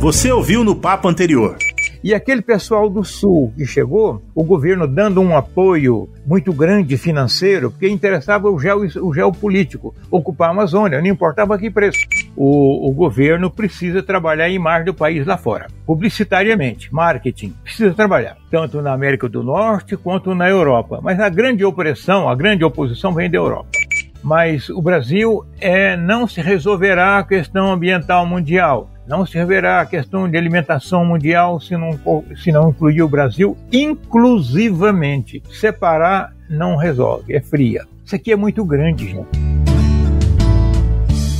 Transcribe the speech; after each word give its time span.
Você 0.00 0.32
ouviu 0.32 0.64
no 0.64 0.74
papo 0.74 1.08
anterior. 1.08 1.58
E 2.02 2.14
aquele 2.14 2.40
pessoal 2.40 2.88
do 2.88 3.04
Sul 3.04 3.52
que 3.54 3.66
chegou, 3.66 4.22
o 4.34 4.42
governo 4.42 4.88
dando 4.88 5.20
um 5.20 5.36
apoio 5.36 6.08
muito 6.26 6.54
grande 6.54 6.96
financeiro, 6.96 7.70
porque 7.70 7.86
interessava 7.86 8.48
o, 8.48 8.58
geo, 8.58 8.80
o 9.02 9.12
geopolítico, 9.12 9.94
ocupar 10.10 10.48
a 10.48 10.52
Amazônia, 10.52 11.02
não 11.02 11.06
importava 11.06 11.58
que 11.58 11.70
preço. 11.70 11.98
O, 12.34 12.88
o 12.88 12.92
governo 12.94 13.50
precisa 13.50 14.02
trabalhar 14.02 14.46
a 14.46 14.48
imagem 14.48 14.86
do 14.86 14.94
país 14.94 15.26
lá 15.26 15.36
fora, 15.36 15.66
publicitariamente, 15.84 16.88
marketing, 16.90 17.52
precisa 17.62 17.92
trabalhar, 17.92 18.38
tanto 18.50 18.80
na 18.80 18.94
América 18.94 19.28
do 19.28 19.42
Norte 19.42 19.98
quanto 19.98 20.34
na 20.34 20.48
Europa. 20.48 21.00
Mas 21.02 21.20
a 21.20 21.28
grande 21.28 21.62
opressão, 21.62 22.26
a 22.26 22.34
grande 22.34 22.64
oposição 22.64 23.12
vem 23.12 23.30
da 23.30 23.36
Europa 23.36 23.79
mas 24.22 24.68
o 24.68 24.80
Brasil 24.80 25.44
é, 25.60 25.96
não 25.96 26.26
se 26.26 26.40
resolverá 26.40 27.18
a 27.18 27.24
questão 27.24 27.72
ambiental 27.72 28.26
mundial. 28.26 28.90
Não 29.06 29.26
se 29.26 29.34
resolverá 29.34 29.80
a 29.80 29.86
questão 29.86 30.28
de 30.28 30.36
alimentação 30.36 31.04
mundial 31.04 31.60
se 31.60 31.76
não, 31.76 31.98
se 32.36 32.52
não 32.52 32.70
incluir 32.70 33.02
o 33.02 33.08
Brasil 33.08 33.56
inclusivamente. 33.72 35.42
Separar 35.50 36.32
não 36.48 36.76
resolve, 36.76 37.34
é 37.34 37.40
fria. 37.40 37.84
Isso 38.04 38.14
aqui 38.14 38.32
é 38.32 38.36
muito 38.36 38.64
grande, 38.64 39.08
gente. 39.08 39.49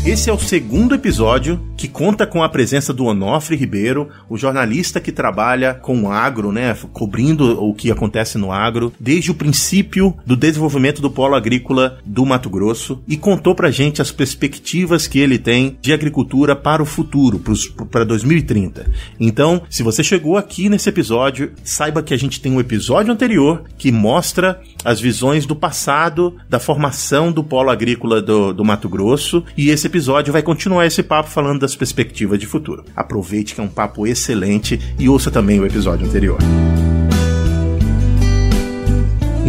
Esse 0.05 0.31
é 0.31 0.33
o 0.33 0.39
segundo 0.39 0.95
episódio 0.95 1.61
que 1.77 1.87
conta 1.87 2.27
com 2.27 2.43
a 2.43 2.49
presença 2.49 2.93
do 2.93 3.05
Onofre 3.05 3.55
Ribeiro, 3.55 4.09
o 4.31 4.37
jornalista 4.37 4.99
que 4.99 5.13
trabalha 5.13 5.75
com 5.75 6.03
o 6.03 6.11
agro, 6.11 6.51
né, 6.51 6.75
cobrindo 6.93 7.63
o 7.63 7.75
que 7.75 7.91
acontece 7.91 8.39
no 8.39 8.51
agro 8.51 8.93
desde 8.99 9.31
o 9.31 9.35
princípio 9.35 10.17
do 10.27 10.37
desenvolvimento 10.37 11.03
do 11.03 11.11
polo 11.11 11.35
agrícola 11.35 11.99
do 12.05 12.25
Mato 12.25 12.49
Grosso 12.49 13.03
e 13.07 13.17
contou 13.17 13.55
pra 13.55 13.71
gente 13.71 14.01
as 14.01 14.11
perspectivas 14.11 15.07
que 15.07 15.19
ele 15.19 15.39
tem 15.39 15.77
de 15.83 15.93
agricultura 15.93 16.57
para 16.57 16.83
o 16.83 16.87
futuro, 16.87 17.43
para 17.91 18.05
2030. 18.05 18.91
Então, 19.19 19.63
se 19.69 19.83
você 19.83 20.03
chegou 20.03 20.39
aqui 20.39 20.71
nesse 20.71 20.89
episódio, 20.89 21.53
saiba 21.63 22.03
que 22.03 22.15
a 22.15 22.19
gente 22.19 22.41
tem 22.41 22.53
um 22.53 22.61
episódio 22.61 23.13
anterior 23.13 23.65
que 23.77 23.93
mostra 23.93 24.61
as 24.85 25.01
visões 25.01 25.47
do 25.47 25.57
passado 25.57 26.37
da 26.49 26.59
formação 26.59 27.33
do 27.33 27.43
polo 27.43 27.71
agrícola 27.71 28.21
do, 28.21 28.53
do 28.53 28.65
Mato 28.65 28.89
Grosso 28.89 29.45
e 29.57 29.71
esse 29.71 29.87
episódio 29.87 30.33
vai 30.33 30.43
continuar 30.43 30.87
esse 30.87 31.03
papo 31.03 31.29
falando 31.29 31.61
das 31.61 31.77
perspectivas 31.77 32.39
de 32.39 32.47
futuro. 32.47 32.85
Aproveite 32.95 33.55
que 33.55 33.61
é 33.61 33.65
um 33.65 33.69
papo 33.69 34.07
excelente 34.07 34.81
e 34.99 35.09
ouça 35.09 35.31
também 35.31 35.61
o 35.61 35.67
episódio 35.67 36.07
anterior. 36.07 36.39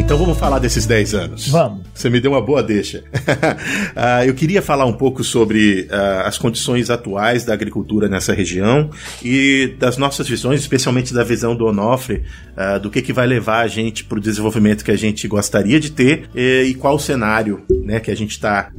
Então 0.01 0.17
vamos 0.17 0.37
falar 0.39 0.57
desses 0.57 0.87
10 0.87 1.13
anos. 1.13 1.47
Vamos. 1.47 1.85
Você 1.93 2.09
me 2.09 2.19
deu 2.19 2.31
uma 2.31 2.41
boa 2.41 2.63
deixa. 2.63 3.03
uh, 3.03 4.25
eu 4.25 4.33
queria 4.33 4.59
falar 4.59 4.85
um 4.85 4.93
pouco 4.93 5.23
sobre 5.23 5.87
uh, 5.91 6.25
as 6.25 6.39
condições 6.39 6.89
atuais 6.89 7.45
da 7.45 7.53
agricultura 7.53 8.09
nessa 8.09 8.33
região 8.33 8.89
e 9.23 9.75
das 9.79 9.97
nossas 9.97 10.27
visões, 10.27 10.59
especialmente 10.59 11.13
da 11.13 11.23
visão 11.23 11.55
do 11.55 11.67
Onofre, 11.67 12.23
uh, 12.57 12.79
do 12.79 12.89
que, 12.89 13.01
que 13.03 13.13
vai 13.13 13.27
levar 13.27 13.59
a 13.59 13.67
gente 13.67 14.03
para 14.03 14.17
o 14.17 14.21
desenvolvimento 14.21 14.83
que 14.83 14.89
a 14.89 14.97
gente 14.97 15.27
gostaria 15.27 15.79
de 15.79 15.91
ter 15.91 16.27
e, 16.35 16.63
e 16.69 16.73
qual 16.73 16.95
o 16.95 16.99
cenário 16.99 17.63
né, 17.85 17.99
que 17.99 18.09
a 18.09 18.15
gente 18.15 18.39
tá, 18.39 18.71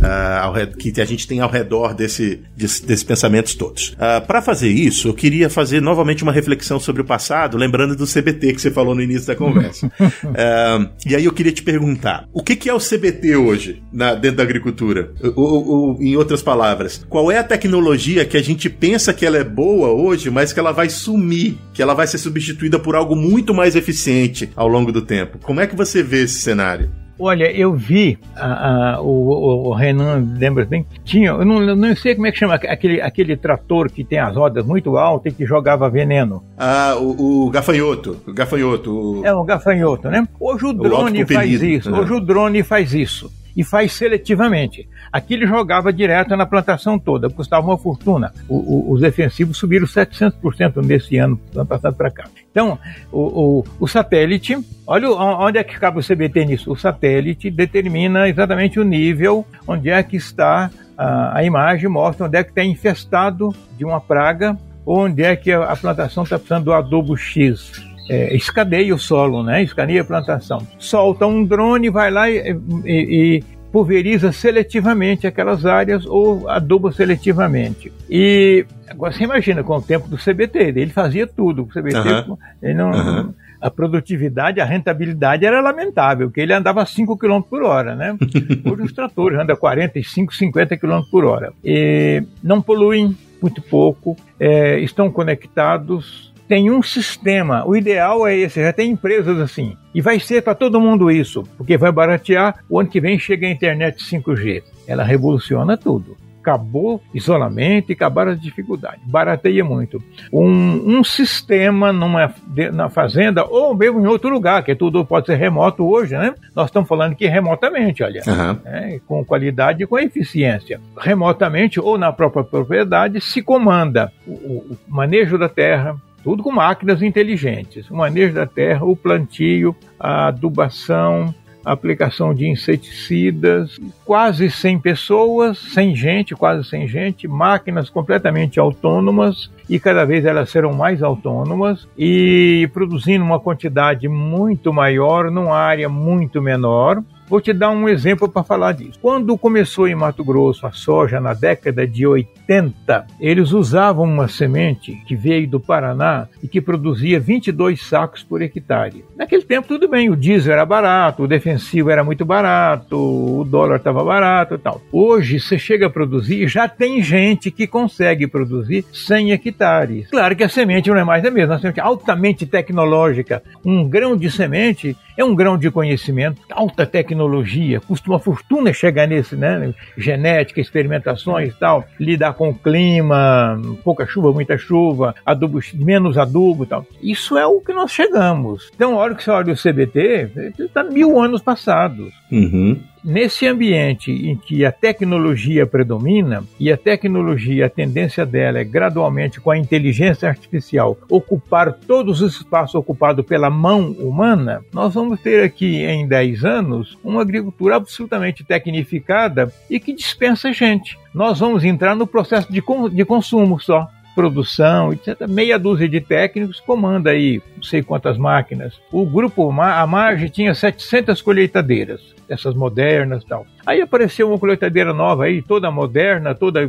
que 0.76 1.00
a 1.00 1.04
gente 1.04 1.28
tem 1.28 1.40
ao 1.40 1.48
redor 1.48 1.94
desse, 1.94 2.40
desse, 2.56 2.84
desses 2.84 3.04
pensamentos 3.04 3.54
todos. 3.54 3.96
para 4.26 4.42
fazer 4.42 4.70
isso, 4.70 5.08
eu 5.08 5.14
queria 5.14 5.48
fazer 5.48 5.80
novamente 5.80 6.24
uma 6.24 6.32
reflexão 6.32 6.80
sobre 6.80 7.02
o 7.02 7.04
passado, 7.04 7.56
lembrando 7.56 7.94
do 7.94 8.06
CBT 8.06 8.54
que 8.54 8.60
você 8.60 8.70
falou 8.70 8.94
no 8.94 9.02
início 9.02 9.26
da 9.26 9.36
conversa. 9.36 9.90
E 11.12 11.14
aí 11.14 11.21
eu 11.24 11.32
queria 11.32 11.52
te 11.52 11.62
perguntar, 11.62 12.28
o 12.32 12.42
que, 12.42 12.56
que 12.56 12.68
é 12.68 12.74
o 12.74 12.78
CBT 12.78 13.36
hoje 13.36 13.82
na, 13.92 14.14
dentro 14.14 14.38
da 14.38 14.42
agricultura? 14.42 15.12
Ou, 15.34 15.68
ou, 15.68 16.02
em 16.02 16.16
outras 16.16 16.42
palavras, 16.42 17.04
qual 17.08 17.30
é 17.30 17.38
a 17.38 17.44
tecnologia 17.44 18.24
que 18.24 18.36
a 18.36 18.42
gente 18.42 18.68
pensa 18.68 19.12
que 19.12 19.26
ela 19.26 19.38
é 19.38 19.44
boa 19.44 19.88
hoje, 19.88 20.30
mas 20.30 20.52
que 20.52 20.60
ela 20.60 20.72
vai 20.72 20.88
sumir, 20.88 21.56
que 21.72 21.82
ela 21.82 21.94
vai 21.94 22.06
ser 22.06 22.18
substituída 22.18 22.78
por 22.78 22.94
algo 22.94 23.14
muito 23.16 23.54
mais 23.54 23.76
eficiente 23.76 24.50
ao 24.56 24.68
longo 24.68 24.92
do 24.92 25.02
tempo? 25.02 25.38
Como 25.42 25.60
é 25.60 25.66
que 25.66 25.76
você 25.76 26.02
vê 26.02 26.22
esse 26.22 26.40
cenário? 26.40 27.01
Olha, 27.24 27.48
eu 27.52 27.72
vi 27.72 28.18
a, 28.34 28.94
a, 28.96 29.00
o, 29.00 29.68
o, 29.68 29.72
Renan, 29.72 30.34
lembra 30.36 30.64
bem? 30.64 30.84
Tinha, 31.04 31.30
eu 31.30 31.44
não, 31.44 31.60
não 31.76 31.94
sei 31.94 32.16
como 32.16 32.26
é 32.26 32.32
que 32.32 32.38
chama 32.38 32.54
aquele, 32.56 33.00
aquele 33.00 33.36
trator 33.36 33.88
que 33.88 34.02
tem 34.02 34.18
as 34.18 34.34
rodas 34.34 34.66
muito 34.66 34.96
altas 34.96 35.32
e 35.32 35.36
que 35.36 35.46
jogava 35.46 35.88
veneno. 35.88 36.42
Ah, 36.58 36.96
o, 36.98 37.46
o 37.46 37.50
gafanhoto. 37.50 38.20
O 38.26 38.32
gafanhoto. 38.32 39.20
O... 39.20 39.24
É, 39.24 39.32
o 39.32 39.44
gafanhoto, 39.44 40.08
né? 40.08 40.26
Hoje 40.40 40.66
o 40.66 40.72
drone 40.72 41.22
o 41.22 41.28
faz 41.28 41.62
isso. 41.62 41.92
Né? 41.92 42.00
Hoje 42.00 42.12
o 42.12 42.20
drone 42.20 42.64
faz 42.64 42.92
isso 42.92 43.30
e 43.56 43.62
faz 43.62 43.92
seletivamente. 43.92 44.88
Aqui 45.12 45.34
ele 45.34 45.46
jogava 45.46 45.92
direto 45.92 46.34
na 46.34 46.46
plantação 46.46 46.98
toda, 46.98 47.28
custava 47.28 47.66
uma 47.66 47.76
fortuna. 47.76 48.32
O, 48.48 48.56
o, 48.56 48.92
os 48.92 49.00
defensivos 49.02 49.58
subiram 49.58 49.86
700% 49.86 50.84
nesse 50.84 51.18
ano, 51.18 51.38
ano 51.54 51.66
passado 51.66 51.94
para 51.94 52.10
cá. 52.10 52.24
Então, 52.50 52.78
o, 53.12 53.62
o, 53.78 53.86
satélite, 53.86 54.58
olha 54.86 55.10
onde 55.10 55.58
é 55.58 55.64
que 55.64 55.78
cabe 55.78 55.98
o 55.98 56.02
CBT 56.02 56.46
nisso. 56.46 56.72
O 56.72 56.76
satélite 56.76 57.50
determina 57.50 58.26
exatamente 58.26 58.80
o 58.80 58.84
nível, 58.84 59.44
onde 59.66 59.90
é 59.90 60.02
que 60.02 60.16
está 60.16 60.70
a, 60.96 61.38
a 61.38 61.44
imagem, 61.44 61.90
mostra 61.90 62.26
onde 62.26 62.38
é 62.38 62.42
que 62.42 62.50
está 62.50 62.64
infestado 62.64 63.54
de 63.76 63.84
uma 63.84 64.00
praga, 64.00 64.56
onde 64.86 65.22
é 65.22 65.36
que 65.36 65.52
a, 65.52 65.64
a 65.64 65.76
plantação 65.76 66.24
está 66.24 66.38
precisando 66.38 66.64
do 66.64 66.72
adubo 66.72 67.16
X 67.16 67.92
é, 68.08 68.34
escaneia 68.34 68.94
o 68.94 68.98
solo, 68.98 69.42
né? 69.42 69.62
escaneia 69.62 70.02
a 70.02 70.04
plantação. 70.04 70.66
Solta 70.78 71.26
um 71.26 71.44
drone, 71.44 71.88
vai 71.90 72.10
lá 72.10 72.28
e, 72.28 72.56
e 72.84 73.44
pulveriza 73.72 74.30
seletivamente 74.30 75.26
aquelas 75.26 75.64
áreas 75.64 76.04
ou 76.04 76.48
aduba 76.48 76.92
seletivamente. 76.92 77.90
E 78.08 78.66
agora 78.88 79.12
você 79.12 79.24
imagina 79.24 79.64
com 79.64 79.76
o 79.76 79.82
tempo 79.82 80.06
do 80.08 80.18
CBT, 80.18 80.58
ele 80.76 80.90
fazia 80.90 81.26
tudo. 81.26 81.62
O 81.62 81.66
CBT, 81.66 82.28
uhum. 82.28 82.36
ele 82.62 82.74
não, 82.74 82.90
uhum. 82.90 83.34
a 83.60 83.70
produtividade, 83.70 84.60
a 84.60 84.64
rentabilidade 84.64 85.46
era 85.46 85.62
lamentável, 85.62 86.28
porque 86.28 86.42
ele 86.42 86.52
andava 86.52 86.84
5 86.84 87.16
km 87.16 87.40
por 87.40 87.62
hora, 87.62 87.96
né? 87.96 88.14
Hoje 88.70 88.82
os 88.82 88.92
tratores 88.92 89.38
andam 89.38 89.56
45, 89.56 90.34
50 90.34 90.76
km 90.76 91.00
por 91.10 91.24
hora. 91.24 91.52
E 91.64 92.22
não 92.42 92.60
poluem 92.60 93.16
muito 93.40 93.62
pouco, 93.62 94.16
é, 94.38 94.78
estão 94.80 95.10
conectados 95.10 96.31
tem 96.48 96.70
um 96.70 96.82
sistema. 96.82 97.66
O 97.66 97.76
ideal 97.76 98.26
é 98.26 98.36
esse, 98.36 98.62
já 98.62 98.72
tem 98.72 98.90
empresas 98.90 99.38
assim. 99.38 99.76
E 99.94 100.00
vai 100.00 100.18
ser 100.18 100.42
para 100.42 100.54
todo 100.54 100.80
mundo 100.80 101.10
isso, 101.10 101.42
porque 101.56 101.76
vai 101.76 101.92
baratear. 101.92 102.64
O 102.68 102.80
ano 102.80 102.88
que 102.88 103.00
vem 103.00 103.18
chega 103.18 103.46
a 103.46 103.50
internet 103.50 104.02
5G. 104.04 104.62
Ela 104.86 105.04
revoluciona 105.04 105.76
tudo 105.76 106.16
acabou 106.42 107.00
isolamento 107.14 107.90
e 107.90 107.92
acabaram 107.92 108.32
as 108.32 108.40
dificuldades. 108.40 109.00
Barateia 109.06 109.64
muito. 109.64 110.02
Um, 110.32 110.98
um 110.98 111.04
sistema 111.04 111.92
numa 111.92 112.34
na 112.72 112.90
fazenda 112.90 113.44
ou 113.44 113.74
mesmo 113.74 114.00
em 114.00 114.06
outro 114.06 114.28
lugar, 114.28 114.64
que 114.64 114.74
tudo 114.74 115.04
pode 115.04 115.26
ser 115.26 115.36
remoto 115.36 115.88
hoje, 115.88 116.16
né? 116.16 116.34
Nós 116.54 116.66
estamos 116.66 116.88
falando 116.88 117.14
que 117.14 117.26
remotamente, 117.26 118.02
olha, 118.02 118.22
uhum. 118.26 118.58
né? 118.64 119.00
com 119.06 119.24
qualidade 119.24 119.84
e 119.84 119.86
com 119.86 119.98
eficiência. 119.98 120.80
Remotamente 120.98 121.80
ou 121.80 121.96
na 121.96 122.12
própria 122.12 122.42
propriedade 122.42 123.20
se 123.20 123.40
comanda 123.40 124.12
o, 124.26 124.32
o 124.32 124.78
manejo 124.88 125.38
da 125.38 125.48
terra, 125.48 125.94
tudo 126.22 126.42
com 126.42 126.52
máquinas 126.52 127.02
inteligentes. 127.02 127.90
O 127.90 127.96
manejo 127.96 128.34
da 128.34 128.46
terra, 128.46 128.84
o 128.84 128.96
plantio, 128.96 129.74
a 129.98 130.28
adubação, 130.28 131.34
a 131.64 131.72
aplicação 131.72 132.34
de 132.34 132.48
inseticidas, 132.48 133.78
quase 134.04 134.50
100 134.50 134.78
pessoas, 134.80 135.58
sem 135.58 135.94
gente, 135.94 136.34
quase 136.34 136.68
sem 136.68 136.88
gente, 136.88 137.28
máquinas 137.28 137.88
completamente 137.88 138.58
autônomas. 138.58 139.50
E 139.68 139.78
cada 139.78 140.04
vez 140.04 140.24
elas 140.24 140.50
serão 140.50 140.72
mais 140.72 141.02
autônomas. 141.02 141.88
E 141.96 142.68
produzindo 142.72 143.24
uma 143.24 143.40
quantidade 143.40 144.08
muito 144.08 144.72
maior 144.72 145.30
numa 145.30 145.56
área 145.56 145.88
muito 145.88 146.42
menor 146.42 147.02
Vou 147.32 147.40
te 147.40 147.54
dar 147.54 147.70
um 147.70 147.88
exemplo 147.88 148.28
para 148.28 148.42
falar 148.42 148.72
disso. 148.72 148.98
Quando 149.00 149.38
começou 149.38 149.88
em 149.88 149.94
Mato 149.94 150.22
Grosso 150.22 150.66
a 150.66 150.70
soja 150.70 151.18
na 151.18 151.32
década 151.32 151.86
de 151.86 152.06
80, 152.06 153.06
eles 153.18 153.52
usavam 153.52 154.04
uma 154.04 154.28
semente 154.28 154.92
que 155.06 155.16
veio 155.16 155.48
do 155.48 155.58
Paraná 155.58 156.28
e 156.42 156.46
que 156.46 156.60
produzia 156.60 157.18
22 157.18 157.82
sacos 157.82 158.22
por 158.22 158.42
hectare. 158.42 159.02
Naquele 159.16 159.44
tempo 159.44 159.66
tudo 159.66 159.88
bem, 159.88 160.10
o 160.10 160.14
diesel 160.14 160.52
era 160.52 160.66
barato, 160.66 161.22
o 161.22 161.26
defensivo 161.26 161.88
era 161.88 162.04
muito 162.04 162.22
barato, 162.22 162.98
o 162.98 163.44
dólar 163.44 163.76
estava 163.76 164.04
barato 164.04 164.56
e 164.56 164.58
tal. 164.58 164.82
Hoje 164.92 165.40
você 165.40 165.58
chega 165.58 165.86
a 165.86 165.90
produzir, 165.90 166.46
já 166.48 166.68
tem 166.68 167.02
gente 167.02 167.50
que 167.50 167.66
consegue 167.66 168.26
produzir 168.26 168.84
100 168.92 169.32
hectares. 169.32 170.10
Claro 170.10 170.36
que 170.36 170.44
a 170.44 170.50
semente 170.50 170.90
não 170.90 170.98
é 170.98 171.04
mais 171.04 171.24
a 171.24 171.30
mesma, 171.30 171.54
a 171.54 171.58
semente 171.58 171.80
é 171.80 171.82
altamente 171.82 172.44
tecnológica. 172.44 173.42
Um 173.64 173.88
grão 173.88 174.18
de 174.18 174.30
semente 174.30 174.94
é 175.16 175.24
um 175.24 175.34
grão 175.34 175.56
de 175.56 175.70
conhecimento, 175.70 176.40
alta 176.50 176.86
tecnologia, 176.86 177.80
custa 177.80 178.10
uma 178.10 178.18
fortuna 178.18 178.72
chegar 178.72 179.06
nesse, 179.06 179.36
né? 179.36 179.72
Genética, 179.96 180.60
experimentações 180.60 181.52
e 181.52 181.58
tal, 181.58 181.84
lidar 181.98 182.34
com 182.34 182.50
o 182.50 182.54
clima, 182.54 183.60
pouca 183.84 184.06
chuva, 184.06 184.32
muita 184.32 184.56
chuva, 184.56 185.14
adubo, 185.24 185.60
menos 185.74 186.18
adubo 186.18 186.64
e 186.64 186.66
tal. 186.66 186.86
Isso 187.02 187.36
é 187.36 187.46
o 187.46 187.60
que 187.60 187.72
nós 187.72 187.90
chegamos. 187.90 188.70
Então, 188.74 188.94
a 188.94 189.02
hora 189.02 189.14
que 189.14 189.22
você 189.22 189.30
olha 189.30 189.52
o 189.52 189.56
CBT, 189.56 190.52
está 190.58 190.82
mil 190.82 191.20
anos 191.20 191.42
passados. 191.42 192.12
Uhum. 192.30 192.80
Nesse 193.04 193.46
ambiente 193.46 194.10
em 194.10 194.36
que 194.36 194.64
a 194.64 194.72
tecnologia 194.72 195.66
predomina 195.66 196.44
e 196.58 196.70
a 196.70 196.76
tecnologia, 196.76 197.66
a 197.66 197.70
tendência 197.70 198.24
dela 198.24 198.58
é 198.58 198.64
gradualmente 198.64 199.40
com 199.40 199.50
a 199.50 199.58
inteligência 199.58 200.28
artificial 200.28 200.96
ocupar 201.10 201.72
todos 201.72 202.20
os 202.20 202.36
espaços 202.36 202.74
ocupados 202.74 203.24
pela 203.24 203.50
mão 203.50 203.92
humana, 203.92 204.64
nós 204.72 204.94
vamos 204.94 205.20
ter 205.20 205.44
aqui 205.44 205.84
em 205.84 206.06
10 206.06 206.44
anos 206.44 206.98
uma 207.02 207.22
agricultura 207.22 207.76
absolutamente 207.76 208.44
tecnificada 208.44 209.52
e 209.68 209.78
que 209.80 209.92
dispensa 209.92 210.52
gente. 210.52 210.98
Nós 211.14 211.40
vamos 211.40 211.64
entrar 211.64 211.94
no 211.94 212.06
processo 212.06 212.52
de, 212.52 212.62
de 212.92 213.04
consumo 213.04 213.60
só 213.60 213.88
produção, 214.14 214.92
etc. 214.92 215.26
Meia 215.28 215.58
dúzia 215.58 215.88
de 215.88 216.00
técnicos 216.00 216.60
comanda 216.60 217.10
aí 217.10 217.40
não 217.56 217.62
sei 217.62 217.82
quantas 217.82 218.18
máquinas. 218.18 218.74
O 218.90 219.06
grupo, 219.06 219.50
a 219.60 219.86
Marge, 219.86 220.28
tinha 220.28 220.54
700 220.54 221.22
colheitadeiras, 221.22 222.00
essas 222.28 222.54
modernas 222.54 223.22
e 223.22 223.26
tal. 223.26 223.46
Aí 223.64 223.80
apareceu 223.80 224.28
uma 224.28 224.38
colheitadeira 224.38 224.92
nova 224.92 225.24
aí, 225.24 225.42
toda 225.42 225.70
moderna, 225.70 226.34
toda 226.34 226.60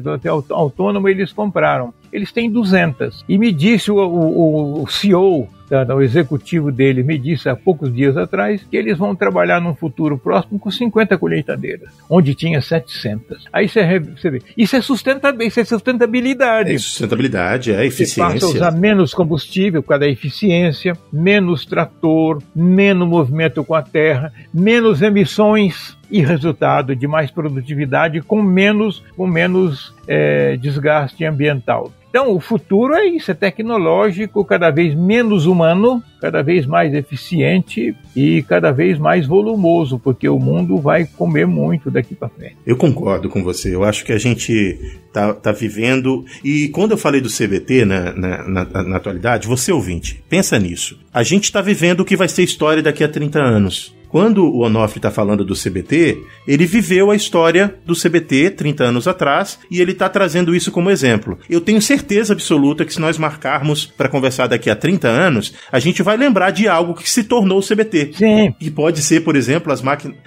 autônoma, 0.52 1.10
eles 1.10 1.34
compraram. 1.34 1.94
Eles 2.12 2.32
têm 2.32 2.50
200. 2.50 3.26
E 3.28 3.38
me 3.38 3.52
disse 3.52 3.92
o, 3.92 3.98
o, 3.98 4.84
o 4.84 4.88
CEO 4.88 5.50
o 5.82 6.02
executivo 6.02 6.72
dele 6.72 7.04
me 7.04 7.18
disse 7.18 7.50
há 7.50 7.56
poucos 7.56 7.94
dias 7.94 8.16
atrás 8.18 8.64
que 8.70 8.78
eles 8.78 8.98
vão 8.98 9.16
trabalhar 9.16 9.60
num 9.60 9.76
futuro 9.76 10.18
próximo 10.18 10.60
com 10.60 10.70
50 10.70 11.18
colheitadeiras, 11.18 11.90
onde 12.10 12.36
tinha 12.36 12.62
700. 12.62 13.46
Aí 13.52 13.68
você, 13.68 14.00
você 14.00 14.30
vê, 14.30 14.42
isso 14.58 14.76
é, 14.76 14.82
sustentabilidade, 14.82 15.48
isso 15.48 15.60
é 15.60 15.66
sustentabilidade. 15.66 16.74
É 16.74 16.78
sustentabilidade, 16.78 17.72
é 17.72 17.86
eficiência. 17.86 18.24
Você 18.24 18.34
passa 18.34 18.46
a 18.46 18.50
usar 18.50 18.72
menos 18.72 19.14
combustível 19.14 19.82
por 19.82 19.90
causa 19.90 20.02
da 20.02 20.10
eficiência, 20.10 20.94
menos 21.12 21.66
trator, 21.66 22.42
menos 22.56 23.08
movimento 23.08 23.64
com 23.64 23.76
a 23.76 23.82
terra, 23.82 24.32
menos 24.54 25.02
emissões 25.02 25.98
e 26.10 26.22
resultado 26.22 26.96
de 26.96 27.08
mais 27.08 27.32
produtividade 27.32 28.22
com 28.22 28.42
menos, 28.42 29.04
com 29.16 29.26
menos 29.26 29.94
é, 30.08 30.58
desgaste 30.58 31.26
ambiental. 31.26 31.92
Então, 32.14 32.32
o 32.32 32.40
futuro 32.40 32.94
é 32.94 33.08
isso, 33.08 33.32
é 33.32 33.34
tecnológico, 33.34 34.46
cada 34.46 34.70
vez 34.70 34.94
menos 34.94 35.48
humano, 35.48 36.00
cada 36.22 36.44
vez 36.44 36.64
mais 36.64 36.94
eficiente 36.94 37.96
e 38.16 38.44
cada 38.44 38.72
vez 38.72 39.00
mais 39.00 39.26
volumoso, 39.26 39.98
porque 39.98 40.30
o 40.30 40.38
mundo 40.38 40.78
vai 40.78 41.08
comer 41.08 41.48
muito 41.48 41.90
daqui 41.90 42.14
para 42.14 42.30
frente. 42.30 42.56
Eu 42.68 42.78
concordo 42.78 43.30
com 43.30 43.44
você. 43.44 43.74
Eu 43.74 43.84
acho 43.84 44.06
que 44.06 44.14
a 44.14 44.20
gente 44.20 45.00
tá, 45.12 45.34
tá 45.34 45.52
vivendo. 45.52 46.24
E 46.44 46.68
quando 46.68 46.92
eu 46.92 47.00
falei 47.00 47.20
do 47.20 47.30
CBT 47.30 47.84
na, 47.84 48.14
na, 48.14 48.48
na, 48.48 48.84
na 48.84 48.98
atualidade, 48.98 49.48
você 49.48 49.72
ouvinte, 49.72 50.24
pensa 50.30 50.60
nisso. 50.60 51.00
A 51.12 51.24
gente 51.24 51.46
está 51.46 51.62
vivendo 51.62 52.02
o 52.02 52.06
que 52.06 52.16
vai 52.16 52.30
ser 52.30 52.44
história 52.44 52.84
daqui 52.84 53.04
a 53.04 53.10
30 53.10 53.40
anos. 53.40 53.92
Quando 54.14 54.46
o 54.46 54.60
Onofre 54.60 55.00
está 55.00 55.10
falando 55.10 55.44
do 55.44 55.56
CBT, 55.56 56.22
ele 56.48 56.68
viveu 56.68 57.10
a 57.10 57.16
história 57.16 57.74
do 57.84 57.96
CBT 57.96 58.52
30 58.52 58.84
anos 58.84 59.08
atrás 59.08 59.58
e 59.72 59.82
ele 59.82 59.92
está 59.92 60.08
trazendo 60.08 60.56
isso 60.56 60.72
como 60.72 60.92
exemplo. 60.92 61.40
Eu 61.50 61.60
tenho 61.60 61.82
certeza 61.82 62.32
absoluta 62.32 62.86
que 62.86 62.94
se 62.94 63.02
nós 63.02 63.18
marcarmos 63.18 63.88
para 63.88 64.08
conversar 64.08 64.46
daqui 64.46 64.70
a 64.70 64.76
30 64.76 65.08
anos, 65.08 65.56
a 65.72 65.80
gente 65.80 66.04
vai 66.04 66.16
lembrar 66.16 66.52
de 66.52 66.68
algo 66.68 66.94
que 66.94 67.10
se 67.10 67.24
tornou 67.24 67.58
o 67.58 67.68
CBT. 67.68 68.12
Sim. 68.14 68.54
E 68.62 68.70
pode 68.70 69.02
ser, 69.02 69.22
por 69.22 69.36
exemplo, 69.36 69.74
as, 69.74 69.82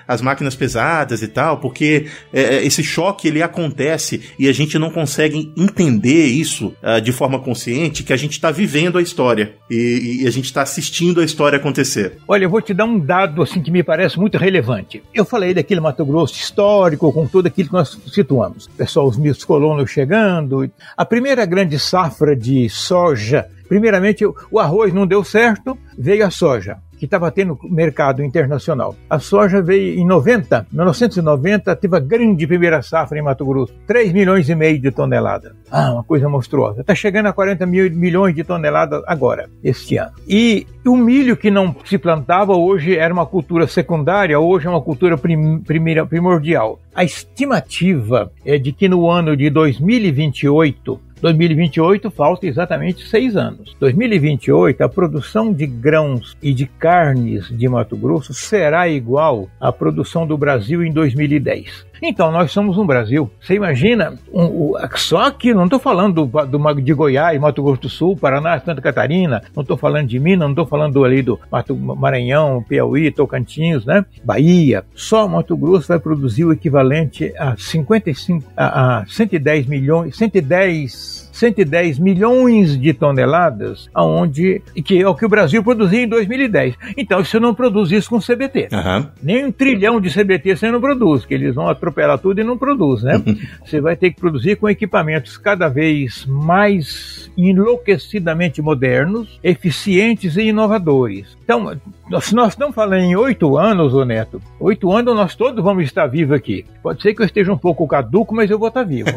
as 0.09 0.21
máquinas 0.21 0.57
pesadas 0.57 1.23
e 1.23 1.29
tal, 1.29 1.59
porque 1.59 2.07
é, 2.33 2.57
é, 2.57 2.67
esse 2.67 2.83
choque 2.83 3.29
ele 3.29 3.41
acontece 3.41 4.21
e 4.37 4.49
a 4.49 4.53
gente 4.53 4.81
não 4.81 4.91
consegue 4.91 5.53
entender 5.57 6.27
isso 6.27 6.75
uh, 6.83 7.01
de 7.01 7.13
forma 7.13 7.39
consciente, 7.39 8.03
que 8.03 8.13
a 8.13 8.17
gente 8.17 8.33
está 8.33 8.51
vivendo 8.51 8.99
a 8.99 9.03
história 9.03 9.55
e, 9.71 10.23
e 10.23 10.27
a 10.27 10.31
gente 10.33 10.47
está 10.47 10.63
assistindo 10.63 11.21
a 11.21 11.25
história 11.25 11.57
acontecer. 11.57 12.19
Olha, 12.27 12.47
eu 12.47 12.51
vou 12.51 12.61
te 12.61 12.75
dar 12.75 12.85
um 12.85 12.99
dado 12.99 13.41
assim 13.43 13.63
que 13.63 13.76
me 13.76 13.76
parece 13.83 14.19
muito 14.19 14.39
relevante. 14.39 15.03
Eu 15.13 15.25
falei 15.25 15.55
daquele 15.55 15.81
Mato 15.81 16.05
Grosso 16.05 16.35
histórico, 16.35 17.13
com 17.13 17.27
tudo 17.27 17.47
aquilo 17.47 17.69
que 17.69 17.75
nós 17.75 17.99
situamos. 18.13 18.69
Pessoal, 18.77 19.07
os 19.07 19.17
mitos 19.17 19.45
colonos 19.45 19.91
chegando. 19.91 20.71
A 20.97 21.05
primeira 21.05 21.45
grande 21.45 21.79
safra 21.79 22.37
de 22.37 22.69
soja, 22.69 23.47
primeiramente 23.69 24.25
o 24.25 24.59
arroz 24.59 24.93
não 24.93 25.07
deu 25.07 25.23
certo, 25.25 25.79
veio 25.99 26.27
a 26.27 26.31
soja 26.31 26.79
que 26.97 27.05
estava 27.05 27.31
tendo 27.31 27.59
mercado 27.65 28.23
internacional. 28.23 28.95
A 29.09 29.19
soja 29.19 29.63
veio 29.63 29.99
em 29.99 30.07
90, 30.07 30.67
1990, 30.73 31.77
teve 31.77 31.97
a 31.97 32.01
grande 32.01 32.47
primeira 32.47 32.83
safra 32.83 33.19
em 33.19 33.23
Mato 33.23 33.45
Grosso, 33.45 33.75
3 33.87 34.13
milhões 34.13 34.49
e 34.49 34.55
meio 34.55 34.81
de 34.81 34.91
toneladas. 34.91 35.53
Ah, 35.71 35.93
uma 35.93 36.05
coisa 36.05 36.29
monstruosa. 36.29 36.81
Está 36.81 36.95
chegando 36.95 37.27
a 37.27 37.33
40 37.33 37.67
mil 37.67 37.91
milhões 37.91 38.35
de 38.35 38.45
toneladas 38.45 39.03
agora, 39.07 39.49
este 39.63 39.97
ano. 39.97 40.13
E 40.29 40.67
o 40.85 40.97
milho 40.97 41.37
que 41.37 41.51
não 41.51 41.75
se 41.85 41.99
plantava 41.99 42.55
hoje 42.55 42.97
era 42.97 43.13
uma 43.13 43.27
cultura 43.27 43.67
secundária, 43.67 44.39
hoje 44.39 44.67
é 44.67 44.71
uma 44.71 44.81
cultura 44.81 45.19
prim, 45.19 45.59
primeira, 45.61 46.07
primordial. 46.07 46.81
A 46.95 47.05
estimativa 47.05 48.33
é 48.45 48.59
de 48.59 48.73
que 48.73 48.89
no 48.89 49.11
ano 49.11 49.37
de 49.37 49.51
2028 49.51 51.06
2028 51.21 52.11
falta 52.11 52.47
exatamente 52.47 53.07
seis 53.09 53.37
anos. 53.37 53.75
2028, 53.81 54.83
a 54.83 54.89
produção 54.89 55.53
de 55.53 55.67
grãos 55.67 56.37
e 56.43 56.53
de 56.53 56.67
carnes 56.67 57.49
de 57.49 57.69
Mato 57.69 57.97
Grosso 57.97 58.35
será 58.35 58.89
igual 58.89 59.49
à 59.61 59.73
produção 59.73 60.27
do 60.27 60.37
Brasil 60.37 60.85
em 60.85 60.93
2010. 60.93 61.86
Então, 62.03 62.31
nós 62.31 62.53
somos 62.53 62.79
um 62.79 62.87
Brasil. 62.87 63.31
Você 63.41 63.55
imagina, 63.55 64.15
um, 64.33 64.45
um, 64.45 64.73
só 64.97 65.31
que 65.31 65.55
não 65.55 65.65
estou 65.65 65.79
falando 65.79 66.27
do, 66.27 66.47
do, 66.47 66.81
de 66.81 66.93
Goiás, 66.93 67.41
Mato 67.41 67.63
Grosso 67.63 67.83
do 67.83 67.89
Sul, 67.89 68.17
Paraná, 68.17 68.59
Santa 68.61 68.81
Catarina, 68.81 69.43
não 69.55 69.63
estou 69.63 69.77
falando 69.77 70.09
de 70.09 70.19
Minas, 70.19 70.41
não 70.41 70.51
estou 70.51 70.67
falando 70.67 71.05
ali 71.05 71.23
do 71.23 71.39
Mato, 71.51 71.77
Maranhão, 71.77 72.63
Piauí, 72.63 73.11
Tocantins, 73.11 73.85
né? 73.85 74.05
Bahia. 74.25 74.85
Só 74.95 75.29
Mato 75.29 75.57
Grosso 75.57 75.89
vai 75.89 75.99
produzir 75.99 76.45
o 76.45 76.53
equivalente 76.53 77.33
a 77.39 77.57
55, 77.57 78.45
a, 78.57 78.99
a 78.99 79.07
110 79.07 79.67
milhões, 79.67 80.17
110 80.17 81.16
110 81.37 81.99
milhões 81.99 82.79
de 82.79 82.93
toneladas, 82.93 83.89
aonde 83.95 84.63
que 84.85 85.01
é 85.01 85.09
o 85.09 85.15
que 85.15 85.27
o 85.27 85.29
Brasil 85.29 85.63
produzia 85.63 86.03
em 86.03 86.09
2010. 86.09 86.75
Então 86.97 87.25
você 87.25 87.39
não 87.39 87.55
produz 87.55 87.91
isso 87.91 88.11
com 88.11 88.19
CBT. 88.19 88.69
Uhum. 88.73 89.07
Nem 89.23 89.47
um 89.47 89.53
trilhão 89.53 90.01
de 90.01 90.13
CBT 90.13 90.57
você 90.57 90.71
não 90.71 90.81
produz, 90.81 91.25
que 91.25 91.35
eles 91.35 91.55
vão 91.55 91.69
atropelar 91.69 92.19
tudo 92.19 92.41
e 92.41 92.45
não 92.45 92.57
produz, 92.57 93.03
né? 93.03 93.23
você 93.65 93.81
vai 93.81 93.97
ter 93.97 94.11
que 94.11 94.21
produzir 94.21 94.57
com 94.57 94.69
equipamentos 94.69 95.37
cada 95.37 95.69
vez 95.69 96.25
mais 96.27 97.31
enlouquecidamente 97.37 98.63
modernos, 98.63 99.39
eficientes 99.43 100.37
e 100.37 100.43
inovadores. 100.43 101.37
Então, 101.45 101.79
se 102.21 102.35
nós 102.35 102.55
estamos 102.55 102.75
falando 102.75 103.03
em 103.03 103.15
oito 103.15 103.57
anos, 103.57 103.95
ô 103.95 104.05
Neto, 104.05 104.41
oito 104.59 104.91
anos 104.91 105.15
nós 105.15 105.35
todos 105.35 105.63
vamos 105.63 105.85
estar 105.85 106.07
vivos 106.07 106.37
aqui. 106.37 106.65
Pode 106.83 107.03
ser 107.03 107.15
que 107.15 107.23
eu 107.23 107.27
esteja 107.27 107.53
um 107.53 107.59
pouco 107.59 107.87
caduco, 107.87 108.35
mas 108.35 108.51
eu 108.51 108.59
vou 108.59 108.69
estar 108.69 108.85
vivo. 108.85 109.11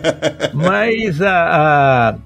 mas 0.52 1.20
a, 1.22 1.30
a, 1.32 1.61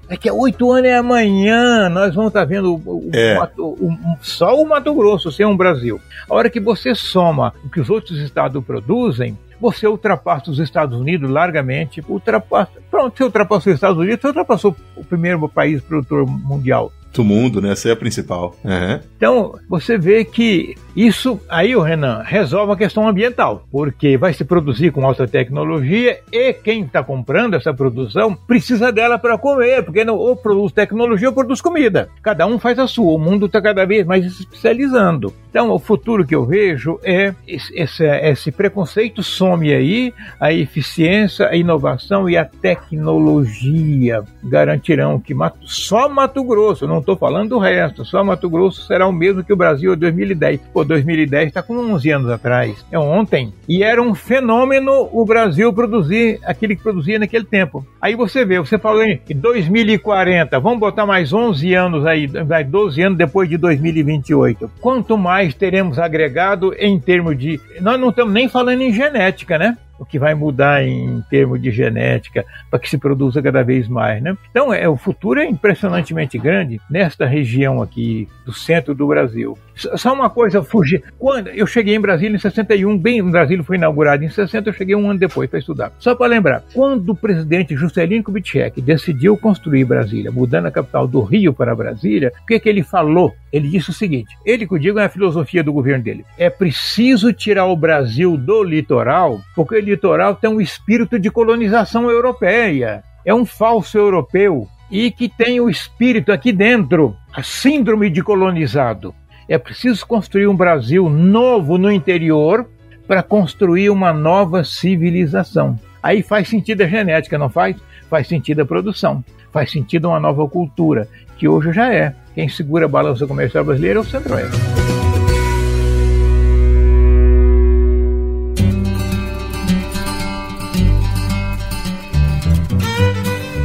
é 0.09 0.17
que 0.17 0.29
oito 0.29 0.71
anos 0.71 0.89
é 0.89 0.97
amanhã, 0.97 1.89
nós 1.89 2.13
vamos 2.13 2.29
estar 2.29 2.45
vendo 2.45 2.75
o, 2.75 3.09
é. 3.13 3.37
o, 3.57 3.63
o, 3.63 4.17
só 4.21 4.59
o 4.59 4.67
Mato 4.67 4.93
Grosso 4.93 5.31
ser 5.31 5.45
um 5.45 5.57
Brasil. 5.57 5.99
A 6.29 6.35
hora 6.35 6.49
que 6.49 6.59
você 6.59 6.93
soma 6.95 7.53
o 7.63 7.69
que 7.69 7.79
os 7.79 7.89
outros 7.89 8.19
estados 8.19 8.63
produzem, 8.63 9.37
você 9.59 9.87
ultrapassa 9.87 10.51
os 10.51 10.59
Estados 10.59 10.99
Unidos 10.99 11.29
largamente, 11.29 12.03
ultrapassa, 12.07 12.71
pronto, 12.89 13.17
você 13.17 13.23
ultrapassou 13.23 13.71
os 13.71 13.77
Estados 13.77 13.97
Unidos, 13.97 14.21
você 14.21 14.27
ultrapassou 14.27 14.75
o 14.95 15.03
primeiro 15.03 15.47
país 15.49 15.81
produtor 15.81 16.25
mundial 16.27 16.91
do 17.17 17.23
mundo, 17.23 17.61
né? 17.61 17.71
Essa 17.71 17.89
é 17.89 17.91
a 17.91 17.95
principal. 17.95 18.55
Uhum. 18.63 18.99
Então, 19.17 19.55
você 19.67 19.97
vê 19.97 20.23
que 20.23 20.75
isso 20.95 21.39
aí, 21.49 21.75
o 21.75 21.81
Renan, 21.81 22.23
resolve 22.25 22.73
a 22.73 22.75
questão 22.75 23.07
ambiental, 23.07 23.65
porque 23.71 24.17
vai 24.17 24.33
se 24.33 24.43
produzir 24.43 24.91
com 24.91 25.05
alta 25.05 25.27
tecnologia 25.27 26.19
e 26.31 26.53
quem 26.53 26.83
está 26.83 27.03
comprando 27.03 27.55
essa 27.55 27.73
produção 27.73 28.33
precisa 28.33 28.91
dela 28.91 29.19
para 29.19 29.37
comer, 29.37 29.83
porque 29.83 30.03
não, 30.03 30.15
ou 30.15 30.35
produz 30.35 30.71
tecnologia 30.71 31.27
ou 31.29 31.35
produz 31.35 31.61
comida. 31.61 32.09
Cada 32.21 32.47
um 32.47 32.57
faz 32.57 32.79
a 32.79 32.87
sua, 32.87 33.13
o 33.13 33.19
mundo 33.19 33.45
está 33.45 33.61
cada 33.61 33.85
vez 33.85 34.05
mais 34.05 34.23
se 34.33 34.41
especializando. 34.41 35.33
Então, 35.49 35.71
o 35.71 35.79
futuro 35.79 36.25
que 36.25 36.35
eu 36.35 36.45
vejo 36.45 36.99
é 37.03 37.33
esse, 37.47 38.03
esse 38.03 38.51
preconceito 38.51 39.21
some 39.21 39.71
aí, 39.71 40.13
a 40.39 40.51
eficiência, 40.51 41.47
a 41.47 41.55
inovação 41.55 42.29
e 42.29 42.37
a 42.37 42.45
tecnologia 42.45 44.23
garantirão 44.43 45.19
que 45.19 45.35
só 45.63 46.09
Mato 46.09 46.43
Grosso, 46.43 46.87
não 46.87 47.01
estou 47.07 47.15
falando 47.15 47.51
do 47.51 47.57
resto, 47.57 48.03
só 48.03 48.21
Mato 48.21 48.49
Grosso 48.49 48.85
será 48.85 49.07
o 49.07 49.13
mesmo 49.13 49.41
que 49.41 49.53
o 49.53 49.55
Brasil 49.55 49.93
em 49.93 49.97
2010. 49.97 50.59
Pô, 50.73 50.83
2010 50.83 51.47
está 51.47 51.63
com 51.63 51.77
11 51.77 52.11
anos 52.11 52.29
atrás, 52.29 52.85
é 52.91 52.99
ontem. 52.99 53.53
E 53.67 53.81
era 53.81 54.01
um 54.01 54.13
fenômeno 54.13 55.07
o 55.13 55.25
Brasil 55.25 55.71
produzir 55.71 56.39
aquilo 56.43 56.75
que 56.75 56.83
produzia 56.83 57.17
naquele 57.17 57.45
tempo. 57.45 57.85
Aí 58.01 58.15
você 58.15 58.43
vê, 58.43 58.59
você 58.59 58.77
falou 58.77 59.03
em 59.03 59.21
2040, 59.33 60.59
vamos 60.59 60.79
botar 60.79 61.05
mais 61.05 61.31
11 61.31 61.73
anos 61.73 62.05
aí, 62.05 62.27
12 62.27 63.01
anos 63.01 63.17
depois 63.17 63.47
de 63.47 63.55
2028. 63.57 64.69
Quanto 64.81 65.17
mais 65.17 65.53
teremos 65.53 65.97
agregado 65.97 66.73
em 66.77 66.99
termos 66.99 67.37
de. 67.37 67.59
Nós 67.79 67.97
não 67.99 68.09
estamos 68.09 68.33
nem 68.33 68.49
falando 68.49 68.81
em 68.81 68.91
genética, 68.91 69.57
né? 69.57 69.77
O 69.99 70.05
que 70.05 70.19
vai 70.19 70.33
mudar 70.33 70.83
em 70.83 71.21
termos 71.29 71.61
de 71.61 71.71
genética 71.71 72.45
para 72.69 72.79
que 72.79 72.89
se 72.89 72.97
produza 72.97 73.41
cada 73.41 73.63
vez 73.63 73.87
mais, 73.87 74.21
né? 74.21 74.37
Então, 74.51 74.73
é, 74.73 74.87
o 74.87 74.97
futuro 74.97 75.39
é 75.39 75.45
impressionantemente 75.45 76.37
grande 76.37 76.79
nesta 76.89 77.25
região 77.25 77.81
aqui 77.81 78.27
do 78.45 78.53
centro 78.53 78.93
do 78.93 79.07
Brasil. 79.07 79.57
Só 79.75 80.13
uma 80.13 80.29
coisa, 80.29 80.63
fugir. 80.63 81.03
Quando 81.19 81.49
eu 81.49 81.67
cheguei 81.67 81.95
em 81.95 82.01
Brasília 82.01 82.35
em 82.35 82.39
61, 82.39 82.97
bem, 82.97 83.21
o 83.21 83.29
Brasília 83.29 83.63
foi 83.63 83.77
inaugurado 83.77 84.23
em 84.23 84.29
60, 84.29 84.69
eu 84.69 84.73
cheguei 84.73 84.95
um 84.95 85.09
ano 85.09 85.19
depois 85.19 85.49
para 85.49 85.59
estudar. 85.59 85.91
Só 85.99 86.15
para 86.15 86.27
lembrar, 86.27 86.63
quando 86.73 87.09
o 87.09 87.15
presidente 87.15 87.75
Juscelino 87.75 88.23
Kubitschek 88.23 88.81
decidiu 88.81 89.37
construir 89.37 89.85
Brasília, 89.85 90.31
mudando 90.31 90.65
a 90.65 90.71
capital 90.71 91.07
do 91.07 91.21
Rio 91.21 91.53
para 91.53 91.75
Brasília, 91.75 92.33
o 92.41 92.45
que, 92.45 92.59
que 92.59 92.69
ele 92.69 92.83
falou? 92.83 93.35
Ele 93.51 93.69
disse 93.69 93.89
o 93.89 93.93
seguinte: 93.93 94.35
ele 94.45 94.67
que 94.67 94.73
eu 94.73 94.79
digo 94.79 94.99
é 94.99 95.05
a 95.05 95.09
filosofia 95.09 95.63
do 95.63 95.73
governo 95.73 96.03
dele. 96.03 96.25
É 96.37 96.49
preciso 96.49 97.31
tirar 97.31 97.65
o 97.65 97.75
Brasil 97.75 98.37
do 98.37 98.63
litoral, 98.63 99.39
porque 99.55 99.75
o 99.75 99.81
litoral 99.81 100.35
tem 100.35 100.49
um 100.49 100.61
espírito 100.61 101.17
de 101.19 101.31
colonização 101.31 102.09
europeia. 102.09 103.03
É 103.25 103.33
um 103.33 103.45
falso 103.45 103.97
europeu 103.97 104.67
e 104.89 105.11
que 105.11 105.27
tem 105.27 105.59
o 105.59 105.69
espírito 105.69 106.31
aqui 106.31 106.51
dentro, 106.51 107.15
a 107.33 107.43
síndrome 107.43 108.09
de 108.09 108.23
colonizado. 108.23 109.13
É 109.47 109.57
preciso 109.57 110.05
construir 110.05 110.47
um 110.47 110.55
Brasil 110.55 111.09
novo 111.09 111.77
no 111.77 111.91
interior 111.91 112.69
para 113.07 113.23
construir 113.23 113.89
uma 113.89 114.11
nova 114.11 114.63
civilização. 114.63 115.79
Aí 116.03 116.21
faz 116.21 116.49
sentido 116.49 116.81
a 116.81 116.87
genética, 116.87 117.37
não 117.37 117.49
faz? 117.49 117.75
Faz 118.09 118.27
sentido 118.27 118.61
a 118.61 118.65
produção, 118.65 119.23
faz 119.51 119.71
sentido 119.71 120.09
uma 120.09 120.19
nova 120.19 120.47
cultura, 120.47 121.07
que 121.37 121.47
hoje 121.47 121.71
já 121.71 121.93
é. 121.93 122.13
Quem 122.33 122.49
segura 122.49 122.85
a 122.85 122.89
balança 122.89 123.25
comercial 123.25 123.63
brasileira 123.63 123.99
é 123.99 124.01
o 124.01 124.05
Centro-Oeste. 124.05 124.57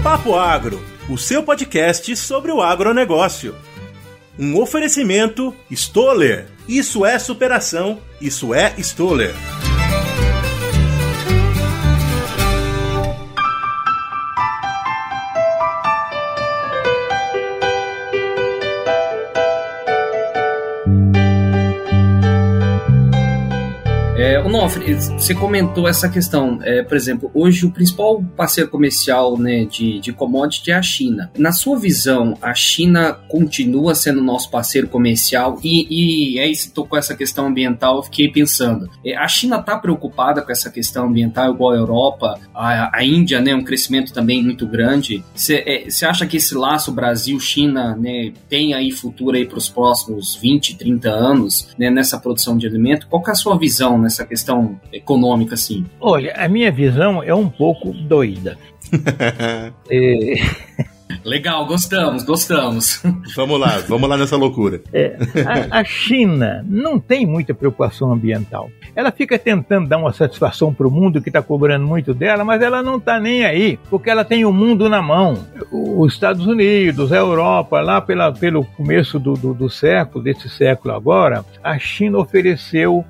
Papo 0.02 0.35
Agro, 0.35 0.83
o 1.09 1.17
seu 1.17 1.43
podcast 1.43 2.14
sobre 2.17 2.52
o 2.52 2.61
agronegócio. 2.61 3.55
Um 4.38 4.61
oferecimento 4.61 5.55
Stoller. 5.71 6.47
Isso 6.69 7.05
é 7.05 7.19
superação, 7.19 7.99
isso 8.21 8.55
é 8.55 8.75
Stoller. 8.79 9.35
Onofre, 24.44 24.94
você 24.94 25.34
comentou 25.34 25.87
essa 25.87 26.08
questão, 26.08 26.58
é, 26.62 26.82
por 26.82 26.96
exemplo, 26.96 27.30
hoje 27.32 27.64
o 27.64 27.70
principal 27.70 28.20
parceiro 28.37 28.68
comercial 28.68 29.38
né, 29.38 29.64
de, 29.64 30.00
de 30.00 30.12
commodity 30.12 30.72
é 30.72 30.75
a 30.75 30.82
China. 30.82 31.30
Na 31.38 31.52
sua 31.52 31.78
visão, 31.78 32.37
a 32.42 32.52
China 32.52 33.12
continua 33.28 33.94
sendo 33.94 34.20
nosso 34.20 34.50
parceiro 34.50 34.88
comercial 34.88 35.61
e, 35.62 36.34
e 36.34 36.40
aí 36.40 36.54
você 36.54 36.70
tocou 36.70 36.99
essa 36.99 37.14
questão 37.14 37.46
ambiental, 37.46 37.96
eu 37.96 38.02
fiquei 38.02 38.28
pensando, 38.32 38.90
é, 39.06 39.16
a 39.16 39.28
China 39.28 39.61
está 39.61 39.78
preocupada 39.78 40.42
com 40.42 40.50
essa 40.50 40.70
questão 40.70 41.06
ambiental 41.06 41.54
igual 41.54 41.70
a 41.70 41.76
Europa, 41.76 42.40
a, 42.52 42.99
a 42.99 43.04
Índia, 43.04 43.40
né, 43.40 43.54
um 43.54 43.62
crescimento 43.62 44.12
também 44.12 44.42
muito 44.42 44.66
grande. 44.66 45.25
Você 45.32 45.62
é, 45.64 46.06
acha 46.06 46.26
que 46.26 46.38
esse 46.38 46.54
laço 46.56 46.90
Brasil-China 46.90 47.96
né, 47.96 48.32
tem 48.49 48.75
aí 48.75 48.90
futuro 48.90 49.37
aí 49.37 49.46
para 49.46 49.58
os 49.58 49.68
próximos 49.68 50.34
20, 50.34 50.76
30 50.76 51.08
anos 51.08 51.68
né, 51.78 51.90
nessa 51.90 52.18
produção 52.18 52.58
de 52.58 52.66
alimento? 52.66 53.06
Qual 53.06 53.22
é 53.28 53.30
a 53.30 53.34
sua 53.37 53.56
visão 53.56 53.96
nessa 53.96 54.31
questão? 54.32 54.80
econômica, 54.90 55.54
assim? 55.54 55.84
Olha, 56.00 56.32
a 56.34 56.48
minha 56.48 56.72
visão 56.72 57.22
é 57.22 57.34
um 57.34 57.48
pouco 57.48 57.92
doida. 57.92 58.56
é... 59.90 60.34
Legal, 61.25 61.66
gostamos, 61.66 62.25
gostamos. 62.25 63.02
Vamos 63.37 63.59
lá, 63.59 63.78
vamos 63.88 64.09
lá 64.09 64.16
nessa 64.16 64.37
loucura. 64.37 64.81
É, 64.92 65.16
a, 65.71 65.81
a, 65.81 65.85
China 65.85 66.64
não 66.69 66.99
tem 66.99 67.26
muita 67.26 67.54
preocupação 67.54 68.12
ambiental. 68.12 68.71
Ela 68.95 69.11
fica 69.11 69.38
tentando 69.38 69.88
dar 69.88 69.99
uma 69.99 70.12
satisfação 70.12 70.73
para 70.73 70.87
o 70.87 70.90
mundo 70.90 71.21
que 71.23 71.28
está 71.28 71.42
cobrando 71.42 71.87
muito 71.87 72.12
dela, 72.12 72.45
mas 72.45 72.61
ela 72.62 72.83
não 72.83 72.97
está 72.97 73.19
nem 73.19 73.45
aí, 73.45 73.78
porque 73.88 74.11
ela 74.11 74.25
tem 74.25 74.45
o 74.45 74.52
mundo 74.52 74.88
na 74.88 75.00
mão. 75.00 75.38
Os 75.71 76.12
Estados 76.12 76.47
Unidos, 76.47 77.12
a 77.12 77.16
Europa, 77.16 77.81
lá 77.81 78.00
pela, 78.00 78.33
pelo 78.33 78.64
começo 78.64 79.19
do, 79.19 79.35
do, 79.35 79.54
do 79.54 79.71
século, 79.71 80.25
desse 80.25 80.49
século 80.49 80.95
agora, 80.95 81.45
a 81.62 81.78
China 81.78 82.19
ofereceu 82.19 83.04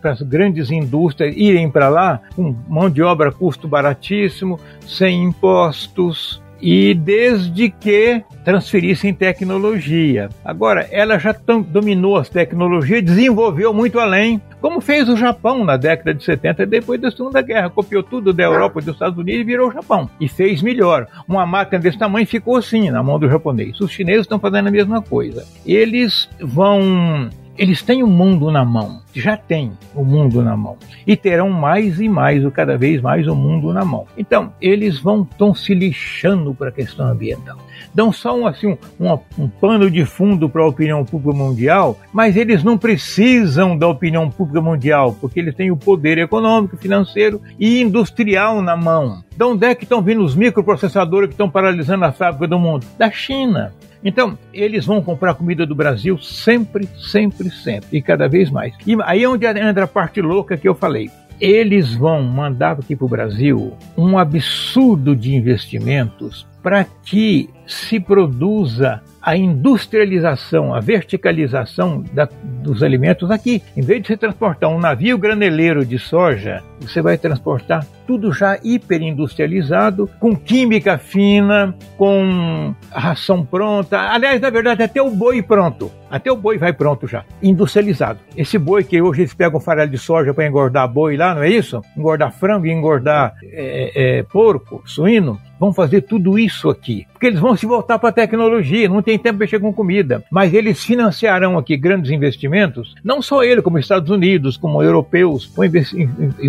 para 0.00 0.12
as 0.12 0.22
grandes 0.22 0.70
indústrias 0.70 1.34
irem 1.36 1.70
para 1.70 1.88
lá 1.88 2.20
com 2.34 2.54
mão 2.68 2.90
de 2.90 3.02
obra 3.02 3.30
custo 3.30 3.68
baratíssimo, 3.68 4.58
sem 4.86 5.22
impostos, 5.22 6.42
e 6.60 6.94
desde 6.94 7.70
que 7.70 8.22
transferissem 8.44 9.12
tecnologia. 9.12 10.28
Agora, 10.44 10.88
ela 10.90 11.18
já 11.18 11.34
dominou 11.70 12.16
as 12.16 12.28
tecnologias, 12.28 13.02
desenvolveu 13.02 13.72
muito 13.74 13.98
além, 13.98 14.40
como 14.60 14.80
fez 14.80 15.08
o 15.08 15.16
Japão 15.16 15.64
na 15.64 15.76
década 15.76 16.12
de 16.12 16.24
70, 16.24 16.66
depois 16.66 17.00
da 17.00 17.10
Segunda 17.10 17.40
Guerra. 17.40 17.70
Copiou 17.70 18.02
tudo 18.02 18.32
da 18.32 18.42
Europa 18.42 18.80
e 18.80 18.84
dos 18.84 18.94
Estados 18.94 19.18
Unidos 19.18 19.40
e 19.40 19.44
virou 19.44 19.68
o 19.68 19.72
Japão. 19.72 20.10
E 20.20 20.28
fez 20.28 20.62
melhor. 20.62 21.06
Uma 21.28 21.46
máquina 21.46 21.78
desse 21.78 21.98
tamanho 21.98 22.26
ficou 22.26 22.56
assim 22.56 22.90
na 22.90 23.02
mão 23.02 23.18
do 23.18 23.28
japonês. 23.28 23.80
Os 23.80 23.90
chineses 23.90 24.22
estão 24.22 24.38
fazendo 24.38 24.68
a 24.68 24.72
mesma 24.72 25.00
coisa. 25.00 25.46
Eles 25.64 26.28
vão 26.40 27.28
eles 27.58 27.82
têm 27.82 28.02
o 28.02 28.06
mundo 28.06 28.50
na 28.50 28.64
mão, 28.64 29.02
já 29.12 29.36
têm 29.36 29.72
o 29.94 30.04
mundo 30.04 30.42
na 30.42 30.56
mão 30.56 30.76
e 31.06 31.16
terão 31.16 31.50
mais 31.50 32.00
e 32.00 32.08
mais, 32.08 32.44
ou 32.44 32.50
cada 32.50 32.78
vez 32.78 33.02
mais, 33.02 33.26
o 33.26 33.34
mundo 33.34 33.72
na 33.72 33.84
mão. 33.84 34.06
Então, 34.16 34.52
eles 34.60 34.98
vão 35.00 35.22
estão 35.22 35.54
se 35.54 35.74
lixando 35.74 36.54
para 36.54 36.68
a 36.68 36.72
questão 36.72 37.06
ambiental. 37.06 37.58
Dão 37.92 38.12
só 38.12 38.36
um, 38.36 38.46
assim, 38.46 38.68
um, 38.68 38.78
um, 39.00 39.18
um 39.38 39.48
pano 39.48 39.90
de 39.90 40.04
fundo 40.04 40.48
para 40.48 40.62
a 40.62 40.66
opinião 40.66 41.04
pública 41.04 41.36
mundial, 41.36 41.98
mas 42.12 42.36
eles 42.36 42.62
não 42.62 42.78
precisam 42.78 43.76
da 43.76 43.88
opinião 43.88 44.30
pública 44.30 44.60
mundial, 44.60 45.16
porque 45.20 45.40
eles 45.40 45.54
têm 45.54 45.70
o 45.70 45.76
poder 45.76 46.18
econômico, 46.18 46.76
financeiro 46.76 47.40
e 47.58 47.80
industrial 47.80 48.62
na 48.62 48.76
mão. 48.76 49.22
De 49.36 49.44
onde 49.44 49.66
é 49.66 49.74
que 49.74 49.84
estão 49.84 50.02
vindo 50.02 50.22
os 50.22 50.36
microprocessadores 50.36 51.28
que 51.28 51.34
estão 51.34 51.50
paralisando 51.50 52.04
a 52.04 52.12
fábrica 52.12 52.46
do 52.46 52.58
mundo? 52.58 52.86
Da 52.96 53.10
China. 53.10 53.72
Então, 54.04 54.38
eles 54.52 54.86
vão 54.86 55.02
comprar 55.02 55.34
comida 55.34 55.66
do 55.66 55.74
Brasil 55.74 56.18
sempre, 56.18 56.88
sempre, 56.98 57.50
sempre, 57.50 57.98
e 57.98 58.02
cada 58.02 58.28
vez 58.28 58.50
mais. 58.50 58.74
E 58.86 58.96
aí 59.02 59.24
é 59.24 59.28
onde 59.28 59.46
entra 59.46 59.84
a 59.84 59.88
parte 59.88 60.20
louca 60.20 60.56
que 60.56 60.68
eu 60.68 60.74
falei. 60.74 61.10
Eles 61.40 61.94
vão 61.94 62.22
mandar 62.22 62.72
aqui 62.72 62.96
para 62.96 63.04
o 63.04 63.08
Brasil 63.08 63.76
um 63.96 64.18
absurdo 64.18 65.14
de 65.14 65.34
investimentos 65.34 66.46
para 66.62 66.84
que 67.04 67.48
se 67.66 68.00
produza 68.00 69.00
a 69.20 69.36
industrialização, 69.36 70.74
a 70.74 70.80
verticalização 70.80 72.04
da, 72.12 72.28
dos 72.42 72.82
alimentos 72.82 73.30
aqui. 73.30 73.62
Em 73.76 73.82
vez 73.82 74.02
de 74.02 74.08
você 74.08 74.16
transportar 74.16 74.70
um 74.70 74.78
navio 74.78 75.18
graneleiro 75.18 75.84
de 75.84 75.98
soja, 75.98 76.62
você 76.80 77.02
vai 77.02 77.18
transportar 77.18 77.84
tudo 78.06 78.32
já 78.32 78.58
hiperindustrializado, 78.62 80.08
com 80.18 80.34
química 80.34 80.96
fina, 80.96 81.74
com 81.96 82.74
ração 82.90 83.44
pronta. 83.44 83.98
Aliás, 83.98 84.40
na 84.40 84.48
verdade, 84.48 84.82
até 84.82 85.02
o 85.02 85.10
boi 85.10 85.42
pronto. 85.42 85.90
Até 86.10 86.32
o 86.32 86.36
boi 86.36 86.56
vai 86.56 86.72
pronto 86.72 87.06
já, 87.06 87.22
industrializado. 87.42 88.20
Esse 88.34 88.58
boi 88.58 88.82
que 88.82 89.00
hoje 89.02 89.22
eles 89.22 89.34
pegam 89.34 89.60
farelo 89.60 89.90
de 89.90 89.98
soja 89.98 90.32
para 90.32 90.46
engordar 90.46 90.88
boi 90.88 91.18
lá, 91.18 91.34
não 91.34 91.42
é 91.42 91.50
isso? 91.50 91.82
Engordar 91.94 92.32
frango 92.32 92.66
engordar 92.66 93.34
é, 93.42 94.18
é, 94.18 94.22
porco, 94.22 94.82
suíno. 94.86 95.38
Vão 95.60 95.72
fazer 95.72 96.02
tudo 96.02 96.38
isso 96.38 96.70
aqui. 96.70 97.06
Porque 97.12 97.26
eles 97.26 97.40
vão 97.40 97.56
se 97.56 97.66
voltar 97.66 97.98
para 97.98 98.08
a 98.10 98.12
tecnologia, 98.12 98.88
não 98.88 99.02
tem 99.08 99.18
tempo 99.18 99.38
para 99.38 99.44
mexer 99.46 99.58
com 99.58 99.72
comida. 99.72 100.22
Mas 100.30 100.52
eles 100.52 100.84
financiarão 100.84 101.56
aqui 101.56 101.78
grandes 101.78 102.10
investimentos, 102.10 102.94
não 103.02 103.22
só 103.22 103.42
ele, 103.42 103.62
como 103.62 103.78
Estados 103.78 104.10
Unidos, 104.10 104.58
como 104.58 104.82
europeus, 104.82 105.50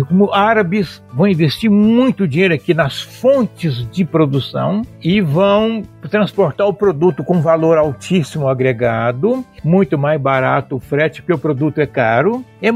como 0.06 0.30
árabes, 0.32 1.02
vão 1.14 1.26
investir 1.26 1.70
muito 1.70 2.28
dinheiro 2.28 2.52
aqui 2.52 2.74
nas 2.74 3.00
fontes 3.00 3.88
de 3.90 4.04
produção 4.04 4.82
e 5.02 5.22
vão 5.22 5.82
transportar 6.10 6.66
o 6.66 6.74
produto 6.74 7.22
com 7.22 7.40
valor 7.40 7.78
altíssimo 7.78 8.48
agregado, 8.48 9.44
muito 9.64 9.98
mais 9.98 10.20
barato 10.20 10.76
o 10.76 10.80
frete, 10.80 11.22
porque 11.22 11.32
o 11.32 11.38
produto 11.38 11.80
é 11.80 11.86
caro. 11.86 12.44
É, 12.60 12.68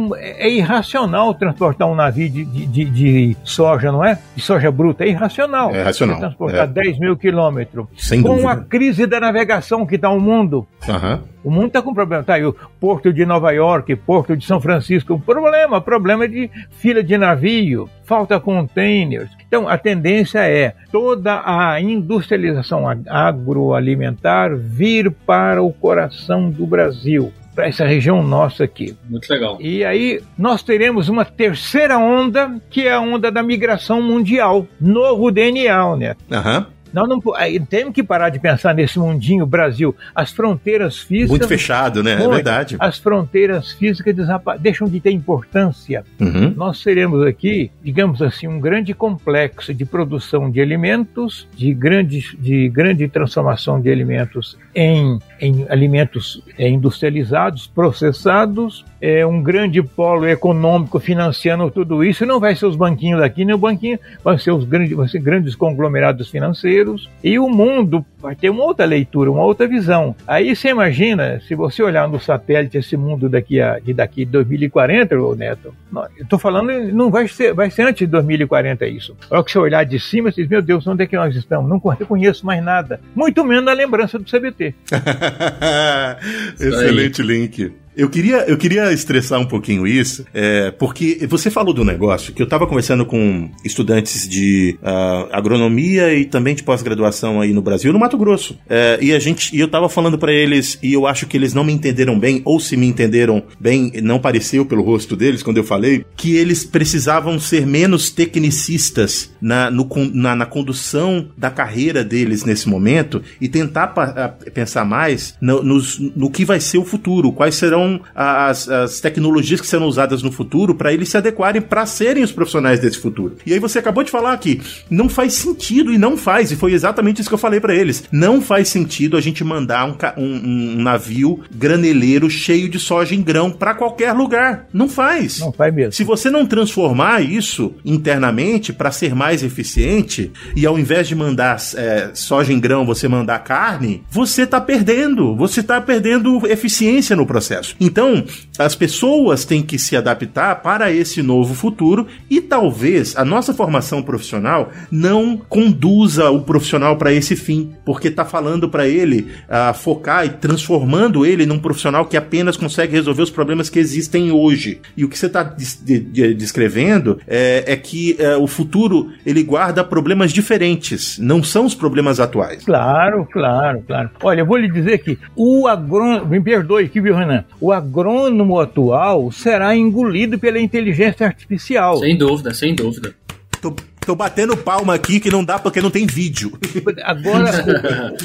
é 0.47 0.51
irracional 0.51 1.35
transportar 1.35 1.89
um 1.89 1.95
navio 1.95 2.29
de, 2.29 2.45
de, 2.45 2.85
de, 2.85 3.37
soja, 3.45 3.93
não 3.93 4.05
é? 4.05 4.19
De 4.35 4.43
soja 4.43 4.71
bruta, 4.71 5.05
é 5.05 5.09
irracional. 5.09 5.75
É 5.75 5.81
irracional. 5.81 6.19
transportar 6.19 6.65
é. 6.65 6.67
10 6.67 6.99
mil 6.99 7.17
quilômetros. 7.17 7.87
Com 8.11 8.23
dúvida. 8.23 8.51
a 8.51 8.57
crise 8.57 9.07
da 9.07 9.21
navegação 9.21 9.74
que 9.87 9.97
está 9.97 10.11
o 10.11 10.21
mundo. 10.21 10.67
Uhum. 10.89 11.21
O 11.43 11.51
mundo 11.51 11.67
está 11.67 11.83
com 11.83 11.93
problema. 11.93 12.23
Tá 12.23 12.35
aí 12.35 12.45
o 12.45 12.55
Porto 12.81 13.13
de 13.13 13.27
Nova 13.27 13.51
York, 13.53 13.97
Porto 13.97 14.37
de 14.37 14.47
São 14.47 14.61
Francisco. 14.61 15.19
Problema, 15.19 15.81
problema 15.81 16.29
de 16.29 16.51
fila 16.79 17.03
de 17.03 17.19
navio, 17.19 17.89
falta 18.05 18.39
containers. 18.39 19.31
Então, 19.47 19.69
a 19.69 19.77
tendência 19.77 20.39
é 20.41 20.75
toda 20.91 21.43
a 21.45 21.81
industrialização 21.81 22.85
agroalimentar 23.09 24.57
vir 24.57 25.11
para 25.11 25.63
o 25.63 25.73
coração 25.73 26.51
do 26.51 26.67
Brasil 26.67 27.33
para 27.55 27.69
essa 27.69 27.87
região 27.87 28.23
nossa 28.23 28.65
aqui. 28.65 28.97
Muito 29.09 29.31
legal. 29.31 29.57
E 29.61 29.85
aí 29.85 30.21
nós 30.37 30.63
teremos 30.63 31.09
uma 31.09 31.25
terceira 31.25 31.97
onda, 31.99 32.61
que 32.69 32.87
é 32.87 32.93
a 32.93 33.01
onda 33.01 33.31
da 33.31 33.43
migração 33.43 34.03
mundial. 34.03 34.67
Novo 34.81 35.31
DNA, 35.31 35.97
né? 35.97 36.17
Aham. 36.31 36.59
Uhum. 36.59 36.74
Nós 36.95 37.09
não 37.09 37.21
temos 37.69 37.93
que 37.93 38.03
parar 38.03 38.31
de 38.31 38.39
pensar 38.39 38.73
nesse 38.73 38.99
mundinho 39.01 39.45
Brasil. 39.45 39.95
As 40.15 40.31
fronteiras 40.31 40.99
físicas. 40.99 41.31
Muito 41.31 41.49
fechado, 41.49 42.03
né? 42.03 42.13
É 42.13 42.17
muito, 42.19 42.31
é 42.31 42.35
verdade. 42.37 42.77
As 42.79 42.99
fronteiras 42.99 43.73
físicas 43.73 44.15
deixam 44.61 44.89
de 44.89 45.01
ter 45.01 45.11
importância. 45.11 46.05
Uhum. 46.21 46.55
Nós 46.57 46.79
seremos 46.79 47.27
aqui, 47.27 47.71
digamos 47.83 48.23
assim, 48.23 48.47
um 48.47 48.61
grande 48.61 48.95
complexo 48.95 49.75
de 49.75 49.85
produção 49.85 50.49
de 50.49 50.61
alimentos, 50.61 51.49
de 51.57 51.75
grande, 51.75 52.37
de 52.39 52.69
grande 52.69 53.09
transformação 53.09 53.81
de 53.81 53.91
alimentos 53.91 54.57
em, 54.75 55.19
em 55.41 55.67
alimentos 55.69 56.43
é, 56.59 56.69
industrializados, 56.69 57.67
processados, 57.67 58.85
é 59.01 59.25
um 59.27 59.43
grande 59.43 59.83
polo 59.83 60.27
econômico 60.27 60.99
financiando 60.99 61.71
tudo 61.71 62.03
isso. 62.03 62.25
Não 62.25 62.41
vai 62.41 62.57
ser 62.57 62.67
os 62.67 62.77
banquinhos 62.77 63.21
daqui, 63.21 63.45
nem 63.45 63.55
o 63.55 63.59
banquinho, 63.59 63.99
vai 64.23 64.39
ser 64.39 64.51
os 64.51 64.65
grandes, 64.65 64.97
vai 64.97 65.09
ser 65.09 65.19
grandes 65.21 65.55
conglomerados 65.55 66.29
financeiros. 66.29 66.84
E 67.23 67.39
o 67.39 67.49
mundo 67.49 68.05
vai 68.19 68.35
ter 68.35 68.51
uma 68.51 68.65
outra 68.65 68.85
leitura, 68.85 69.31
uma 69.31 69.45
outra 69.45 69.67
visão. 69.67 70.15
Aí 70.27 70.55
você 70.55 70.69
imagina, 70.69 71.41
se 71.47 71.55
você 71.55 71.83
olhar 71.83 72.09
no 72.09 72.21
satélite 72.21 72.79
esse 72.79 72.97
mundo 72.97 73.29
daqui 73.29 73.61
a 73.61 73.79
de 73.79 73.93
daqui 73.93 74.25
2040, 74.25 75.15
Neto, 75.37 75.75
eu 76.17 76.23
estou 76.23 76.39
falando, 76.39 76.73
não 76.93 77.11
vai 77.11 77.29
ser, 77.29 77.53
vai 77.53 77.71
ser 77.71 77.83
antes 77.83 78.01
de 78.01 78.07
2040 78.07 78.87
isso. 78.87 79.17
A 79.31 79.35
hora 79.35 79.45
que 79.45 79.53
você 79.53 79.59
olhar 79.59 79.85
de 79.85 79.99
cima, 80.01 80.31
você 80.31 80.43
diz, 80.43 80.51
meu 80.51 80.63
Deus, 80.63 80.87
onde 80.87 81.05
é 81.05 81.07
que 81.07 81.17
nós 81.17 81.35
estamos? 81.37 81.69
Não 81.69 81.79
conheço 81.81 82.45
mais 82.47 82.63
nada. 82.63 83.01
Muito 83.15 83.45
menos 83.45 83.69
a 83.69 83.73
lembrança 83.73 84.19
do 84.19 84.25
CBT. 84.25 84.75
Excelente 86.59 87.23
link. 87.23 87.84
Eu 87.97 88.09
queria, 88.09 88.39
eu 88.49 88.57
queria 88.57 88.93
estressar 88.93 89.41
um 89.41 89.47
pouquinho 89.47 89.87
isso, 89.87 90.25
é, 90.35 90.71
porque 90.73 91.27
você 91.29 91.51
falou 91.51 91.73
do 91.73 91.85
negócio 91.85 92.33
que 92.33 92.43
eu 92.43 92.45
estava 92.45 92.67
conversando 92.67 93.07
com 93.07 93.49
estudantes 93.65 94.29
de 94.29 94.77
uh, 94.83 95.29
agronomia 95.33 96.13
e 96.15 96.25
também 96.25 96.55
de 96.55 96.63
pós-graduação 96.63 97.41
aí 97.41 97.53
no 97.53 97.63
Brasil, 97.63 97.93
no 97.93 97.99
Mato 97.99 98.19
Grosso. 98.19 98.59
É, 98.69 98.99
e 99.01 99.13
a 99.13 99.19
gente, 99.19 99.55
e 99.55 99.61
eu 99.61 99.67
estava 99.67 99.89
falando 99.89 100.19
para 100.19 100.33
eles 100.33 100.79
e 100.83 100.93
eu 100.93 101.07
acho 101.07 101.27
que 101.27 101.37
eles 101.37 101.55
não 101.55 101.63
me 101.63 101.73
entenderam 101.73 102.19
bem, 102.19 102.43
ou 102.45 102.59
se 102.59 102.77
me 102.77 102.87
entenderam 102.87 103.43
bem, 103.61 103.93
não 104.03 104.19
pareceu 104.19 104.67
pelo 104.67 104.83
rosto 104.83 105.15
deles 105.15 105.43
quando 105.43 105.59
eu 105.59 105.65
falei 105.65 106.05
que 106.17 106.37
eles 106.37 106.65
precisavam 106.65 107.39
ser 107.39 107.67
menos 107.67 108.11
tecnicistas 108.11 109.31
na, 109.41 109.71
no, 109.71 109.89
na, 110.13 110.35
na 110.35 110.47
condução 110.47 111.29
da 111.37 111.51
carreira 111.51 112.03
deles 112.03 112.45
nesse 112.45 112.69
momento 112.69 113.23
e 113.41 113.49
tentar 113.49 113.89
pa, 113.89 114.29
pensar 114.53 114.85
mais 114.85 115.35
no, 115.41 115.63
nos, 115.63 115.99
no 115.99 116.31
que 116.31 116.45
vai 116.45 116.59
ser 116.59 116.79
o 116.79 116.85
futuro, 116.85 117.33
quais 117.33 117.55
serão 117.55 117.84
são 117.85 118.01
as, 118.15 118.69
as 118.69 119.01
tecnologias 119.01 119.61
que 119.61 119.67
serão 119.67 119.87
usadas 119.87 120.23
no 120.23 120.33
futuro 120.33 120.75
para 120.75 120.93
eles 120.93 121.09
se 121.09 121.17
adequarem 121.17 121.61
para 121.61 121.85
serem 121.87 122.25
os 122.25 122.33
profissionais 122.33 122.81
desse 122.81 122.99
futuro. 122.99 123.37
E 123.45 123.53
aí 123.53 123.59
você 123.59 123.79
acabou 123.79 124.03
de 124.03 124.11
falar 124.11 124.37
que 124.39 124.61
não 124.89 125.09
faz 125.09 125.35
sentido 125.35 125.93
e 125.93 125.99
não 125.99 126.17
faz, 126.17 126.51
e 126.51 126.57
foi 126.57 126.73
exatamente 126.73 127.21
isso 127.21 127.29
que 127.29 127.35
eu 127.35 127.39
falei 127.39 127.61
para 127.61 127.75
eles. 127.75 128.05
Não 128.11 128.41
faz 128.41 128.69
sentido 128.69 129.17
a 129.17 129.21
gente 129.21 129.45
mandar 129.45 129.87
um, 129.87 129.97
um, 130.17 130.77
um 130.79 130.83
navio 130.83 131.41
graneleiro 131.55 132.31
cheio 132.31 132.69
de 132.69 132.79
soja 132.79 133.15
em 133.15 133.23
grão 133.23 133.51
para 133.51 133.75
qualquer 133.75 134.13
lugar. 134.13 134.67
Não 134.73 134.89
faz. 134.89 135.41
Não 135.41 135.53
faz 135.53 135.75
mesmo. 135.75 135.93
Se 135.93 136.05
você 136.05 136.31
não 136.31 136.47
transformar 136.47 137.21
isso 137.23 137.75
internamente 137.85 138.73
para 138.73 138.91
ser 138.91 139.15
mais 139.15 139.43
eficiente 139.43 140.33
e 140.57 140.65
ao 140.67 140.79
invés 140.79 141.09
de 141.09 141.15
mandar 141.15 141.57
é, 141.77 142.11
soja 142.15 142.53
em 142.53 142.61
grão 142.61 142.87
você 142.87 143.09
mandar 143.09 143.39
carne, 143.41 144.03
você 144.11 144.43
está 144.43 144.61
perdendo. 144.61 145.37
Você 145.37 145.61
está 145.61 145.81
perdendo 145.81 146.47
eficiência 146.47 147.17
no 147.17 147.27
processo. 147.27 147.74
Então, 147.81 148.25
as 148.59 148.75
pessoas 148.75 149.45
têm 149.45 149.63
que 149.63 149.79
se 149.79 149.97
adaptar 149.97 150.63
para 150.63 150.93
esse 150.93 151.23
novo 151.23 151.55
futuro 151.55 152.07
e 152.31 152.41
talvez 152.41 153.17
a 153.17 153.25
nossa 153.25 153.53
formação 153.53 154.03
profissional 154.03 154.71
não 154.91 155.37
conduza 155.37 156.31
o 156.31 156.43
profissional 156.43 156.97
para 156.97 157.13
esse 157.13 157.35
fim, 157.35 157.73
porque 157.85 158.09
está 158.09 158.25
falando 158.25 158.69
para 158.69 158.87
ele 158.87 159.29
uh, 159.49 159.75
focar 159.75 160.25
e 160.25 160.31
transformando 160.31 161.27
ele 161.27 161.47
num 161.47 161.59
profissional 161.59 162.07
que 162.07 162.17
apenas 162.17 162.57
consegue 162.57 162.93
resolver 162.93 163.23
os 163.23 163.31
problemas 163.31 163.69
que 163.69 163.79
existem 163.79 164.31
hoje. 164.31 164.81
E 164.97 165.05
o 165.05 165.09
que 165.09 165.19
você 165.19 165.27
está 165.27 165.43
descrevendo 165.43 167.19
é, 167.27 167.65
é 167.67 167.77
que 167.77 168.17
uh, 168.21 168.43
o 168.43 168.47
futuro 168.47 169.11
ele 169.27 169.43
guarda 169.43 169.83
problemas 169.83 170.33
diferentes, 170.33 171.19
não 171.19 171.43
são 171.43 171.65
os 171.67 171.75
problemas 171.75 172.21
atuais. 172.21 172.65
Claro, 172.65 173.27
claro, 173.31 173.83
claro. 173.87 174.11
Olha, 174.23 174.41
eu 174.41 174.47
vou 174.47 174.57
lhe 174.57 174.71
dizer 174.71 174.99
que 174.99 175.19
o 175.35 175.67
agrônomo, 175.67 176.27
me 176.27 176.41
perdoe 176.41 176.85
aqui, 176.85 177.01
viu, 177.01 177.15
Renan? 177.15 177.45
O 177.65 177.73
agrônomo 177.73 178.61
atual 178.61 179.33
será 179.33 179.75
engolido 179.75 180.39
pela 180.39 180.61
inteligência 180.61 181.27
artificial. 181.27 181.97
Sem 181.97 182.15
dúvida, 182.15 182.53
sem 182.53 182.75
dúvida. 182.75 183.15
Tô, 183.59 183.75
tô 184.05 184.15
batendo 184.15 184.55
palma 184.55 184.95
aqui 184.95 185.19
que 185.19 185.31
não 185.31 185.43
dá 185.43 185.59
porque 185.59 185.81
não 185.81 185.91
tem 185.91 186.07
vídeo. 186.07 186.53
Agora, 187.03 187.65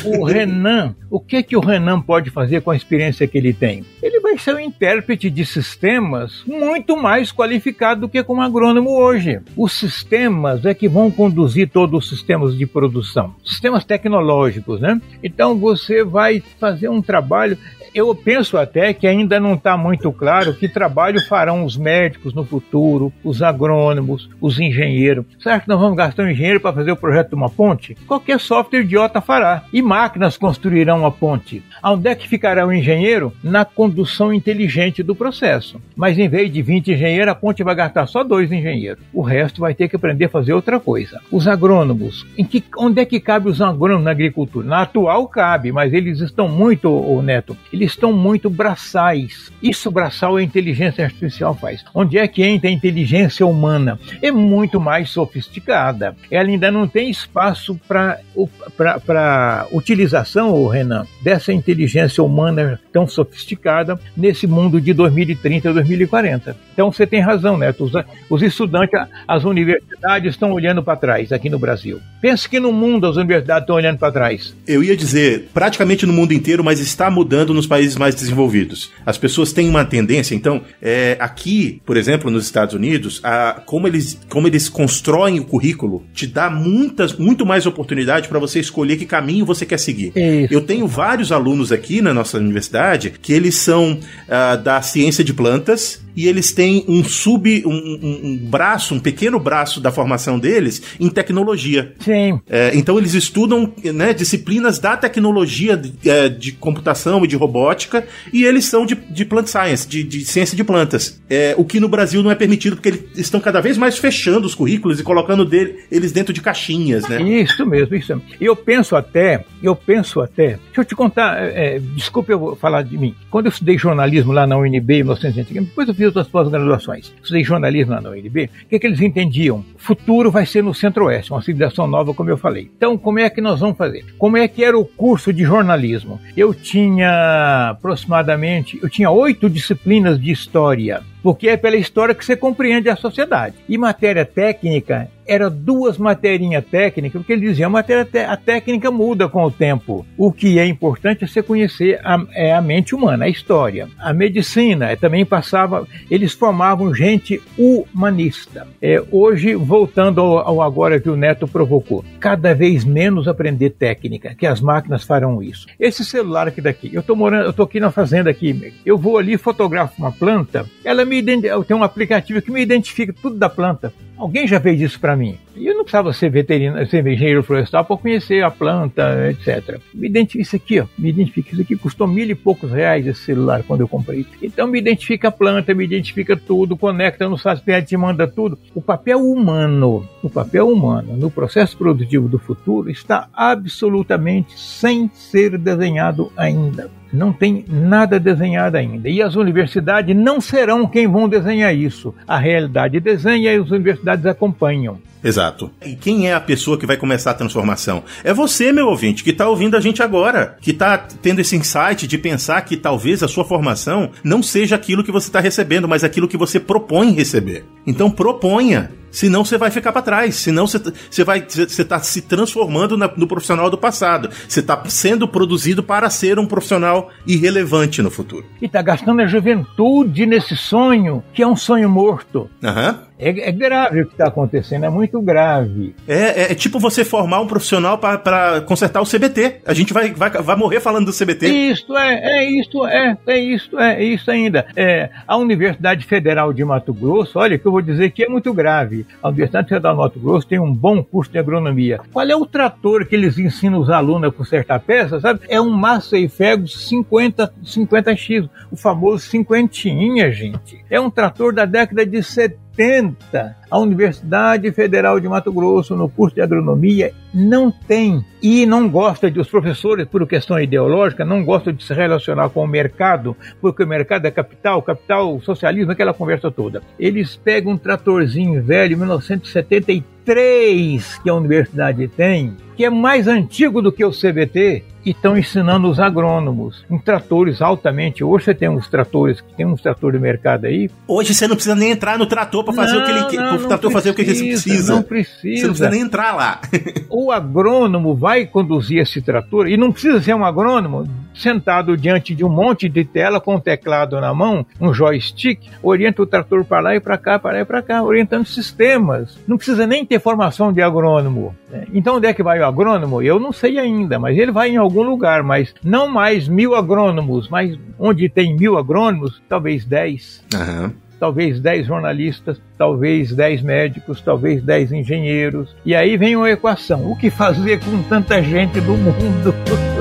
o, 0.04 0.20
o, 0.20 0.26
Renan, 0.26 0.94
o 1.10 1.22
que 1.22 1.42
que 1.42 1.56
o 1.56 1.62
Renan 1.62 2.02
pode 2.02 2.30
fazer 2.32 2.60
com 2.62 2.72
a 2.72 2.76
experiência 2.76 3.26
que 3.26 3.38
ele 3.38 3.54
tem? 3.54 3.86
Ele 4.04 4.19
vai 4.30 4.38
ser 4.38 4.56
um 4.56 4.60
intérprete 4.60 5.30
de 5.30 5.44
sistemas 5.44 6.44
muito 6.46 6.96
mais 6.96 7.32
qualificado 7.32 8.02
do 8.02 8.10
que 8.10 8.24
como 8.24 8.42
agrônomo 8.42 8.92
hoje. 8.92 9.42
Os 9.58 9.74
sistemas 9.74 10.66
é 10.66 10.74
que 10.74 10.88
vão 10.88 11.10
conduzir 11.10 11.70
todos 11.70 12.04
os 12.04 12.10
sistemas 12.10 12.56
de 12.56 12.66
produção, 12.68 13.34
sistemas 13.44 13.84
tecnológicos, 13.84 14.80
né? 14.80 15.02
Então 15.24 15.58
você 15.58 16.04
vai 16.04 16.44
fazer 16.60 16.90
um 16.90 17.02
trabalho 17.02 17.58
eu 17.94 18.14
penso 18.14 18.58
até 18.58 18.94
que 18.94 19.08
ainda 19.08 19.40
não 19.40 19.56
está 19.56 19.76
muito 19.76 20.12
claro 20.12 20.54
que 20.54 20.68
trabalho 20.68 21.26
farão 21.28 21.64
os 21.64 21.78
médicos 21.78 22.34
no 22.34 22.46
futuro, 22.46 23.12
os 23.24 23.42
agrônomos, 23.42 24.30
os 24.40 24.60
engenheiros. 24.60 25.26
Será 25.40 25.60
que 25.60 25.68
nós 25.68 25.80
vamos 25.80 25.98
gastar 25.98 26.24
um 26.24 26.30
engenheiro 26.30 26.60
para 26.60 26.74
fazer 26.74 26.92
o 26.92 26.98
projeto 26.98 27.30
de 27.30 27.36
uma 27.36 27.50
ponte? 27.50 27.96
Qualquer 28.08 28.40
software 28.40 28.82
idiota 28.82 29.22
fará. 29.22 29.64
E 29.74 29.82
máquinas 29.82 30.38
construirão 30.38 31.06
a 31.06 31.12
ponte. 31.12 31.64
Onde 31.84 32.10
é 32.10 32.16
que 32.16 32.28
ficará 32.28 32.66
o 32.66 32.74
engenheiro? 32.74 33.34
Na 33.44 33.66
condução 33.66 34.19
inteligente 34.34 35.02
do 35.02 35.16
processo. 35.16 35.82
Mas 35.96 36.18
em 36.20 36.28
vez 36.28 36.52
de 36.52 36.62
20 36.62 36.92
engenheiros, 36.92 37.32
a 37.32 37.36
ponte 37.36 37.64
vai 37.64 37.76
gastar 37.76 38.06
só 38.08 38.24
dois 38.24 38.52
engenheiros. 38.52 39.04
O 39.14 39.22
resto 39.22 39.62
vai 39.62 39.74
ter 39.74 39.88
que 39.88 39.96
aprender 39.96 40.26
a 40.26 40.30
fazer 40.30 40.54
outra 40.54 40.80
coisa. 40.80 41.20
Os 41.32 41.48
agrônomos. 41.48 42.26
Em 42.38 42.44
que, 42.44 42.64
onde 42.78 43.02
é 43.02 43.06
que 43.06 43.20
cabe 43.20 43.50
os 43.50 43.62
agrônomos 43.62 44.04
na 44.04 44.12
agricultura? 44.12 44.68
Na 44.68 44.82
atual 44.82 45.28
cabe, 45.28 45.72
mas 45.72 45.94
eles 45.94 46.20
estão 46.20 46.48
muito, 46.48 46.90
o 46.90 47.22
Neto, 47.22 47.56
eles 47.72 47.92
estão 47.92 48.12
muito 48.12 48.50
braçais. 48.50 49.52
Isso 49.62 49.90
braçal 49.90 50.36
a 50.36 50.44
inteligência 50.44 51.04
artificial 51.04 51.56
faz. 51.56 51.84
Onde 51.94 52.18
é 52.18 52.28
que 52.28 52.44
entra 52.44 52.70
a 52.70 52.74
inteligência 52.74 53.46
humana? 53.46 54.00
É 54.22 54.32
muito 54.32 54.80
mais 54.80 55.10
sofisticada. 55.10 56.16
Ela 56.30 56.50
ainda 56.50 56.72
não 56.72 56.88
tem 56.88 57.10
espaço 57.10 57.80
para 57.88 59.68
utilização, 59.72 60.68
Renan, 60.68 61.06
dessa 61.22 61.54
inteligência 61.54 62.24
humana 62.24 62.80
tão 62.92 63.08
sofisticada 63.08 64.00
nesse 64.16 64.48
mundo 64.48 64.80
de 64.80 64.94
2030 64.94 65.70
e 65.70 65.74
2040. 65.74 66.58
Então 66.74 66.92
você 66.92 67.06
tem 67.06 67.20
razão, 67.20 67.58
Neto. 67.58 67.84
Os, 67.84 67.94
os 68.30 68.42
estudantes, 68.42 69.00
as 69.28 69.44
universidades 69.44 70.34
estão 70.34 70.52
olhando 70.52 70.84
para 70.84 70.96
trás 70.96 71.32
aqui 71.32 71.50
no 71.50 71.60
Brasil. 71.60 72.00
Pense 72.22 72.48
que 72.48 72.60
no 72.60 72.72
mundo 72.72 73.08
as 73.08 73.16
universidades 73.16 73.64
estão 73.64 73.76
olhando 73.76 73.98
para 73.98 74.12
trás. 74.12 74.56
Eu 74.68 74.84
ia 74.84 74.96
dizer, 74.96 75.50
praticamente 75.54 76.06
no 76.06 76.14
mundo 76.14 76.34
inteiro, 76.34 76.64
mas 76.64 76.80
está 76.80 77.10
mudando 77.10 77.54
nos 77.54 77.68
países 77.68 77.96
mais 77.96 78.16
desenvolvidos. 78.16 78.92
As 79.06 79.18
pessoas 79.18 79.54
têm 79.54 79.70
uma 79.70 79.86
tendência, 79.86 80.36
então, 80.36 80.62
é, 80.82 81.18
aqui, 81.20 81.82
por 81.86 81.98
exemplo, 81.98 82.30
nos 82.30 82.46
Estados 82.46 82.74
Unidos, 82.74 83.20
a, 83.24 83.62
como, 83.66 83.88
eles, 83.88 84.20
como 84.30 84.48
eles 84.48 84.70
constroem 84.70 85.40
o 85.40 85.46
currículo, 85.46 86.04
te 86.14 86.28
dá 86.28 86.50
muitas, 86.50 87.14
muito 87.14 87.46
mais 87.46 87.66
oportunidade 87.66 88.28
para 88.28 88.40
você 88.40 88.60
escolher 88.60 88.98
que 88.98 89.06
caminho 89.06 89.46
você 89.46 89.66
quer 89.66 89.80
seguir. 89.80 90.12
Isso. 90.16 90.54
Eu 90.54 90.62
tenho 90.62 90.88
vários 90.88 91.32
alunos 91.32 91.72
aqui 91.72 92.02
na 92.02 92.14
nossa 92.14 92.38
universidade 92.38 93.14
que 93.22 93.34
eles 93.34 93.56
são 93.56 93.99
uh, 94.00 94.62
da 94.62 94.82
ciência 94.82 95.24
de 95.24 95.34
plantas 95.34 96.02
e 96.16 96.28
eles 96.28 96.52
têm 96.52 96.84
um 96.88 97.04
sub, 97.04 97.64
um, 97.66 97.72
um, 97.72 98.20
um, 98.24 98.38
braço, 98.38 98.94
um 98.94 99.00
pequeno 99.00 99.40
braço 99.40 99.80
da 99.80 99.92
formação 99.92 100.38
deles 100.38 100.82
em 101.00 101.10
tecnologia. 101.10 101.94
Sim. 102.00 102.42
É, 102.50 102.72
então 102.74 102.98
eles 102.98 103.14
estudam 103.14 103.72
né, 103.84 104.14
disciplinas 104.14 104.80
da 104.80 104.98
tecnologia 104.98 105.78
de, 105.78 106.10
é, 106.10 106.28
de, 106.28 106.52
computação 106.52 107.24
e 107.24 107.28
de 107.28 107.36
robótica 107.36 108.06
e 108.34 108.44
eles 108.44 108.66
são 108.66 108.86
de, 108.86 108.96
de 108.96 109.24
plant 109.24 109.48
science, 109.48 109.88
de, 109.88 110.04
de 110.04 110.26
ciência 110.26 110.58
de 110.58 110.64
plantas. 110.64 111.22
É, 111.30 111.56
o 111.58 111.64
que 111.64 111.80
no 111.80 111.88
Brasil 111.88 112.22
não 112.22 112.32
é 112.32 112.36
permitido 112.36 112.76
porque 112.76 112.90
eles 112.90 113.04
estão 113.16 113.40
cada 113.40 113.62
vez 113.62 113.78
mais 113.78 113.98
fechando 113.98 114.46
os 114.46 114.56
currículos 114.56 115.00
e 115.00 115.04
colocando 115.04 115.46
dele, 115.46 115.86
eles 115.90 116.12
dentro 116.12 116.34
de 116.34 116.42
caixinhas, 116.42 117.08
né? 117.08 117.22
Isso 117.22 117.66
mesmo, 117.66 117.96
isso 117.96 118.16
mesmo. 118.16 118.24
Eu 118.42 118.56
penso 118.56 118.96
até, 118.96 119.46
eu 119.64 119.76
penso 119.76 120.22
até, 120.22 120.60
deixa 120.66 120.82
eu 120.82 120.86
te 120.86 120.96
contar, 120.96 121.42
é, 121.42 121.76
é 121.76 121.80
desculpe 121.80 122.34
eu 122.34 122.58
falar 122.60 122.82
de 122.82 122.98
mim. 122.98 123.16
Quando 123.30 123.46
eu 123.46 123.52
estudei 123.52 123.78
jornalismo 123.78 123.89
lá 123.94 124.48
na 124.48 124.58
UNB 124.58 124.94
em 124.94 125.04
1980, 125.04 125.70
depois 125.70 125.88
eu 125.88 125.94
fiz 125.94 126.06
outras 126.08 126.28
pós-graduações. 126.28 127.14
Estudei 127.22 127.44
jornalismo 127.44 127.94
lá 127.94 128.02
na 128.02 128.10
UNB. 128.10 128.50
O 128.66 128.68
que, 128.68 128.76
é 128.76 128.80
que 128.80 128.88
eles 128.88 129.02
entendiam? 129.02 129.64
Futuro 129.78 130.32
vai 130.32 130.46
ser 130.46 130.64
no 130.64 130.74
Centro-Oeste, 130.74 131.32
uma 131.32 131.42
civilização 131.42 131.88
nova, 131.88 132.14
como 132.14 132.30
eu 132.30 132.38
falei. 132.38 132.70
Então, 132.76 132.98
como 132.98 133.20
é 133.20 133.30
que 133.30 133.42
nós 133.42 133.60
vamos 133.60 133.78
fazer? 133.78 134.06
Como 134.18 134.38
é 134.38 134.48
que 134.48 134.64
era 134.64 134.78
o 134.78 134.86
curso 134.86 135.32
de 135.34 135.44
jornalismo? 135.44 136.20
Eu 136.36 136.54
tinha 136.54 137.70
aproximadamente, 137.72 138.80
eu 138.82 138.90
tinha 138.90 139.10
oito 139.10 139.50
disciplinas 139.50 140.20
de 140.20 140.32
história 140.32 141.02
porque 141.22 141.50
é 141.50 141.58
pela 141.58 141.76
história 141.76 142.16
que 142.16 142.26
você 142.26 142.36
compreende 142.36 142.90
a 142.90 142.96
sociedade. 142.96 143.56
E 143.68 143.78
matéria 143.78 144.26
técnica 144.26 145.10
era 145.30 145.48
duas 145.48 146.00
materinhas 146.00 146.66
técnicas, 146.66 147.22
porque 147.22 147.34
ele 147.34 147.48
dizia 147.48 147.68
a 147.68 147.70
matéria 147.70 148.08
a 148.28 148.36
técnica 148.36 148.90
muda 148.90 149.30
com 149.30 149.44
o 149.44 149.52
tempo. 149.52 150.04
O 150.18 150.32
que 150.32 150.58
é 150.58 150.66
importante 150.66 151.24
é 151.24 151.28
você 151.28 151.44
conhecer 151.44 152.00
a, 152.04 152.20
é 152.34 152.52
a 152.52 152.62
mente 152.62 152.96
humana, 152.96 153.26
a 153.26 153.30
história. 153.30 153.88
A 154.00 154.12
medicina 154.12 154.98
também 154.98 155.24
passava, 155.24 155.88
eles 156.10 156.34
formavam 156.34 156.96
gente 156.96 157.40
humanista. 157.56 158.68
É, 158.82 159.04
hoje, 159.12 159.54
voltando 159.54 160.20
ao, 160.20 160.40
ao, 160.40 160.62
agora 160.64 161.00
que 161.00 161.10
o 161.10 161.16
Neto 161.16 161.48
provocou, 161.48 162.04
cada 162.20 162.56
vez 162.56 162.84
menos 162.84 163.28
aprender 163.28 163.70
técnica, 163.70 164.34
que 164.34 164.48
as 164.48 164.60
máquinas 164.60 165.04
farão 165.04 165.44
isso. 165.44 165.68
Esse 165.80 166.04
celular 166.04 166.48
aqui 166.48 166.60
daqui, 166.60 166.90
eu 166.92 167.02
estou 167.02 167.16
morando, 167.16 167.44
eu 167.44 167.52
estou 167.52 167.66
aqui 167.66 167.80
na 167.80 167.92
fazenda 167.92 168.32
aqui, 168.32 168.74
eu 168.84 168.98
vou 168.98 169.20
ali 169.20 169.38
fotografo 169.38 169.94
uma 170.00 170.12
planta, 170.12 170.66
ela 170.84 171.06
me 171.10 171.18
tem 171.64 171.76
um 171.76 171.84
aplicativo 171.84 172.42
que 172.42 172.52
me 172.52 172.62
identifica 172.62 173.14
tudo 173.14 173.36
da 173.36 173.50
planta. 173.50 173.92
Alguém 174.20 174.46
já 174.46 174.60
fez 174.60 174.82
isso 174.82 175.00
para 175.00 175.16
mim. 175.16 175.38
E 175.56 175.66
eu 175.66 175.74
não 175.74 175.84
precisava 175.84 176.12
ser 176.12 176.30
veterinário, 176.30 176.86
ser 176.88 177.06
engenheiro 177.08 177.42
florestal 177.42 177.86
para 177.86 177.96
conhecer 177.96 178.44
a 178.44 178.52
planta, 178.52 179.30
etc. 179.30 179.80
Me 179.94 180.08
identifica 180.08 180.42
isso 180.42 180.56
aqui, 180.58 180.80
ó. 180.82 180.86
Me 180.98 181.10
identifica 181.10 181.54
isso 181.54 181.62
aqui. 181.62 181.76
Custou 181.78 182.06
mil 182.06 182.30
e 182.30 182.36
poucos 182.36 182.72
reais 182.72 183.08
esse 183.08 183.22
celular 183.22 183.64
quando 183.64 183.82
eu 183.82 183.88
comprei. 183.88 184.26
Então 184.42 184.68
me 184.68 184.78
identifica 184.78 185.30
a 185.30 185.32
planta, 185.32 185.74
me 185.74 185.86
identifica 185.86 186.36
tudo, 186.36 186.76
conecta 186.76 187.30
no 187.30 187.38
satélite, 187.38 187.96
manda 187.96 188.28
tudo. 188.28 188.60
O 188.76 188.82
papel 188.82 189.20
humano, 189.20 190.06
o 190.22 190.30
papel 190.30 190.68
humano 190.68 191.16
no 191.16 191.32
processo 191.32 191.78
produtivo 191.78 192.28
do 192.28 192.40
futuro 192.40 192.90
está 192.90 193.30
absolutamente 193.34 194.60
sem 194.60 195.10
ser 195.14 195.58
desenhado 195.58 196.32
ainda 196.36 196.90
não 197.12 197.34
tem 197.34 197.66
nada 197.68 198.20
desenhado 198.20 198.78
ainda. 198.78 199.10
E 199.10 199.22
as 199.22 199.36
universidades 199.36 200.16
não 200.16 200.40
serão 200.40 200.88
quem 200.88 201.08
vão 201.08 201.28
desenhar 201.28 201.76
isso. 201.76 202.14
A 202.28 202.38
realidade 202.38 203.00
desenha 203.00 203.54
e 203.54 203.58
as 203.58 203.72
universidades 203.72 204.09
acompanham. 204.10 205.00
Exato. 205.24 205.70
E 205.86 205.96
quem 205.96 206.30
é 206.30 206.34
a 206.34 206.40
pessoa 206.40 206.78
que 206.78 206.86
vai 206.86 206.96
começar 206.96 207.32
a 207.32 207.34
transformação? 207.34 208.04
É 208.24 208.34
você, 208.34 208.72
meu 208.72 208.88
ouvinte, 208.88 209.24
que 209.24 209.32
está 209.32 209.50
ouvindo 209.50 209.76
a 209.76 209.82
gente 209.82 210.02
agora, 210.02 210.58
que 210.62 210.72
está 210.72 210.98
tendo 210.98 211.42
esse 211.42 211.56
insight 211.56 212.08
de 212.08 212.18
pensar 212.18 212.62
que 212.62 212.78
talvez 212.78 213.22
a 213.22 213.28
sua 213.28 213.44
formação 213.44 214.12
não 214.24 214.42
seja 214.42 214.76
aquilo 214.76 215.04
que 215.04 215.12
você 215.12 215.28
está 215.28 215.40
recebendo, 215.40 215.88
mas 215.88 216.04
aquilo 216.04 216.28
que 216.28 216.38
você 216.38 216.60
propõe 216.60 217.12
receber. 217.12 217.66
Então 217.86 218.10
proponha. 218.10 218.92
Senão 219.12 219.44
você 219.44 219.58
vai 219.58 219.72
ficar 219.72 219.92
para 219.92 220.02
trás. 220.02 220.36
Senão 220.36 220.68
você, 220.68 220.80
você 221.10 221.24
vai 221.24 221.42
você 221.42 221.86
tá 221.86 222.00
se 222.00 222.22
transformando 222.22 222.98
na, 222.98 223.10
no 223.16 223.28
profissional 223.28 223.70
do 223.70 223.78
passado. 223.78 224.30
Você 224.48 224.60
está 224.60 224.82
sendo 224.88 225.28
produzido 225.28 225.84
para 225.84 226.10
ser 226.10 226.40
um 226.40 226.46
profissional 226.46 227.10
irrelevante 227.26 228.02
no 228.02 228.12
futuro. 228.12 228.46
E 228.62 228.66
está 228.66 228.82
gastando 228.82 229.22
a 229.22 229.28
juventude 229.28 230.26
nesse 230.26 230.56
sonho 230.56 231.24
que 231.34 231.42
é 231.42 231.48
um 231.48 231.56
sonho 231.56 231.90
morto. 231.90 232.50
Aham. 232.64 232.90
Uhum. 232.90 233.10
É, 233.20 233.50
é, 233.50 233.52
grave 233.52 234.02
o 234.02 234.06
que 234.06 234.14
está 234.14 234.30
acontecendo, 234.30 234.86
é 234.86 234.90
muito 234.90 235.22
grave. 235.22 235.94
É, 236.08 236.44
é, 236.44 236.52
é 236.54 236.56
tipo 236.56 236.80
você 236.80 237.04
formar 237.04 237.42
um 237.42 237.48
profissional 237.48 237.98
para 237.98 238.62
consertar 238.62 239.02
o 239.02 239.06
CBT. 239.06 239.58
A 239.66 239.74
gente 239.74 239.92
vai, 239.92 240.14
vai, 240.14 240.30
vai 240.30 240.56
morrer 240.56 240.80
falando 240.80 241.08
do 241.08 241.12
CBT. 241.12 241.48
Isso 241.48 241.98
é, 241.98 242.40
é 242.40 242.50
isso, 242.50 242.88
é, 242.88 243.18
é 243.28 243.38
isso, 243.38 243.78
é, 243.78 244.02
é 244.02 244.04
isso 244.06 244.32
ainda. 244.32 244.66
É, 244.74 245.10
a 245.28 245.36
Universidade 245.36 246.06
Federal 246.06 246.54
de 246.54 246.64
Mato 246.64 246.94
Grosso, 246.94 247.38
olha 247.38 247.60
que 247.60 247.66
eu 247.66 247.74
vou 247.74 247.82
dizer 247.82 248.12
que 248.12 248.24
é 248.24 248.30
muito 248.30 248.54
grave. 248.54 248.99
A 249.22 249.30
Universidade 249.30 249.70
Federal 249.70 249.94
de 249.94 250.00
Mato 250.00 250.20
Grosso 250.20 250.48
tem 250.48 250.60
um 250.60 250.74
bom 250.74 251.04
curso 251.04 251.32
de 251.32 251.38
agronomia. 251.38 252.00
Qual 252.12 252.26
é 252.26 252.36
o 252.36 252.46
trator 252.46 253.06
que 253.06 253.16
eles 253.16 253.38
ensinam 253.38 253.80
os 253.80 253.90
alunos 253.90 254.30
a 254.30 254.32
consertar 254.32 254.80
peças, 254.80 255.22
sabe? 255.22 255.42
É 255.48 255.60
um 255.60 255.70
Massey 255.70 256.28
Ferguson 256.28 256.78
50, 256.78 257.54
50X, 257.64 258.50
o 258.72 258.76
famoso 258.76 259.26
cinquentinha, 259.26 260.32
gente. 260.32 260.84
É 260.90 261.00
um 261.00 261.10
trator 261.10 261.54
da 261.54 261.66
década 261.66 262.06
de 262.06 262.22
70 262.22 262.69
80, 262.80 263.58
a 263.70 263.78
Universidade 263.78 264.72
Federal 264.72 265.20
de 265.20 265.28
Mato 265.28 265.52
Grosso, 265.52 265.98
no 265.98 266.08
curso 266.08 266.36
de 266.36 266.42
agronomia, 266.42 267.12
não 267.34 267.70
tem 267.70 268.24
e 268.42 268.66
não 268.66 268.88
gosta 268.90 269.30
de 269.30 269.38
os 269.38 269.50
professores, 269.50 270.08
por 270.08 270.26
questão 270.26 270.58
ideológica, 270.58 271.26
não 271.26 271.44
gostam 271.44 271.74
de 271.74 271.84
se 271.84 271.94
relacionar 271.94 272.48
com 272.50 272.64
o 272.64 272.68
mercado, 272.68 273.36
porque 273.60 273.84
o 273.84 273.88
mercado 273.88 274.26
é 274.26 274.32
capital, 274.32 274.82
capital, 274.82 275.42
socialismo, 275.42 275.92
aquela 275.92 276.14
conversa 276.14 276.50
toda. 276.50 276.82
Eles 276.98 277.36
pegam 277.36 277.74
um 277.74 277.78
tratorzinho 277.78 278.64
velho, 278.64 278.98
1973, 278.98 281.20
que 281.22 281.30
a 281.30 281.36
universidade 281.36 282.08
tem, 282.08 282.56
que 282.78 282.86
é 282.86 282.90
mais 282.90 283.28
antigo 283.28 283.82
do 283.82 283.92
que 283.92 284.06
o 284.06 284.12
CBT, 284.12 284.86
e 285.06 285.12
estão 285.12 285.38
ensinando 285.38 285.90
os 285.90 286.00
agrônomos 286.00 286.84
em 286.90 286.98
tratores 286.98 287.62
altamente. 287.62 288.24
Hoje 288.24 288.46
você 288.46 288.54
tem 288.54 288.70
uns 288.70 288.88
tratores 288.88 289.42
que 289.42 289.54
tem 289.54 289.66
uns 289.66 289.82
tratores 289.82 290.20
de 290.20 290.22
mercado 290.22 290.66
aí. 290.66 290.90
Hoje 291.08 291.34
você 291.34 291.48
não 291.48 291.56
precisa 291.56 291.76
nem 291.76 291.92
entrar 291.92 292.18
no 292.18 292.26
trator 292.26 292.64
para 292.64 292.74
fazer 292.74 292.96
não, 292.96 293.02
o 293.02 293.06
que 293.06 293.12
ele 293.12 293.26
quer, 293.26 293.54
o 293.54 293.68
trator 293.68 293.92
fazer 293.92 294.10
o 294.10 294.14
que 294.14 294.22
ele 294.22 294.34
precisa. 294.34 294.94
Não 294.94 295.04
precisa. 295.04 295.62
Você 295.62 295.68
não 295.68 295.74
precisa 295.74 295.90
nem 295.90 296.02
entrar 296.02 296.36
lá. 296.36 296.62
o 297.10 297.32
agrônomo 297.32 298.16
vai 298.16 298.46
conduzir 298.46 299.00
esse 299.00 299.22
trator 299.22 299.68
e 299.68 299.78
não 299.78 299.92
precisa 299.92 300.22
ser 300.22 300.34
um 300.34 300.44
agrônomo 300.44 301.08
sentado 301.34 301.96
diante 301.96 302.36
de 302.36 302.44
um 302.44 302.50
monte 302.50 302.90
de 302.90 303.06
tela 303.06 303.40
com 303.40 303.56
um 303.56 303.60
teclado 303.60 304.20
na 304.20 304.34
mão, 304.34 304.66
um 304.80 304.94
joystick, 304.94 305.62
orienta 305.82 306.22
o 306.22 306.26
trator 306.26 306.66
para 306.66 306.82
lá 306.82 306.96
e 306.96 307.00
para 307.00 307.18
cá, 307.18 307.40
para 307.40 307.54
lá 307.54 307.62
e 307.62 307.66
para 307.66 307.82
cá, 307.82 308.04
orientando 308.04 308.46
sistemas. 308.46 309.38
Não 309.48 309.56
precisa 309.56 309.88
nem 309.88 310.06
ter 310.06 310.20
formação 310.20 310.74
de 310.74 310.82
agrônomo. 310.82 311.56
Né? 311.70 311.86
Então 311.94 312.18
onde 312.18 312.28
é 312.28 312.34
que 312.34 312.44
vai 312.44 312.60
o 312.60 312.66
agrônomo? 312.66 313.22
Eu 313.22 313.40
não 313.40 313.52
sei 313.52 313.80
ainda, 313.80 314.20
mas 314.20 314.38
ele 314.38 314.52
vai 314.52 314.70
em 314.70 314.78
algum 314.78 314.89
lugar, 314.90 315.44
mas 315.44 315.74
não 315.84 316.08
mais 316.08 316.48
mil 316.48 316.76
agrônomos, 316.76 317.48
mas 317.50 317.78
onde 317.98 318.30
tem 318.30 318.56
mil 318.56 318.78
agrônomos, 318.78 319.42
talvez 319.48 319.86
dez. 319.86 320.44
Uhum 320.54 320.92
talvez 321.20 321.60
10 321.60 321.86
jornalistas, 321.86 322.62
talvez 322.78 323.34
10 323.34 323.62
médicos, 323.62 324.22
talvez 324.22 324.64
10 324.64 324.94
engenheiros. 324.94 325.76
E 325.86 325.94
aí 325.94 326.16
vem 326.16 326.36
uma 326.36 326.50
equação: 326.50 327.12
o 327.12 327.16
que 327.16 327.30
fazer 327.30 327.80
com 327.82 328.02
tanta 328.04 328.42
gente 328.42 328.80
do 328.80 328.94
mundo? 328.94 329.54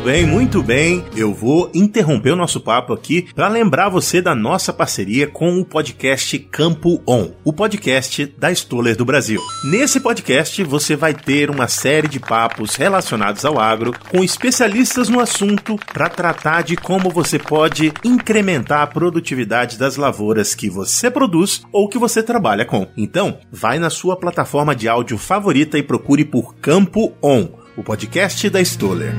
bem, 0.00 0.26
muito 0.26 0.62
bem. 0.62 1.04
Eu 1.14 1.32
vou 1.34 1.70
interromper 1.74 2.30
o 2.30 2.36
nosso 2.36 2.60
papo 2.60 2.92
aqui 2.92 3.28
para 3.34 3.48
lembrar 3.48 3.88
você 3.88 4.22
da 4.22 4.34
nossa 4.34 4.72
parceria 4.72 5.26
com 5.26 5.58
o 5.58 5.64
podcast 5.64 6.38
Campo 6.38 7.02
On, 7.06 7.30
o 7.44 7.52
podcast 7.52 8.26
da 8.38 8.50
Stoller 8.50 8.96
do 8.96 9.04
Brasil. 9.04 9.40
Nesse 9.64 10.00
podcast 10.00 10.62
você 10.64 10.96
vai 10.96 11.12
ter 11.12 11.50
uma 11.50 11.68
série 11.68 12.08
de 12.08 12.18
papos 12.18 12.76
relacionados 12.76 13.44
ao 13.44 13.58
agro 13.58 13.92
com 14.10 14.24
especialistas 14.24 15.08
no 15.08 15.20
assunto 15.20 15.78
para 15.92 16.08
tratar 16.08 16.62
de 16.62 16.76
como 16.76 17.10
você 17.10 17.38
pode 17.38 17.92
incrementar 18.02 18.82
a 18.82 18.86
produtividade 18.86 19.78
das 19.78 19.96
lavouras 19.96 20.54
que 20.54 20.70
você 20.70 21.10
produz 21.10 21.62
ou 21.72 21.88
que 21.88 21.98
você 21.98 22.22
trabalha 22.22 22.64
com. 22.64 22.86
Então, 22.96 23.38
vai 23.52 23.78
na 23.78 23.90
sua 23.90 24.16
plataforma 24.16 24.74
de 24.74 24.88
áudio 24.88 25.18
favorita 25.18 25.76
e 25.76 25.82
procure 25.82 26.24
por 26.24 26.54
Campo 26.56 27.12
On, 27.22 27.48
o 27.76 27.82
podcast 27.82 28.48
da 28.48 28.60
Stoller. 28.60 29.14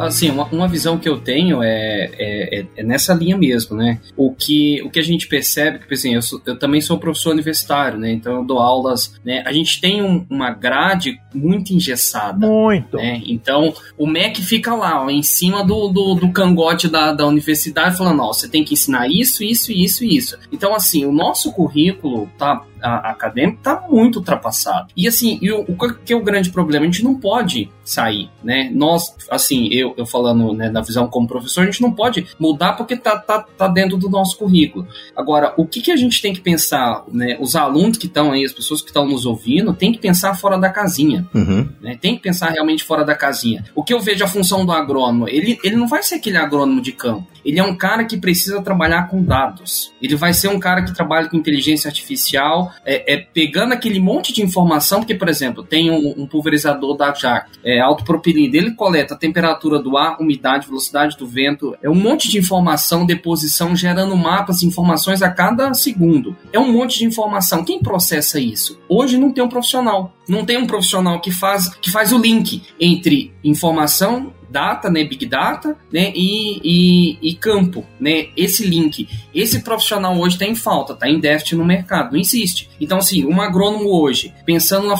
Assim, 0.00 0.30
uma, 0.30 0.44
uma, 0.44 0.68
visão 0.68 0.98
que 0.98 1.08
eu 1.08 1.18
tenho 1.18 1.62
é, 1.62 2.10
é, 2.18 2.60
é, 2.60 2.66
é, 2.76 2.82
nessa 2.82 3.14
linha 3.14 3.36
mesmo, 3.36 3.76
né? 3.76 4.00
O 4.16 4.32
que, 4.32 4.82
o 4.82 4.90
que 4.90 4.98
a 4.98 5.02
gente 5.02 5.26
percebe, 5.26 5.80
que, 5.80 5.94
assim, 5.94 6.14
eu, 6.14 6.22
sou, 6.22 6.40
eu 6.46 6.58
também 6.58 6.80
sou 6.80 6.98
professor 6.98 7.32
universitário, 7.32 7.98
né? 7.98 8.12
Então 8.12 8.36
eu 8.36 8.44
dou 8.44 8.58
aulas, 8.58 9.14
né? 9.24 9.42
A 9.46 9.52
gente 9.52 9.80
tem 9.80 10.02
um, 10.02 10.26
uma 10.28 10.50
grade 10.50 11.20
muito 11.34 11.72
engessada. 11.72 12.46
Muito. 12.46 12.96
Né? 12.96 13.22
Então 13.26 13.72
o 13.96 14.06
MEC 14.06 14.42
fica 14.42 14.74
lá, 14.74 15.04
ó, 15.04 15.10
em 15.10 15.22
cima 15.22 15.64
do, 15.64 15.88
do, 15.88 16.14
do 16.14 16.30
cangote 16.30 16.88
da, 16.88 17.12
da 17.12 17.26
universidade, 17.26 17.96
falando, 17.96 18.22
ó, 18.22 18.32
você 18.32 18.48
tem 18.48 18.64
que 18.64 18.74
ensinar 18.74 19.08
isso, 19.08 19.42
isso, 19.42 19.72
isso 19.72 20.04
e 20.04 20.16
isso. 20.16 20.38
Então, 20.52 20.74
assim, 20.74 21.04
o 21.04 21.12
nosso 21.12 21.52
currículo 21.52 22.30
tá 22.38 22.62
a, 22.82 23.10
acadêmico 23.10 23.58
está 23.58 23.84
muito 23.88 24.16
ultrapassado. 24.16 24.88
E 24.96 25.06
assim, 25.06 25.38
e 25.40 25.50
o, 25.50 25.62
o, 25.62 25.94
que 25.94 26.12
é 26.12 26.16
o 26.16 26.22
grande 26.22 26.50
problema? 26.50 26.84
A 26.84 26.86
gente 26.86 27.04
não 27.04 27.14
pode 27.14 27.70
sair, 27.84 28.30
né? 28.42 28.70
Nós, 28.72 29.14
assim, 29.30 29.68
eu, 29.88 29.94
eu 29.98 30.06
falando 30.06 30.52
né, 30.52 30.68
na 30.70 30.80
visão 30.80 31.06
como 31.08 31.26
professor, 31.26 31.62
a 31.62 31.64
gente 31.66 31.80
não 31.80 31.92
pode 31.92 32.26
mudar 32.38 32.74
porque 32.74 32.96
tá, 32.96 33.18
tá, 33.18 33.42
tá 33.56 33.68
dentro 33.68 33.96
do 33.96 34.08
nosso 34.08 34.36
currículo. 34.38 34.86
Agora, 35.16 35.54
o 35.56 35.66
que, 35.66 35.80
que 35.80 35.90
a 35.90 35.96
gente 35.96 36.20
tem 36.20 36.32
que 36.32 36.40
pensar, 36.40 37.04
né? 37.12 37.36
Os 37.40 37.56
alunos 37.56 37.98
que 37.98 38.06
estão 38.06 38.32
aí, 38.32 38.44
as 38.44 38.52
pessoas 38.52 38.80
que 38.80 38.88
estão 38.88 39.06
nos 39.06 39.26
ouvindo, 39.26 39.74
tem 39.74 39.92
que 39.92 39.98
pensar 39.98 40.34
fora 40.34 40.58
da 40.58 40.70
casinha. 40.70 41.26
Uhum. 41.34 41.68
Né? 41.80 41.98
Tem 42.00 42.16
que 42.16 42.22
pensar 42.22 42.50
realmente 42.50 42.84
fora 42.84 43.04
da 43.04 43.14
casinha. 43.14 43.64
O 43.74 43.82
que 43.82 43.92
eu 43.92 44.00
vejo 44.00 44.24
a 44.24 44.28
função 44.28 44.64
do 44.64 44.72
agrônomo, 44.72 45.28
ele, 45.28 45.58
ele 45.62 45.76
não 45.76 45.86
vai 45.86 46.02
ser 46.02 46.16
aquele 46.16 46.36
agrônomo 46.36 46.80
de 46.80 46.92
campo. 46.92 47.26
Ele 47.44 47.58
é 47.58 47.64
um 47.64 47.74
cara 47.74 48.04
que 48.04 48.16
precisa 48.16 48.60
trabalhar 48.62 49.08
com 49.08 49.22
dados. 49.22 49.92
Ele 50.02 50.16
vai 50.16 50.34
ser 50.34 50.48
um 50.48 50.58
cara 50.58 50.82
que 50.82 50.94
trabalha 50.94 51.28
com 51.28 51.36
inteligência 51.36 51.88
artificial, 51.88 52.72
é, 52.84 53.14
é 53.14 53.16
pegando 53.16 53.72
aquele 53.72 53.98
monte 53.98 54.32
de 54.32 54.42
informação, 54.42 55.00
porque, 55.00 55.14
por 55.14 55.28
exemplo, 55.28 55.62
tem 55.62 55.90
um, 55.90 56.22
um 56.22 56.26
pulverizador 56.26 56.96
da 56.96 57.10
Jack, 57.10 57.50
é, 57.64 57.80
autopropilina. 57.80 58.56
Ele 58.56 58.72
coleta 58.72 59.14
a 59.14 59.16
temperatura 59.16 59.77
do 59.78 59.96
ar, 59.96 60.20
umidade, 60.20 60.66
velocidade 60.66 61.16
do 61.16 61.26
vento, 61.26 61.76
é 61.82 61.88
um 61.88 61.94
monte 61.94 62.28
de 62.28 62.38
informação, 62.38 63.06
deposição, 63.06 63.74
gerando 63.74 64.16
mapas, 64.16 64.62
informações 64.62 65.22
a 65.22 65.30
cada 65.30 65.72
segundo. 65.74 66.36
É 66.52 66.58
um 66.58 66.72
monte 66.72 66.98
de 66.98 67.04
informação. 67.04 67.64
Quem 67.64 67.80
processa 67.80 68.40
isso? 68.40 68.78
Hoje 68.88 69.18
não 69.18 69.32
tem 69.32 69.44
um 69.44 69.48
profissional. 69.48 70.12
Não 70.28 70.44
tem 70.44 70.58
um 70.58 70.66
profissional 70.66 71.20
que 71.20 71.30
faz, 71.30 71.68
que 71.68 71.90
faz 71.90 72.12
o 72.12 72.18
link 72.18 72.62
entre 72.78 73.32
informação 73.42 74.32
data, 74.50 74.90
né, 74.90 75.04
big 75.04 75.26
data, 75.26 75.76
né, 75.92 76.12
e, 76.14 76.60
e, 76.62 77.18
e, 77.30 77.34
campo, 77.34 77.84
né, 78.00 78.28
esse 78.36 78.66
link. 78.66 79.08
Esse 79.34 79.60
profissional 79.60 80.18
hoje 80.18 80.36
está 80.36 80.46
em 80.46 80.54
falta, 80.54 80.92
está 80.92 81.08
em 81.08 81.20
déficit 81.20 81.56
no 81.56 81.64
mercado, 81.64 82.12
não 82.12 82.20
existe. 82.20 82.68
Então, 82.80 82.98
assim, 82.98 83.24
um 83.26 83.40
agrônomo 83.40 83.90
hoje, 83.90 84.34
pensando 84.44 84.88
na, 84.88 84.94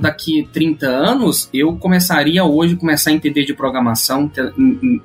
daqui 0.00 0.48
30 0.52 0.86
anos, 0.86 1.48
eu 1.52 1.76
começaria 1.76 2.44
hoje 2.44 2.76
começar 2.76 3.10
a 3.10 3.12
entender 3.12 3.44
de 3.44 3.54
programação, 3.54 4.30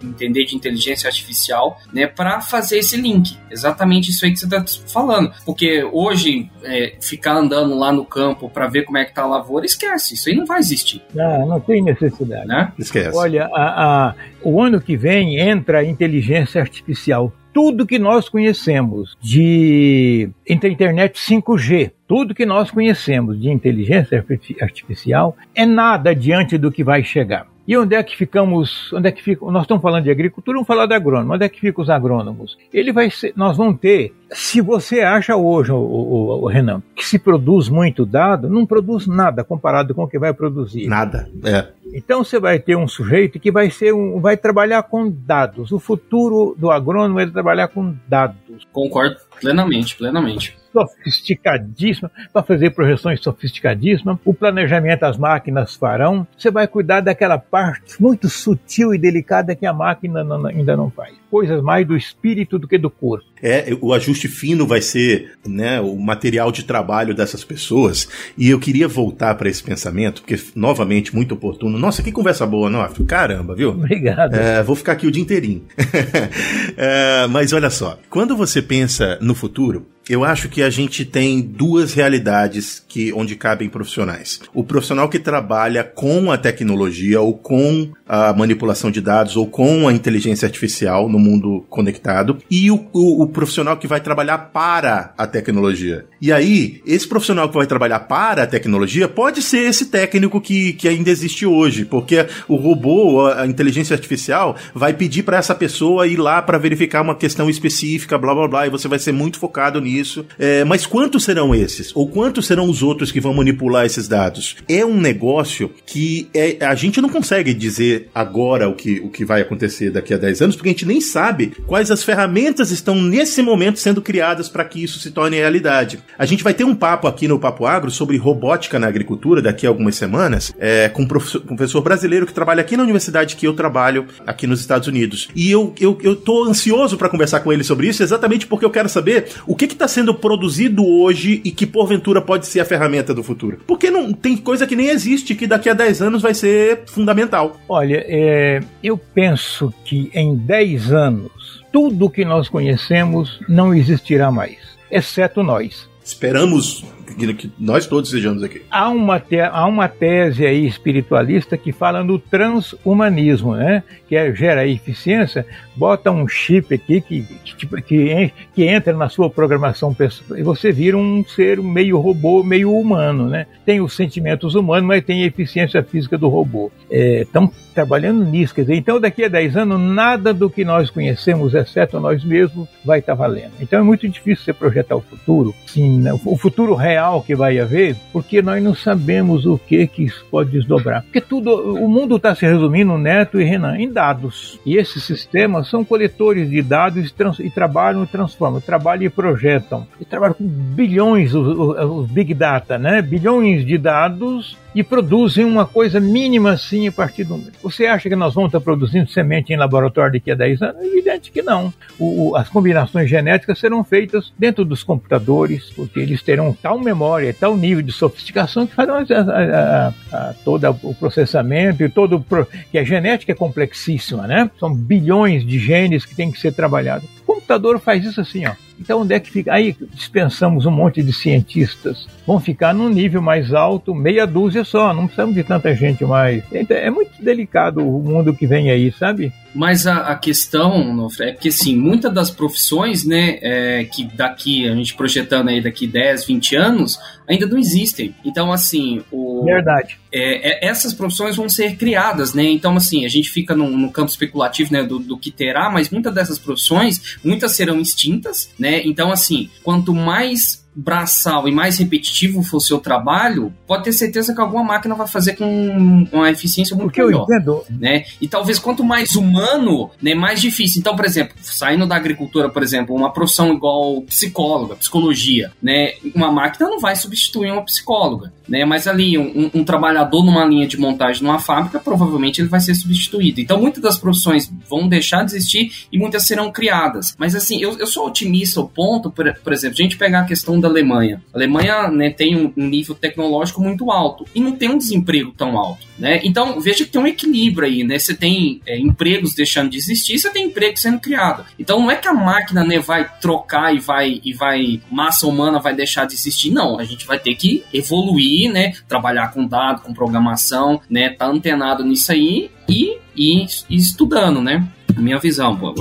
entender 0.03 0.45
de 0.45 0.55
inteligência 0.55 1.07
artificial, 1.07 1.79
né, 1.91 2.07
para 2.07 2.41
fazer 2.41 2.77
esse 2.79 2.97
link. 2.97 3.37
Exatamente 3.49 4.11
isso 4.11 4.25
aí 4.25 4.31
que 4.31 4.39
você 4.39 4.45
está 4.45 4.63
falando. 4.87 5.31
Porque 5.45 5.83
hoje, 5.83 6.49
é, 6.63 6.95
ficar 7.01 7.35
andando 7.35 7.77
lá 7.77 7.91
no 7.91 8.05
campo 8.05 8.49
para 8.49 8.67
ver 8.67 8.83
como 8.83 8.97
é 8.97 9.05
que 9.05 9.13
tá 9.13 9.23
a 9.23 9.27
lavoura, 9.27 9.65
esquece, 9.65 10.13
isso 10.13 10.29
aí 10.29 10.35
não 10.35 10.45
vai 10.45 10.59
existir. 10.59 11.01
Não, 11.13 11.47
não 11.47 11.59
tem 11.59 11.81
necessidade. 11.81 12.47
Né? 12.47 12.71
Esquece. 12.77 13.17
Olha, 13.17 13.45
a, 13.53 13.70
a, 13.71 14.15
o 14.43 14.61
ano 14.61 14.81
que 14.81 14.95
vem 14.95 15.39
entra 15.39 15.79
a 15.79 15.85
inteligência 15.85 16.61
artificial. 16.61 17.33
Tudo 17.53 17.85
que 17.85 17.99
nós 17.99 18.29
conhecemos 18.29 19.17
de 19.21 20.29
internet 20.47 21.19
5G, 21.19 21.91
tudo 22.07 22.33
que 22.33 22.45
nós 22.45 22.71
conhecemos 22.71 23.39
de 23.39 23.49
inteligência 23.49 24.23
artificial 24.61 25.35
é 25.53 25.65
nada 25.65 26.15
diante 26.15 26.57
do 26.57 26.71
que 26.71 26.83
vai 26.83 27.03
chegar. 27.03 27.51
E 27.67 27.77
onde 27.77 27.95
é 27.95 28.01
que 28.01 28.17
ficamos? 28.17 28.91
Onde 28.91 29.07
é 29.07 29.11
que 29.11 29.21
fica? 29.21 29.45
Nós 29.45 29.61
estamos 29.61 29.81
falando 29.81 30.03
de 30.03 30.11
agricultura, 30.11 30.55
vamos 30.55 30.67
falar 30.67 30.87
de 30.87 30.93
agrônomo. 30.93 31.33
Onde 31.33 31.45
é 31.45 31.49
que 31.49 31.59
ficam 31.59 31.83
os 31.83 31.89
agrônomos? 31.89 32.57
Ele 32.73 32.91
vai 32.91 33.09
ser, 33.09 33.33
nós 33.35 33.55
vamos 33.55 33.79
ter. 33.79 34.13
Se 34.31 34.61
você 34.61 35.01
acha 35.01 35.35
hoje, 35.35 35.71
o, 35.71 35.77
o, 35.77 36.43
o, 36.43 36.47
Renan, 36.47 36.81
que 36.95 37.05
se 37.05 37.19
produz 37.19 37.69
muito 37.69 38.05
dado, 38.05 38.49
não 38.49 38.65
produz 38.65 39.05
nada 39.05 39.43
comparado 39.43 39.93
com 39.93 40.03
o 40.03 40.07
que 40.07 40.17
vai 40.17 40.33
produzir. 40.33 40.87
Nada. 40.87 41.29
É. 41.43 41.67
Então 41.93 42.23
você 42.23 42.39
vai 42.39 42.59
ter 42.59 42.75
um 42.75 42.87
sujeito 42.87 43.39
que 43.39 43.51
vai 43.51 43.69
ser 43.69 43.93
um, 43.93 44.19
vai 44.19 44.37
trabalhar 44.37 44.83
com 44.83 45.09
dados. 45.09 45.71
O 45.71 45.79
futuro 45.79 46.55
do 46.57 46.71
agrônomo 46.71 47.19
é 47.19 47.29
trabalhar 47.29 47.67
com 47.67 47.95
dados. 48.07 48.67
Concordo 48.71 49.17
plenamente, 49.41 49.95
plenamente 49.95 50.55
sofisticadíssima, 50.71 52.09
para 52.31 52.43
fazer 52.43 52.71
projeções 52.71 53.21
sofisticadíssimas, 53.21 54.17
o 54.25 54.33
planejamento 54.33 55.03
as 55.03 55.17
máquinas 55.17 55.75
farão. 55.75 56.25
Você 56.37 56.49
vai 56.49 56.67
cuidar 56.67 57.01
daquela 57.01 57.37
parte 57.37 58.01
muito 58.01 58.29
sutil 58.29 58.93
e 58.93 58.97
delicada 58.97 59.55
que 59.55 59.65
a 59.65 59.73
máquina 59.73 60.23
não, 60.23 60.45
ainda 60.45 60.75
não 60.75 60.89
faz. 60.89 61.13
Coisas 61.29 61.61
mais 61.61 61.87
do 61.87 61.95
espírito 61.95 62.59
do 62.59 62.67
que 62.67 62.77
do 62.77 62.89
corpo. 62.89 63.25
É, 63.41 63.75
o 63.81 63.93
ajuste 63.93 64.27
fino 64.27 64.67
vai 64.67 64.81
ser 64.81 65.31
né, 65.47 65.79
o 65.79 65.97
material 65.97 66.51
de 66.51 66.63
trabalho 66.63 67.13
dessas 67.13 67.43
pessoas. 67.43 68.07
E 68.37 68.49
eu 68.49 68.59
queria 68.59 68.87
voltar 68.87 69.35
para 69.35 69.49
esse 69.49 69.63
pensamento, 69.63 70.21
porque, 70.21 70.39
novamente, 70.55 71.15
muito 71.15 71.33
oportuno. 71.33 71.79
Nossa, 71.79 72.03
que 72.03 72.11
conversa 72.11 72.45
boa, 72.45 72.69
não? 72.69 72.87
Caramba, 73.07 73.55
viu? 73.55 73.69
Obrigado. 73.69 74.35
É, 74.35 74.61
vou 74.61 74.75
ficar 74.75 74.91
aqui 74.91 75.07
o 75.07 75.11
dia 75.11 75.23
inteirinho. 75.23 75.63
é, 76.77 77.27
mas 77.27 77.53
olha 77.53 77.69
só, 77.69 77.97
quando 78.09 78.35
você 78.35 78.61
pensa 78.61 79.17
no 79.21 79.30
futuro, 79.35 79.87
eu 80.11 80.25
acho 80.25 80.49
que 80.49 80.61
a 80.61 80.69
gente 80.69 81.05
tem 81.05 81.39
duas 81.39 81.93
realidades 81.93 82.83
que 82.85 83.13
onde 83.13 83.37
cabem 83.37 83.69
profissionais. 83.69 84.41
O 84.53 84.61
profissional 84.61 85.07
que 85.07 85.17
trabalha 85.17 85.85
com 85.85 86.29
a 86.29 86.37
tecnologia 86.37 87.21
ou 87.21 87.33
com 87.33 87.93
a 88.05 88.33
manipulação 88.33 88.91
de 88.91 88.99
dados 88.99 89.37
ou 89.37 89.47
com 89.47 89.87
a 89.87 89.93
inteligência 89.93 90.45
artificial 90.45 91.07
no 91.07 91.17
mundo 91.17 91.65
conectado 91.69 92.39
e 92.51 92.69
o, 92.69 92.89
o, 92.91 93.23
o 93.23 93.27
profissional 93.29 93.77
que 93.77 93.87
vai 93.87 94.01
trabalhar 94.01 94.37
para 94.37 95.13
a 95.17 95.25
tecnologia. 95.25 96.05
E 96.21 96.29
aí, 96.29 96.81
esse 96.85 97.07
profissional 97.07 97.47
que 97.47 97.55
vai 97.55 97.65
trabalhar 97.65 98.01
para 98.01 98.43
a 98.43 98.47
tecnologia 98.47 99.07
pode 99.07 99.41
ser 99.41 99.69
esse 99.69 99.85
técnico 99.85 100.41
que, 100.41 100.73
que 100.73 100.89
ainda 100.89 101.09
existe 101.09 101.45
hoje, 101.45 101.85
porque 101.85 102.27
o 102.49 102.57
robô, 102.57 103.27
a 103.27 103.47
inteligência 103.47 103.93
artificial, 103.93 104.57
vai 104.75 104.93
pedir 104.93 105.23
para 105.23 105.37
essa 105.37 105.55
pessoa 105.55 106.05
ir 106.05 106.17
lá 106.17 106.41
para 106.41 106.57
verificar 106.57 107.01
uma 107.01 107.15
questão 107.15 107.49
específica, 107.49 108.17
blá 108.17 108.35
blá 108.35 108.47
blá, 108.49 108.67
e 108.67 108.69
você 108.69 108.89
vai 108.89 108.99
ser 108.99 109.13
muito 109.13 109.39
focado 109.39 109.79
nisso. 109.79 110.00
É, 110.39 110.63
mas 110.63 110.85
quantos 110.85 111.23
serão 111.23 111.53
esses? 111.53 111.91
Ou 111.95 112.07
quantos 112.07 112.45
serão 112.45 112.69
os 112.69 112.81
outros 112.83 113.11
que 113.11 113.19
vão 113.19 113.33
manipular 113.33 113.85
esses 113.85 114.07
dados? 114.07 114.55
É 114.67 114.85
um 114.85 114.99
negócio 114.99 115.71
que 115.85 116.29
é, 116.33 116.57
a 116.61 116.75
gente 116.75 117.01
não 117.01 117.09
consegue 117.09 117.53
dizer 117.53 118.09
agora 118.13 118.67
o 118.69 118.75
que, 118.75 118.99
o 118.99 119.09
que 119.09 119.25
vai 119.25 119.41
acontecer 119.41 119.91
daqui 119.91 120.13
a 120.13 120.17
10 120.17 120.41
anos, 120.41 120.55
porque 120.55 120.69
a 120.69 120.71
gente 120.71 120.85
nem 120.85 121.01
sabe 121.01 121.53
quais 121.65 121.91
as 121.91 122.03
ferramentas 122.03 122.71
estão 122.71 122.95
nesse 122.95 123.41
momento 123.41 123.79
sendo 123.79 124.01
criadas 124.01 124.49
para 124.49 124.65
que 124.65 124.83
isso 124.83 124.99
se 124.99 125.11
torne 125.11 125.37
realidade. 125.37 125.99
A 126.17 126.25
gente 126.25 126.43
vai 126.43 126.53
ter 126.53 126.63
um 126.63 126.75
papo 126.75 127.07
aqui 127.07 127.27
no 127.27 127.39
Papo 127.39 127.65
Agro 127.65 127.91
sobre 127.91 128.17
robótica 128.17 128.79
na 128.79 128.87
agricultura 128.87 129.41
daqui 129.41 129.65
a 129.65 129.69
algumas 129.69 129.95
semanas, 129.95 130.53
é, 130.59 130.89
com 130.89 131.03
um 131.03 131.07
professor, 131.07 131.41
professor 131.41 131.81
brasileiro 131.81 132.25
que 132.25 132.33
trabalha 132.33 132.61
aqui 132.61 132.77
na 132.77 132.83
universidade 132.83 133.35
que 133.35 133.47
eu 133.47 133.53
trabalho, 133.53 134.05
aqui 134.25 134.47
nos 134.47 134.59
Estados 134.59 134.87
Unidos. 134.87 135.27
E 135.35 135.49
eu, 135.51 135.73
eu, 135.79 135.97
eu 136.01 136.15
tô 136.15 136.45
ansioso 136.45 136.97
para 136.97 137.09
conversar 137.09 137.41
com 137.41 137.51
ele 137.51 137.63
sobre 137.63 137.87
isso, 137.87 138.03
exatamente 138.03 138.47
porque 138.47 138.65
eu 138.65 138.69
quero 138.69 138.89
saber 138.89 139.27
o 139.45 139.55
que 139.55 139.65
está 139.65 139.80
sendo 139.87 140.13
produzido 140.13 140.85
hoje 140.85 141.41
e 141.45 141.51
que 141.51 141.65
porventura 141.65 142.21
pode 142.21 142.47
ser 142.47 142.61
a 142.61 142.65
ferramenta 142.65 143.13
do 143.13 143.23
futuro. 143.23 143.59
Porque 143.67 143.91
não 143.91 144.11
tem 144.11 144.35
coisa 144.35 144.65
que 144.65 144.75
nem 144.75 144.87
existe 144.87 145.35
que 145.35 145.45
daqui 145.45 145.69
a 145.69 145.73
10 145.73 146.01
anos 146.01 146.21
vai 146.21 146.33
ser 146.33 146.83
fundamental. 146.87 147.59
Olha, 147.67 147.91
Olha, 147.91 148.05
é, 148.07 148.61
eu 148.81 148.95
penso 148.95 149.73
que 149.83 150.09
em 150.13 150.35
10 150.35 150.93
anos, 150.93 151.61
tudo 151.73 152.09
que 152.09 152.23
nós 152.23 152.47
conhecemos 152.47 153.39
não 153.49 153.73
existirá 153.73 154.31
mais, 154.31 154.57
exceto 154.89 155.43
nós. 155.43 155.89
Esperamos 156.03 156.85
que 157.15 157.51
nós 157.59 157.85
todos 157.87 158.09
sejamos 158.09 158.43
aqui. 158.43 158.61
Há 158.69 158.89
uma, 158.89 159.19
te, 159.19 159.39
há 159.39 159.65
uma 159.65 159.87
tese 159.87 160.45
aí 160.45 160.65
espiritualista 160.65 161.57
que 161.57 161.71
fala 161.71 162.03
no 162.03 162.19
transhumanismo, 162.19 163.55
né? 163.55 163.83
Que 164.07 164.15
é, 164.15 164.33
gera 164.33 164.67
eficiência, 164.67 165.45
bota 165.75 166.11
um 166.11 166.27
chip 166.27 166.73
aqui 166.73 167.01
que, 167.01 167.21
que, 167.23 167.55
tipo, 167.55 167.81
que, 167.81 168.31
que 168.53 168.63
entra 168.63 168.93
na 168.93 169.09
sua 169.09 169.29
programação 169.29 169.93
pessoal 169.93 170.39
e 170.39 170.43
você 170.43 170.71
vira 170.71 170.97
um 170.97 171.23
ser 171.23 171.61
meio 171.61 171.97
robô, 171.97 172.43
meio 172.43 172.75
humano, 172.75 173.27
né? 173.27 173.47
Tem 173.65 173.81
os 173.81 173.95
sentimentos 173.95 174.55
humanos, 174.55 174.87
mas 174.87 175.03
tem 175.03 175.23
a 175.23 175.27
eficiência 175.27 175.83
física 175.83 176.17
do 176.17 176.27
robô. 176.27 176.71
Estão 176.89 177.45
é, 177.45 177.73
trabalhando 177.73 178.23
nisso, 178.25 178.53
quer 178.53 178.61
dizer, 178.61 178.75
então 178.75 178.99
daqui 178.99 179.23
a 179.23 179.27
10 179.27 179.57
anos 179.57 179.79
nada 179.79 180.33
do 180.33 180.49
que 180.49 180.65
nós 180.65 180.89
conhecemos, 180.89 181.53
exceto 181.53 181.99
nós 181.99 182.23
mesmos, 182.23 182.67
vai 182.83 182.99
estar 182.99 183.15
tá 183.15 183.23
valendo. 183.23 183.53
Então 183.59 183.79
é 183.79 183.83
muito 183.83 184.07
difícil 184.07 184.43
você 184.43 184.53
projetar 184.53 184.95
o 184.95 185.01
futuro, 185.01 185.55
sim, 185.65 185.99
né? 185.99 186.13
o 186.13 186.37
futuro 186.37 186.75
real 186.75 187.00
real 187.01 187.21
que 187.21 187.35
vai 187.35 187.59
haver, 187.59 187.95
porque 188.13 188.41
nós 188.41 188.63
não 188.63 188.75
sabemos 188.75 189.45
o 189.45 189.57
que 189.57 189.87
que 189.87 190.03
isso 190.03 190.25
pode 190.29 190.51
desdobrar. 190.51 191.01
Porque 191.01 191.19
tudo, 191.19 191.73
o 191.73 191.89
mundo 191.89 192.17
está 192.17 192.35
se 192.35 192.45
resumindo, 192.45 192.97
Neto 192.97 193.41
e 193.41 193.43
Renan, 193.43 193.77
em 193.77 193.91
dados. 193.91 194.59
E 194.65 194.77
esses 194.77 195.03
sistemas 195.03 195.67
são 195.67 195.83
coletores 195.83 196.49
de 196.49 196.61
dados 196.61 197.09
e, 197.09 197.13
trans, 197.13 197.39
e 197.39 197.49
trabalham 197.49 198.03
e 198.03 198.07
transformam, 198.07 198.61
trabalham 198.61 199.05
e 199.05 199.09
projetam. 199.09 199.87
E 199.99 200.05
trabalham 200.05 200.35
com 200.35 200.47
bilhões, 200.47 201.33
os, 201.33 201.57
os 201.57 202.11
Big 202.11 202.33
Data, 202.33 202.77
né? 202.77 203.01
Bilhões 203.01 203.65
de 203.65 203.77
dados 203.77 204.57
e 204.73 204.83
produzem 204.83 205.45
uma 205.45 205.65
coisa 205.65 205.99
mínima 205.99 206.51
assim 206.51 206.87
a 206.87 206.91
partir 206.91 207.23
do. 207.23 207.41
Você 207.61 207.85
acha 207.85 208.09
que 208.09 208.15
nós 208.15 208.33
vamos 208.33 208.49
estar 208.49 208.61
produzindo 208.61 209.09
semente 209.09 209.51
em 209.51 209.57
laboratório 209.57 210.13
daqui 210.13 210.31
a 210.31 210.35
10 210.35 210.61
anos? 210.61 210.81
É 210.81 210.85
evidente 210.85 211.31
que 211.31 211.41
não. 211.41 211.73
O, 211.99 212.35
as 212.35 212.49
combinações 212.49 213.09
genéticas 213.09 213.59
serão 213.59 213.83
feitas 213.83 214.31
dentro 214.37 214.63
dos 214.63 214.83
computadores, 214.83 215.69
porque 215.71 215.99
eles 215.99 216.21
terão 216.21 216.53
tal 216.53 216.79
memória, 216.79 217.33
tal 217.33 217.55
nível 217.55 217.83
de 217.83 217.91
sofisticação 217.91 218.65
que 218.65 218.75
farão 218.75 218.95
a, 218.95 219.03
a, 219.03 219.93
a, 220.11 220.33
todo 220.45 220.69
o 220.83 220.93
processamento 220.93 221.83
e 221.83 221.89
todo 221.89 222.17
o 222.17 222.21
pro, 222.21 222.47
que 222.71 222.77
a 222.77 222.83
genética 222.83 223.31
é 223.31 223.35
complexíssima, 223.35 224.27
né? 224.27 224.49
São 224.59 224.73
bilhões 224.73 225.45
de 225.45 225.59
genes 225.59 226.05
que 226.05 226.15
têm 226.15 226.31
que 226.31 226.39
ser 226.39 226.53
trabalhados. 226.53 227.07
O 227.21 227.33
computador 227.33 227.79
faz 227.79 228.05
isso 228.05 228.21
assim, 228.21 228.45
ó. 228.45 228.53
Então, 228.81 229.01
onde 229.01 229.13
é 229.13 229.19
que 229.19 229.29
fica? 229.29 229.53
Aí 229.53 229.75
dispensamos 229.93 230.65
um 230.65 230.71
monte 230.71 231.03
de 231.03 231.13
cientistas. 231.13 232.07
Vão 232.25 232.39
ficar 232.39 232.73
num 232.73 232.89
nível 232.89 233.21
mais 233.21 233.53
alto, 233.53 233.93
meia 233.93 234.25
dúzia 234.25 234.63
só. 234.63 234.91
Não 234.93 235.05
precisamos 235.05 235.35
de 235.35 235.43
tanta 235.43 235.73
gente 235.75 236.03
mais. 236.03 236.43
É 236.51 236.89
muito 236.89 237.11
delicado 237.21 237.87
o 237.87 238.01
mundo 238.01 238.33
que 238.33 238.47
vem 238.47 238.71
aí, 238.71 238.91
sabe? 238.91 239.31
Mas 239.53 239.85
a, 239.85 240.11
a 240.11 240.15
questão, 240.15 240.93
Nofre, 240.93 241.29
é 241.29 241.33
que, 241.33 241.51
sim, 241.51 241.75
muitas 241.75 242.13
das 242.13 242.31
profissões, 242.31 243.05
né, 243.05 243.37
é, 243.41 243.83
que 243.83 244.03
daqui, 244.03 244.67
a 244.67 244.73
gente 244.73 244.93
projetando 244.93 245.49
aí 245.49 245.61
daqui 245.61 245.85
10, 245.85 246.25
20 246.25 246.55
anos, 246.55 246.97
ainda 247.27 247.45
não 247.45 247.57
existem. 247.57 248.15
Então, 248.23 248.51
assim, 248.51 249.01
o... 249.11 249.43
Verdade. 249.43 249.97
É, 250.11 250.65
é, 250.65 250.69
essas 250.69 250.93
profissões 250.93 251.35
vão 251.35 251.49
ser 251.49 251.75
criadas, 251.75 252.33
né? 252.33 252.43
Então, 252.43 252.75
assim, 252.75 253.05
a 253.05 253.09
gente 253.09 253.29
fica 253.29 253.55
no, 253.55 253.69
no 253.69 253.91
campo 253.91 254.09
especulativo, 254.09 254.71
né, 254.71 254.83
do, 254.83 254.99
do, 254.99 255.17
que 255.17 255.31
terá, 255.31 255.69
mas 255.69 255.89
muitas 255.89 256.13
dessas 256.13 256.39
profissões, 256.39 257.17
muitas 257.23 257.53
serão 257.53 257.79
extintas, 257.79 258.49
né? 258.57 258.70
Então, 258.85 259.11
assim, 259.11 259.49
quanto 259.63 259.93
mais 259.93 260.65
braçal 260.75 261.47
e 261.47 261.51
mais 261.51 261.77
repetitivo 261.77 262.43
for 262.43 262.57
o 262.57 262.61
seu 262.61 262.79
trabalho, 262.79 263.53
pode 263.67 263.83
ter 263.83 263.91
certeza 263.91 264.33
que 264.33 264.41
alguma 264.41 264.63
máquina 264.63 264.95
vai 264.95 265.07
fazer 265.07 265.33
com 265.33 266.07
uma 266.11 266.29
eficiência 266.29 266.75
muito 266.75 266.87
Porque 266.87 267.03
melhor. 267.03 267.25
Eu 267.29 267.35
entendo. 267.35 267.63
Né? 267.69 268.05
E 268.21 268.27
talvez 268.27 268.59
quanto 268.59 268.83
mais 268.83 269.15
humano, 269.15 269.89
né, 270.01 270.15
mais 270.15 270.41
difícil. 270.41 270.79
Então, 270.79 270.95
por 270.95 271.05
exemplo, 271.05 271.35
saindo 271.41 271.85
da 271.85 271.95
agricultura, 271.95 272.49
por 272.49 272.63
exemplo, 272.63 272.95
uma 272.95 273.11
profissão 273.11 273.53
igual 273.53 274.01
psicóloga, 274.03 274.75
psicologia, 274.75 275.51
né? 275.61 275.93
Uma 276.15 276.31
máquina 276.31 276.69
não 276.69 276.79
vai 276.79 276.95
substituir 276.95 277.51
uma 277.51 277.63
psicóloga, 277.63 278.31
né? 278.47 278.65
Mas 278.65 278.87
ali, 278.87 279.17
um, 279.17 279.51
um 279.53 279.63
trabalhador 279.63 280.23
numa 280.23 280.45
linha 280.45 280.67
de 280.67 280.77
montagem 280.77 281.23
numa 281.23 281.39
fábrica, 281.39 281.79
provavelmente 281.79 282.41
ele 282.41 282.47
vai 282.47 282.59
ser 282.59 282.75
substituído. 282.75 283.41
Então, 283.41 283.59
muitas 283.59 283.81
das 283.81 283.97
profissões 283.97 284.51
vão 284.69 284.87
deixar 284.87 285.23
de 285.23 285.31
existir 285.31 285.87
e 285.91 285.97
muitas 285.97 286.25
serão 286.25 286.51
criadas. 286.51 287.15
Mas, 287.17 287.35
assim, 287.35 287.61
eu, 287.61 287.77
eu 287.77 287.87
sou 287.87 288.07
otimista 288.07 288.59
ao 288.59 288.67
ponto, 288.67 289.09
por, 289.11 289.33
por 289.43 289.53
exemplo, 289.53 289.75
a 289.79 289.83
gente 289.83 289.97
pegar 289.97 290.21
a 290.21 290.25
questão 290.25 290.59
da 290.61 290.67
Alemanha. 290.67 291.21
A 291.33 291.37
Alemanha 291.37 291.87
né, 291.89 292.09
tem 292.09 292.35
um, 292.35 292.53
nível 292.55 292.95
tecnológico 292.95 293.61
muito 293.61 293.91
alto 293.91 294.25
e 294.33 294.39
não 294.39 294.53
tem 294.53 294.69
um 294.69 294.77
desemprego 294.77 295.33
tão 295.35 295.57
alto. 295.57 295.85
Né? 295.97 296.21
Então, 296.23 296.59
veja 296.59 296.85
que 296.85 296.91
tem 296.91 297.01
um 297.01 297.07
equilíbrio 297.07 297.67
aí, 297.67 297.83
né? 297.83 297.99
Você 297.99 298.13
tem 298.13 298.61
é, 298.65 298.79
empregos 298.79 299.33
deixando 299.33 299.69
de 299.69 299.77
existir, 299.77 300.17
você 300.17 300.29
tem 300.29 300.45
emprego 300.45 300.77
sendo 300.77 300.99
criado. 300.99 301.45
Então, 301.59 301.79
não 301.79 301.91
é 301.91 301.95
que 301.95 302.07
a 302.07 302.13
máquina 302.13 302.63
né, 302.63 302.79
vai 302.79 303.09
trocar 303.19 303.75
e 303.75 303.79
vai, 303.79 304.21
e 304.23 304.33
vai, 304.33 304.81
massa 304.89 305.27
humana 305.27 305.59
vai 305.59 305.75
deixar 305.75 306.05
de 306.05 306.13
existir, 306.13 306.51
não. 306.51 306.79
A 306.79 306.83
gente 306.83 307.05
vai 307.05 307.19
ter 307.19 307.35
que 307.35 307.63
evoluir, 307.73 308.51
né? 308.51 308.73
Trabalhar 308.87 309.33
com 309.33 309.45
dado, 309.45 309.81
com 309.81 309.93
programação, 309.93 310.81
né? 310.89 311.09
Tá 311.09 311.27
antenado 311.27 311.83
nisso 311.83 312.11
aí 312.11 312.49
e, 312.67 312.97
e, 313.15 313.45
e 313.69 313.75
estudando, 313.75 314.41
né? 314.41 314.67
Minha 314.97 315.19
visão, 315.19 315.55
pô. 315.55 315.73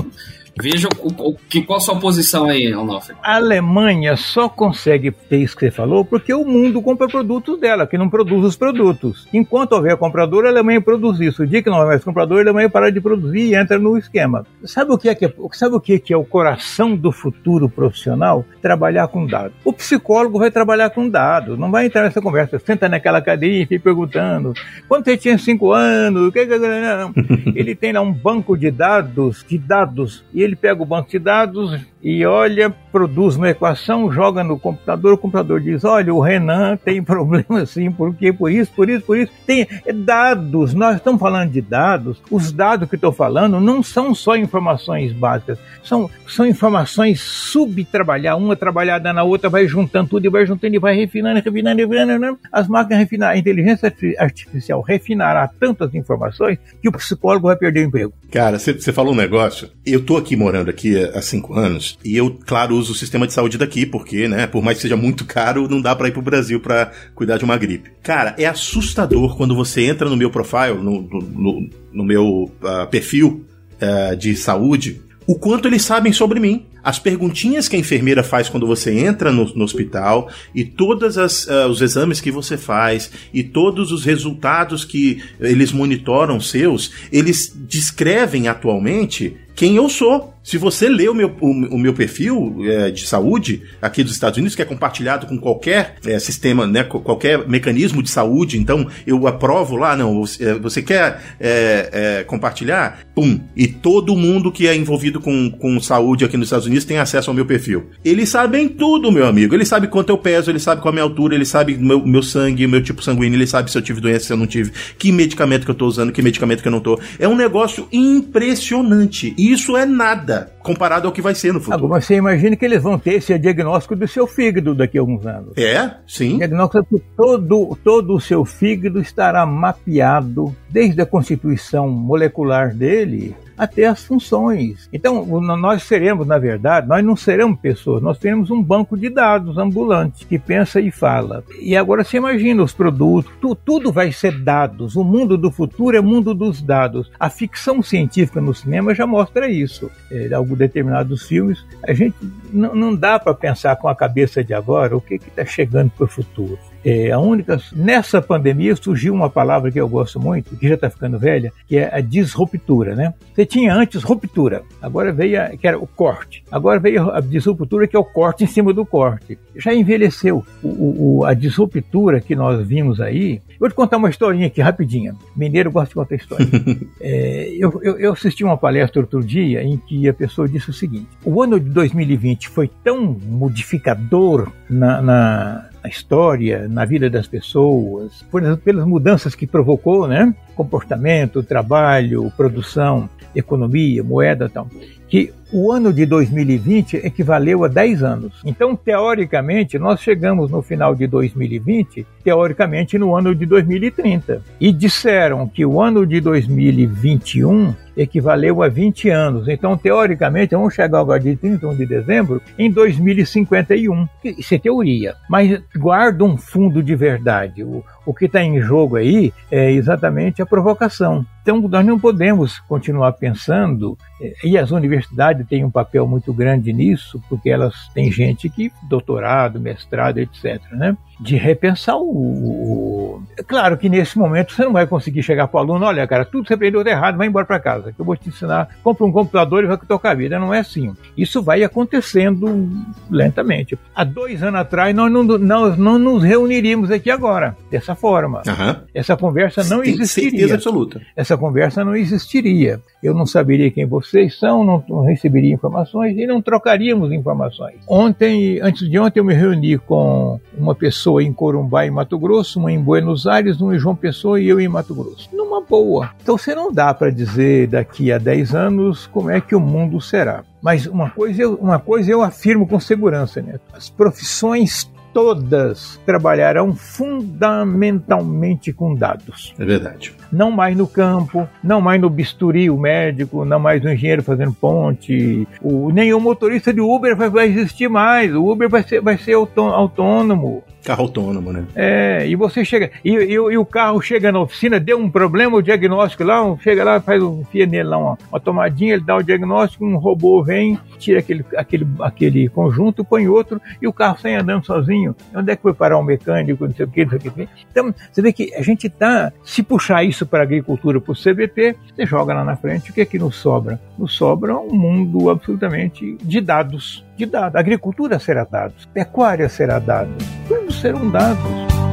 Veja 0.60 0.88
o, 0.98 1.30
o, 1.30 1.36
que, 1.48 1.62
qual 1.62 1.78
a 1.78 1.80
sua 1.80 1.98
posição 1.98 2.46
aí, 2.46 2.74
Onofre. 2.74 3.16
A 3.22 3.36
Alemanha 3.36 4.16
só 4.16 4.48
consegue 4.48 5.10
ter 5.10 5.38
isso 5.38 5.56
que 5.56 5.66
você 5.66 5.70
falou 5.70 6.04
porque 6.04 6.32
o 6.32 6.44
mundo 6.44 6.82
compra 6.82 7.08
produtos 7.08 7.58
dela, 7.58 7.86
que 7.86 7.98
não 7.98 8.08
produz 8.08 8.44
os 8.44 8.56
produtos. 8.56 9.26
Enquanto 9.32 9.72
houver 9.72 9.96
comprador, 9.96 10.44
a 10.44 10.48
Alemanha 10.48 10.80
produz 10.80 11.20
isso. 11.20 11.42
O 11.42 11.46
dia 11.46 11.62
que 11.62 11.70
não 11.70 11.76
houver 11.76 11.90
mais 11.90 12.04
comprador, 12.04 12.38
a 12.38 12.42
Alemanha 12.42 12.68
para 12.68 12.90
de 12.90 13.00
produzir 13.00 13.50
e 13.50 13.54
entra 13.54 13.78
no 13.78 13.96
esquema. 13.96 14.46
Sabe 14.64 14.92
o 14.92 14.98
que 14.98 15.08
é, 15.08 15.14
que 15.14 15.24
é, 15.24 15.32
sabe 15.52 15.74
o 15.74 15.80
que 15.80 16.02
é 16.12 16.16
o 16.16 16.24
coração 16.24 16.94
do 16.94 17.12
futuro 17.12 17.68
profissional? 17.68 18.44
Trabalhar 18.62 19.08
com 19.08 19.26
dados. 19.26 19.52
O 19.64 19.72
psicólogo 19.72 20.38
vai 20.38 20.50
trabalhar 20.50 20.90
com 20.90 21.08
dados, 21.08 21.58
não 21.58 21.70
vai 21.70 21.86
entrar 21.86 22.02
nessa 22.02 22.20
conversa. 22.20 22.58
Senta 22.58 22.88
naquela 22.88 23.20
cadeia 23.20 23.62
e 23.62 23.66
fica 23.66 23.84
perguntando 23.84 24.54
quando 24.88 25.04
você 25.04 25.16
tinha 25.16 25.38
cinco 25.38 25.72
anos, 25.72 26.32
que, 26.32 26.46
que. 26.46 26.54
Ele 27.54 27.74
tem 27.74 27.92
lá 27.92 28.00
um 28.00 28.12
banco 28.12 28.56
de 28.56 28.70
dados, 28.70 29.44
de 29.48 29.58
dados, 29.58 30.24
e 30.32 30.42
ele 30.42 30.49
ele 30.50 30.56
pega 30.56 30.82
o 30.82 30.86
banco 30.86 31.08
de 31.08 31.18
dados 31.18 31.80
e 32.02 32.24
olha, 32.24 32.70
produz 32.90 33.36
uma 33.36 33.50
equação, 33.50 34.10
joga 34.10 34.42
no 34.42 34.58
computador, 34.58 35.12
o 35.12 35.18
computador 35.18 35.60
diz, 35.60 35.84
olha, 35.84 36.14
o 36.14 36.20
Renan 36.20 36.76
tem 36.76 37.02
problema 37.04 37.60
assim, 37.62 37.90
por 37.90 38.14
quê? 38.14 38.32
Por 38.32 38.50
isso, 38.50 38.72
por 38.72 38.88
isso, 38.88 39.04
por 39.04 39.18
isso. 39.18 39.32
Tem 39.46 39.66
dados, 39.94 40.72
nós 40.74 40.96
estamos 40.96 41.20
falando 41.20 41.50
de 41.50 41.60
dados, 41.60 42.20
os 42.30 42.50
dados 42.52 42.88
que 42.88 42.94
estou 42.94 43.12
falando 43.12 43.60
não 43.60 43.82
são 43.82 44.14
só 44.14 44.36
informações 44.36 45.12
básicas, 45.12 45.58
são, 45.82 46.10
são 46.26 46.46
informações 46.46 47.20
subtrabalhar, 47.20 48.36
uma 48.36 48.56
trabalhada 48.56 49.12
na 49.12 49.22
outra, 49.22 49.50
vai 49.50 49.66
juntando 49.68 50.10
tudo 50.10 50.24
e 50.26 50.30
vai 50.30 50.46
juntando 50.46 50.74
e 50.74 50.78
vai 50.78 50.96
refinando, 50.96 51.40
refinando, 51.40 51.80
refinando. 51.80 52.38
As 52.50 52.66
máquinas 52.66 52.98
refinar, 52.98 53.30
a 53.32 53.36
inteligência 53.36 53.94
artificial 54.18 54.80
refinará 54.80 55.48
tantas 55.48 55.94
informações 55.94 56.58
que 56.80 56.88
o 56.88 56.92
psicólogo 56.92 57.46
vai 57.46 57.56
perder 57.56 57.84
o 57.84 57.88
emprego. 57.88 58.12
Cara, 58.30 58.58
você 58.58 58.92
falou 58.92 59.12
um 59.12 59.16
negócio, 59.16 59.68
eu 59.84 60.04
tô 60.04 60.16
aqui 60.16 60.36
morando 60.40 60.70
aqui 60.70 60.96
há 60.96 61.20
cinco 61.20 61.54
anos, 61.54 61.98
e 62.02 62.16
eu, 62.16 62.38
claro, 62.46 62.74
uso 62.74 62.92
o 62.92 62.94
sistema 62.94 63.26
de 63.26 63.34
saúde 63.34 63.58
daqui, 63.58 63.84
porque, 63.84 64.26
né, 64.26 64.46
por 64.46 64.62
mais 64.62 64.78
que 64.78 64.82
seja 64.82 64.96
muito 64.96 65.26
caro, 65.26 65.68
não 65.68 65.82
dá 65.82 65.94
para 65.94 66.08
ir 66.08 66.12
pro 66.12 66.22
Brasil 66.22 66.58
para 66.58 66.90
cuidar 67.14 67.36
de 67.36 67.44
uma 67.44 67.58
gripe. 67.58 67.90
Cara, 68.02 68.34
é 68.38 68.46
assustador 68.46 69.36
quando 69.36 69.54
você 69.54 69.82
entra 69.82 70.08
no 70.08 70.16
meu 70.16 70.30
profile, 70.30 70.78
no, 70.82 71.02
no, 71.02 71.70
no 71.92 72.04
meu 72.04 72.50
uh, 72.62 72.86
perfil 72.90 73.44
uh, 73.82 74.16
de 74.16 74.34
saúde, 74.34 75.02
o 75.26 75.34
quanto 75.36 75.68
eles 75.68 75.82
sabem 75.82 76.12
sobre 76.12 76.40
mim. 76.40 76.66
As 76.82 76.98
perguntinhas 76.98 77.68
que 77.68 77.76
a 77.76 77.78
enfermeira 77.78 78.22
faz 78.22 78.48
quando 78.48 78.66
você 78.66 78.90
entra 78.98 79.30
no, 79.30 79.44
no 79.54 79.64
hospital 79.64 80.30
e 80.54 80.64
todos 80.64 81.16
uh, 81.16 81.68
os 81.68 81.82
exames 81.82 82.20
que 82.20 82.30
você 82.30 82.56
faz 82.56 83.10
e 83.32 83.44
todos 83.44 83.92
os 83.92 84.04
resultados 84.04 84.84
que 84.84 85.22
eles 85.38 85.70
monitoram 85.70 86.40
seus, 86.40 86.90
eles 87.12 87.54
descrevem 87.54 88.48
atualmente 88.48 89.36
quem 89.60 89.76
eu 89.76 89.90
sou. 89.90 90.32
Se 90.50 90.58
você 90.58 90.88
lê 90.88 91.08
o 91.08 91.14
meu, 91.14 91.32
o, 91.40 91.76
o 91.76 91.78
meu 91.78 91.94
perfil 91.94 92.56
é, 92.64 92.90
de 92.90 93.06
saúde 93.06 93.62
aqui 93.80 94.02
dos 94.02 94.14
Estados 94.14 94.36
Unidos, 94.36 94.56
que 94.56 94.60
é 94.60 94.64
compartilhado 94.64 95.24
com 95.28 95.38
qualquer 95.38 95.94
é, 96.04 96.18
sistema, 96.18 96.66
né, 96.66 96.82
qualquer 96.82 97.46
mecanismo 97.48 98.02
de 98.02 98.10
saúde, 98.10 98.58
então 98.58 98.88
eu 99.06 99.28
aprovo 99.28 99.76
lá, 99.76 99.94
não, 99.94 100.18
você, 100.18 100.48
é, 100.48 100.54
você 100.54 100.82
quer 100.82 101.22
é, 101.38 101.90
é, 101.92 102.24
compartilhar? 102.24 102.98
Pum! 103.14 103.38
E 103.54 103.68
todo 103.68 104.16
mundo 104.16 104.50
que 104.50 104.66
é 104.66 104.74
envolvido 104.74 105.20
com, 105.20 105.52
com 105.52 105.80
saúde 105.80 106.24
aqui 106.24 106.36
nos 106.36 106.48
Estados 106.48 106.66
Unidos 106.66 106.84
tem 106.84 106.98
acesso 106.98 107.30
ao 107.30 107.34
meu 107.34 107.46
perfil. 107.46 107.88
Eles 108.04 108.28
sabem 108.28 108.66
tudo, 108.68 109.12
meu 109.12 109.26
amigo. 109.26 109.54
Eles 109.54 109.68
sabem 109.68 109.88
quanto 109.88 110.10
eu 110.10 110.18
peso, 110.18 110.50
eles 110.50 110.64
sabem 110.64 110.82
qual 110.82 110.90
é 110.90 110.94
a 110.94 110.96
minha 110.96 111.04
altura, 111.04 111.36
eles 111.36 111.46
sabem 111.46 111.78
meu, 111.78 112.04
meu 112.04 112.24
sangue, 112.24 112.66
meu 112.66 112.82
tipo 112.82 113.04
sanguíneo, 113.04 113.36
eles 113.36 113.50
sabem 113.50 113.70
se 113.70 113.78
eu 113.78 113.82
tive 113.82 114.00
doença, 114.00 114.26
se 114.26 114.32
eu 114.32 114.36
não 114.36 114.48
tive, 114.48 114.72
que 114.98 115.12
medicamento 115.12 115.64
que 115.64 115.70
eu 115.70 115.76
tô 115.76 115.86
usando, 115.86 116.10
que 116.10 116.20
medicamento 116.20 116.60
que 116.60 116.66
eu 116.66 116.72
não 116.72 116.80
tô. 116.80 116.98
É 117.20 117.28
um 117.28 117.36
negócio 117.36 117.86
impressionante. 117.92 119.32
Isso 119.38 119.76
é 119.76 119.86
nada 119.86 120.39
comparado 120.60 121.06
ao 121.06 121.12
que 121.12 121.22
vai 121.22 121.34
ser 121.34 121.52
no 121.52 121.60
futuro. 121.60 121.84
Agora, 121.84 122.00
você 122.00 122.16
imagina 122.16 122.56
que 122.56 122.64
eles 122.64 122.82
vão 122.82 122.98
ter 122.98 123.14
esse 123.14 123.38
diagnóstico 123.38 123.96
do 123.96 124.06
seu 124.06 124.26
fígado 124.26 124.74
daqui 124.74 124.98
a 124.98 125.00
alguns 125.00 125.26
anos. 125.26 125.56
É, 125.56 125.94
sim. 126.06 126.38
Diagnóstico 126.38 127.00
todo, 127.16 127.76
todo 127.82 128.14
o 128.14 128.20
seu 128.20 128.44
fígado 128.44 129.00
estará 129.00 129.44
mapeado 129.44 130.54
desde 130.68 131.00
a 131.00 131.06
constituição 131.06 131.88
molecular 131.88 132.74
dele 132.74 133.34
até 133.60 133.84
as 133.84 134.02
funções. 134.02 134.88
Então, 134.90 135.26
nós 135.38 135.82
seremos, 135.82 136.26
na 136.26 136.38
verdade, 136.38 136.88
nós 136.88 137.04
não 137.04 137.14
seremos 137.14 137.60
pessoas, 137.60 138.02
nós 138.02 138.18
teremos 138.18 138.50
um 138.50 138.62
banco 138.62 138.96
de 138.96 139.10
dados 139.10 139.58
ambulante 139.58 140.24
que 140.26 140.38
pensa 140.38 140.80
e 140.80 140.90
fala. 140.90 141.44
E 141.60 141.76
agora 141.76 142.02
você 142.02 142.16
imagina 142.16 142.62
os 142.62 142.72
produtos, 142.72 143.30
tu, 143.38 143.54
tudo 143.54 143.92
vai 143.92 144.12
ser 144.12 144.40
dados. 144.40 144.96
O 144.96 145.04
mundo 145.04 145.36
do 145.36 145.50
futuro 145.50 145.94
é 145.94 146.00
mundo 146.00 146.32
dos 146.34 146.62
dados. 146.62 147.12
A 147.20 147.28
ficção 147.28 147.82
científica 147.82 148.40
no 148.40 148.54
cinema 148.54 148.94
já 148.94 149.06
mostra 149.06 149.46
isso. 149.46 149.90
É, 150.10 150.32
alguns 150.32 150.56
determinados 150.56 151.26
filmes, 151.26 151.62
a 151.86 151.92
gente 151.92 152.16
não, 152.50 152.74
não 152.74 152.96
dá 152.96 153.18
para 153.18 153.34
pensar 153.34 153.76
com 153.76 153.88
a 153.88 153.94
cabeça 153.94 154.42
de 154.42 154.54
agora 154.54 154.96
o 154.96 155.02
que 155.02 155.16
está 155.16 155.44
chegando 155.44 155.90
para 155.90 156.04
o 156.04 156.08
futuro. 156.08 156.58
É, 156.84 157.10
a 157.10 157.18
única 157.18 157.60
nessa 157.72 158.22
pandemia 158.22 158.74
surgiu 158.76 159.12
uma 159.12 159.28
palavra 159.28 159.70
que 159.70 159.80
eu 159.80 159.88
gosto 159.88 160.18
muito, 160.18 160.56
que 160.56 160.68
já 160.68 160.74
está 160.74 160.88
ficando 160.90 161.18
velha, 161.18 161.52
que 161.66 161.76
é 161.76 161.94
a 161.94 162.00
disruptura, 162.00 162.94
né? 162.94 163.14
Você 163.34 163.44
tinha 163.44 163.74
antes 163.74 164.02
ruptura, 164.02 164.62
agora 164.80 165.12
veio 165.12 165.40
a, 165.40 165.48
que 165.48 165.66
era 165.66 165.78
o 165.78 165.86
corte, 165.86 166.42
agora 166.50 166.80
veio 166.80 167.10
a 167.10 167.20
disruptura 167.20 167.86
que 167.86 167.96
é 167.96 167.98
o 167.98 168.04
corte 168.04 168.44
em 168.44 168.46
cima 168.46 168.72
do 168.72 168.84
corte. 168.84 169.38
Já 169.56 169.74
envelheceu 169.74 170.44
o, 170.62 171.18
o, 171.18 171.24
a 171.24 171.34
disruptura 171.34 172.20
que 172.20 172.34
nós 172.34 172.66
vimos 172.66 173.00
aí. 173.00 173.40
Eu 173.50 173.60
vou 173.60 173.68
te 173.68 173.74
contar 173.74 173.98
uma 173.98 174.08
historinha 174.08 174.46
aqui 174.46 174.60
rapidinha. 174.60 175.14
Mineiro 175.36 175.70
gosta 175.70 175.88
de 175.88 175.94
contar 175.94 176.14
história. 176.14 176.46
é, 177.00 177.54
eu, 177.58 177.78
eu, 177.82 177.98
eu 177.98 178.12
assisti 178.12 178.42
uma 178.42 178.56
palestra 178.56 179.02
outro 179.02 179.22
dia 179.22 179.62
em 179.62 179.76
que 179.76 180.08
a 180.08 180.14
pessoa 180.14 180.48
disse 180.48 180.70
o 180.70 180.72
seguinte: 180.72 181.08
o 181.24 181.42
ano 181.42 181.60
de 181.60 181.68
2020 181.70 182.48
foi 182.48 182.70
tão 182.82 183.16
modificador 183.28 184.50
na, 184.68 185.02
na 185.02 185.69
na 185.82 185.88
história, 185.88 186.68
na 186.68 186.84
vida 186.84 187.08
das 187.08 187.26
pessoas, 187.26 188.22
por, 188.30 188.56
pelas 188.58 188.86
mudanças 188.86 189.34
que 189.34 189.46
provocou, 189.46 190.06
né? 190.06 190.34
Comportamento, 190.54 191.42
trabalho, 191.42 192.30
produção, 192.36 193.08
economia, 193.34 194.02
moeda 194.02 194.48
tal. 194.48 194.68
Que 195.10 195.34
o 195.52 195.72
ano 195.72 195.92
de 195.92 196.06
2020 196.06 196.98
equivaleu 196.98 197.64
a 197.64 197.68
10 197.68 198.02
anos. 198.02 198.40
Então, 198.44 198.76
teoricamente, 198.76 199.78
nós 199.78 200.00
chegamos 200.00 200.50
no 200.50 200.62
final 200.62 200.94
de 200.94 201.06
2020, 201.06 202.06
teoricamente, 202.22 202.96
no 202.96 203.16
ano 203.16 203.34
de 203.34 203.46
2030. 203.46 204.42
E 204.60 204.72
disseram 204.72 205.48
que 205.48 205.66
o 205.66 205.80
ano 205.80 206.06
de 206.06 206.20
2021 206.20 207.74
equivaleu 207.96 208.62
a 208.62 208.68
20 208.68 209.10
anos. 209.10 209.48
Então, 209.48 209.76
teoricamente, 209.76 210.54
vamos 210.54 210.74
chegar 210.74 211.00
agora 211.00 211.20
de 211.20 211.36
31 211.36 211.74
de 211.74 211.86
dezembro 211.86 212.40
em 212.58 212.70
2051. 212.70 214.08
Isso 214.24 214.54
é 214.54 214.58
teoria, 214.58 215.16
mas 215.28 215.60
guarda 215.76 216.24
um 216.24 216.36
fundo 216.36 216.82
de 216.82 216.94
verdade. 216.94 217.64
O, 217.64 217.84
o 218.06 218.14
que 218.14 218.26
está 218.26 218.42
em 218.42 218.60
jogo 218.60 218.96
aí 218.96 219.32
é 219.50 219.72
exatamente 219.72 220.40
a 220.40 220.46
provocação. 220.46 221.26
Então, 221.42 221.60
nós 221.60 221.84
não 221.84 221.98
podemos 221.98 222.58
continuar 222.60 223.12
pensando, 223.12 223.96
eh, 224.20 224.34
e 224.44 224.58
as 224.58 224.70
universidades 224.70 224.99
têm 225.48 225.64
um 225.64 225.70
papel 225.70 226.06
muito 226.06 226.32
grande 226.32 226.72
nisso, 226.72 227.22
porque 227.28 227.50
elas 227.50 227.88
têm 227.94 228.10
gente 228.10 228.48
que, 228.48 228.72
doutorado, 228.88 229.60
mestrado, 229.60 230.18
etc., 230.18 230.60
né? 230.72 230.96
de 231.20 231.36
repensar 231.36 231.98
o, 231.98 233.22
Claro 233.46 233.76
que 233.76 233.88
nesse 233.88 234.18
momento 234.18 234.54
você 234.54 234.64
não 234.64 234.72
vai 234.72 234.86
conseguir 234.86 235.22
chegar 235.22 235.46
para 235.48 235.58
o 235.58 235.60
aluno, 235.60 235.84
olha, 235.84 236.06
cara, 236.06 236.24
tudo 236.24 236.48
você 236.48 236.54
aprendeu 236.54 236.86
errado, 236.86 237.18
vai 237.18 237.26
embora 237.26 237.44
para 237.44 237.60
casa, 237.60 237.92
que 237.92 238.00
eu 238.00 238.04
vou 238.04 238.16
te 238.16 238.28
ensinar, 238.28 238.68
compra 238.82 239.04
um 239.04 239.12
computador 239.12 239.62
e 239.62 239.66
vai 239.66 239.76
tocar 239.76 240.12
a 240.12 240.14
vida. 240.14 240.38
Não 240.38 240.54
é 240.54 240.60
assim. 240.60 240.94
Isso 241.16 241.42
vai 241.42 241.62
acontecendo 241.62 242.68
lentamente. 243.10 243.78
Há 243.94 244.02
dois 244.02 244.42
anos 244.42 244.60
atrás, 244.60 244.94
nós 244.94 245.12
não, 245.12 245.22
nós 245.22 245.76
não 245.76 245.98
nos 245.98 246.22
reuniríamos 246.22 246.90
aqui 246.90 247.10
agora, 247.10 247.56
dessa 247.70 247.94
forma. 247.94 248.42
Uhum. 248.46 248.76
Essa 248.94 249.16
conversa 249.16 249.62
não 249.64 249.82
Tem 249.82 249.92
existiria. 249.92 250.30
Certeza 250.30 250.54
absoluta. 250.54 251.00
Essa 251.14 251.36
conversa 251.36 251.84
não 251.84 251.94
existiria. 251.94 252.80
Eu 253.02 253.14
não 253.14 253.24
saberia 253.24 253.70
quem 253.70 253.86
vocês 253.86 254.38
são, 254.38 254.64
não, 254.64 255.02
receberia 255.02 255.54
informações 255.54 256.16
e 256.18 256.26
não 256.26 256.42
trocaríamos 256.42 257.12
informações. 257.12 257.76
Ontem, 257.88 258.60
antes 258.60 258.88
de 258.88 258.98
ontem, 258.98 259.20
eu 259.20 259.24
me 259.24 259.34
reuni 259.34 259.78
com 259.78 260.38
uma 260.56 260.74
pessoa 260.74 261.22
em 261.22 261.32
Corumbá, 261.32 261.86
em 261.86 261.90
Mato 261.90 262.18
Grosso, 262.18 262.58
uma 262.58 262.70
em 262.70 262.80
Buenos 262.80 263.26
Aires, 263.26 263.60
uma 263.60 263.74
em 263.74 263.78
João 263.78 263.96
Pessoa 263.96 264.40
e 264.40 264.48
eu 264.48 264.60
em 264.60 264.68
Mato 264.68 264.94
Grosso. 264.94 265.28
Numa 265.32 265.62
boa. 265.62 266.10
Então 266.22 266.36
você 266.36 266.54
não 266.54 266.70
dá 266.70 266.92
para 266.92 267.10
dizer 267.10 267.68
daqui 267.68 268.12
a 268.12 268.18
10 268.18 268.54
anos 268.54 269.06
como 269.06 269.30
é 269.30 269.40
que 269.40 269.54
o 269.54 269.60
mundo 269.60 270.00
será. 270.00 270.44
Mas 270.60 270.86
uma 270.86 271.10
coisa 271.10 271.42
eu, 271.42 271.54
uma 271.54 271.78
coisa 271.78 272.10
eu 272.10 272.22
afirmo 272.22 272.66
com 272.66 272.78
segurança, 272.78 273.40
né? 273.40 273.58
As 273.72 273.88
profissões 273.88 274.90
todas 275.12 276.00
trabalharão 276.06 276.74
fundamentalmente 276.74 278.72
com 278.72 278.94
dados. 278.94 279.54
É 279.58 279.64
verdade. 279.64 280.14
Não 280.32 280.50
mais 280.50 280.76
no 280.76 280.86
campo, 280.86 281.48
não 281.62 281.80
mais 281.80 282.00
no 282.00 282.08
bisturi, 282.08 282.70
o 282.70 282.78
médico, 282.78 283.44
não 283.44 283.58
mais 283.58 283.84
o 283.84 283.88
engenheiro 283.88 284.22
fazendo 284.22 284.52
ponte, 284.52 285.46
o, 285.62 285.90
nem 285.90 286.14
o 286.14 286.20
motorista 286.20 286.72
de 286.72 286.80
Uber 286.80 287.16
vai, 287.16 287.28
vai 287.28 287.48
existir 287.48 287.88
mais. 287.88 288.34
O 288.34 288.50
Uber 288.50 288.68
vai 288.68 288.82
ser, 288.82 289.00
vai 289.00 289.18
ser 289.18 289.34
autônomo. 289.34 290.62
Carro 290.84 291.02
autônomo, 291.02 291.52
né? 291.52 291.64
É, 291.74 292.26
e 292.26 292.34
você 292.34 292.64
chega. 292.64 292.90
E, 293.04 293.10
e, 293.10 293.34
e, 293.34 293.58
o 293.58 293.64
carro 293.64 294.00
chega 294.00 294.32
na 294.32 294.40
oficina, 294.40 294.80
deu 294.80 294.98
um 294.98 295.10
problema, 295.10 295.56
o 295.56 295.62
diagnóstico 295.62 296.24
lá, 296.24 296.56
chega 296.58 296.82
lá, 296.82 297.00
faz 297.00 297.22
um 297.22 297.44
fia 297.44 297.66
nele 297.66 297.84
lá, 297.84 297.98
uma, 297.98 298.18
uma 298.30 298.40
tomadinha, 298.40 298.94
ele 298.94 299.04
dá 299.04 299.16
o 299.16 299.22
diagnóstico, 299.22 299.84
um 299.84 299.96
robô 299.96 300.42
vem, 300.42 300.78
tira 300.98 301.18
aquele, 301.18 301.44
aquele, 301.56 301.86
aquele 302.00 302.48
conjunto, 302.48 303.04
põe 303.04 303.28
outro, 303.28 303.60
e 303.80 303.86
o 303.86 303.92
carro 303.92 304.18
sai 304.20 304.34
andando 304.34 304.64
sozinho. 304.64 305.14
Onde 305.34 305.52
é 305.52 305.56
que 305.56 305.62
foi 305.62 305.74
parar 305.74 305.98
o 305.98 306.00
um 306.00 306.04
mecânico, 306.04 306.66
não 306.66 306.74
sei 306.74 306.86
o 306.86 306.88
que, 306.88 307.04
não 307.04 307.10
sei 307.10 307.30
o 307.30 307.32
que. 307.32 307.48
Então, 307.70 307.94
você 308.10 308.22
vê 308.22 308.32
que 308.32 308.54
a 308.54 308.62
gente 308.62 308.88
tá. 308.88 309.32
Se 309.44 309.62
puxar 309.62 310.04
isso 310.04 310.24
para 310.24 310.42
agricultura, 310.42 311.00
para 311.00 311.12
o 311.12 311.14
CBP, 311.14 311.76
você 311.94 312.06
joga 312.06 312.32
lá 312.32 312.44
na 312.44 312.56
frente, 312.56 312.90
o 312.90 312.94
que 312.94 313.02
é 313.02 313.04
que 313.04 313.18
nos 313.18 313.36
sobra? 313.36 313.80
Nos 313.98 314.14
sobra 314.14 314.56
um 314.56 314.74
mundo 314.74 315.28
absolutamente 315.28 316.16
de 316.22 316.40
dados 316.40 317.04
de 317.26 317.32
dados. 317.32 317.56
Agricultura 317.56 318.18
será 318.18 318.44
dados, 318.44 318.86
pecuária 318.86 319.48
será 319.48 319.78
dados, 319.78 320.24
tudo 320.48 320.72
serão 320.72 321.10
dados. 321.10 321.89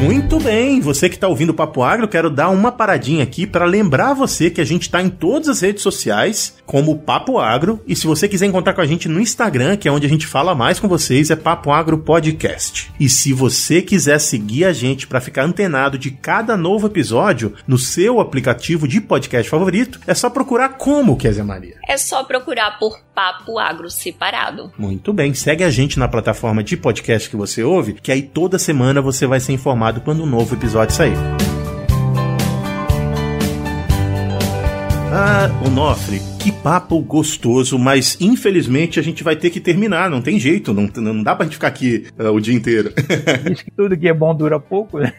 Muito 0.00 0.40
bem, 0.40 0.80
você 0.80 1.10
que 1.10 1.16
está 1.16 1.28
ouvindo 1.28 1.50
o 1.50 1.54
Papo 1.54 1.82
Agro, 1.82 2.08
quero 2.08 2.30
dar 2.30 2.48
uma 2.48 2.72
paradinha 2.72 3.22
aqui 3.22 3.46
para 3.46 3.66
lembrar 3.66 4.14
você 4.14 4.48
que 4.48 4.60
a 4.60 4.64
gente 4.64 4.82
está 4.82 5.02
em 5.02 5.10
todas 5.10 5.46
as 5.46 5.60
redes 5.60 5.82
sociais 5.82 6.56
como 6.64 6.98
Papo 7.00 7.38
Agro 7.38 7.82
e 7.86 7.94
se 7.94 8.06
você 8.06 8.26
quiser 8.26 8.46
encontrar 8.46 8.72
com 8.72 8.80
a 8.80 8.86
gente 8.86 9.10
no 9.10 9.20
Instagram, 9.20 9.76
que 9.76 9.86
é 9.86 9.92
onde 9.92 10.06
a 10.06 10.08
gente 10.08 10.26
fala 10.26 10.54
mais 10.54 10.80
com 10.80 10.88
vocês, 10.88 11.30
é 11.30 11.36
Papo 11.36 11.70
Agro 11.70 11.98
Podcast. 11.98 12.90
E 12.98 13.10
se 13.10 13.34
você 13.34 13.82
quiser 13.82 14.18
seguir 14.18 14.64
a 14.64 14.72
gente 14.72 15.06
para 15.06 15.20
ficar 15.20 15.44
antenado 15.44 15.98
de 15.98 16.10
cada 16.10 16.56
novo 16.56 16.86
episódio 16.86 17.52
no 17.66 17.76
seu 17.76 18.20
aplicativo 18.20 18.88
de 18.88 19.02
podcast 19.02 19.50
favorito, 19.50 20.00
é 20.06 20.14
só 20.14 20.30
procurar 20.30 20.78
como, 20.78 21.16
Kézia 21.16 21.44
Maria? 21.44 21.76
É 21.86 21.98
só 21.98 22.24
procurar 22.24 22.78
por 22.78 22.98
Papo 23.20 23.58
Agro 23.58 23.90
separado. 23.90 24.72
Muito 24.78 25.12
bem, 25.12 25.34
segue 25.34 25.62
a 25.62 25.68
gente 25.68 25.98
na 25.98 26.08
plataforma 26.08 26.64
de 26.64 26.74
podcast 26.74 27.28
que 27.28 27.36
você 27.36 27.62
ouve, 27.62 27.92
que 27.92 28.10
aí 28.10 28.22
toda 28.22 28.58
semana 28.58 29.02
você 29.02 29.26
vai 29.26 29.38
ser 29.38 29.52
informado 29.52 30.00
quando 30.00 30.22
um 30.22 30.26
novo 30.26 30.54
episódio 30.54 30.94
sair. 30.94 31.12
Ah, 35.12 35.50
Onofre, 35.66 36.18
que 36.38 36.50
papo 36.50 36.98
gostoso, 37.00 37.78
mas 37.78 38.16
infelizmente 38.22 38.98
a 38.98 39.02
gente 39.02 39.22
vai 39.22 39.36
ter 39.36 39.50
que 39.50 39.60
terminar, 39.60 40.08
não 40.08 40.22
tem 40.22 40.40
jeito, 40.40 40.72
não, 40.72 40.88
não 40.96 41.22
dá 41.22 41.36
pra 41.36 41.44
gente 41.44 41.56
ficar 41.56 41.68
aqui 41.68 42.06
uh, 42.18 42.30
o 42.30 42.40
dia 42.40 42.54
inteiro. 42.54 42.90
Diz 43.46 43.60
que 43.60 43.70
tudo 43.70 43.98
que 43.98 44.08
é 44.08 44.14
bom 44.14 44.34
dura 44.34 44.58
pouco, 44.58 44.98
né? 44.98 45.12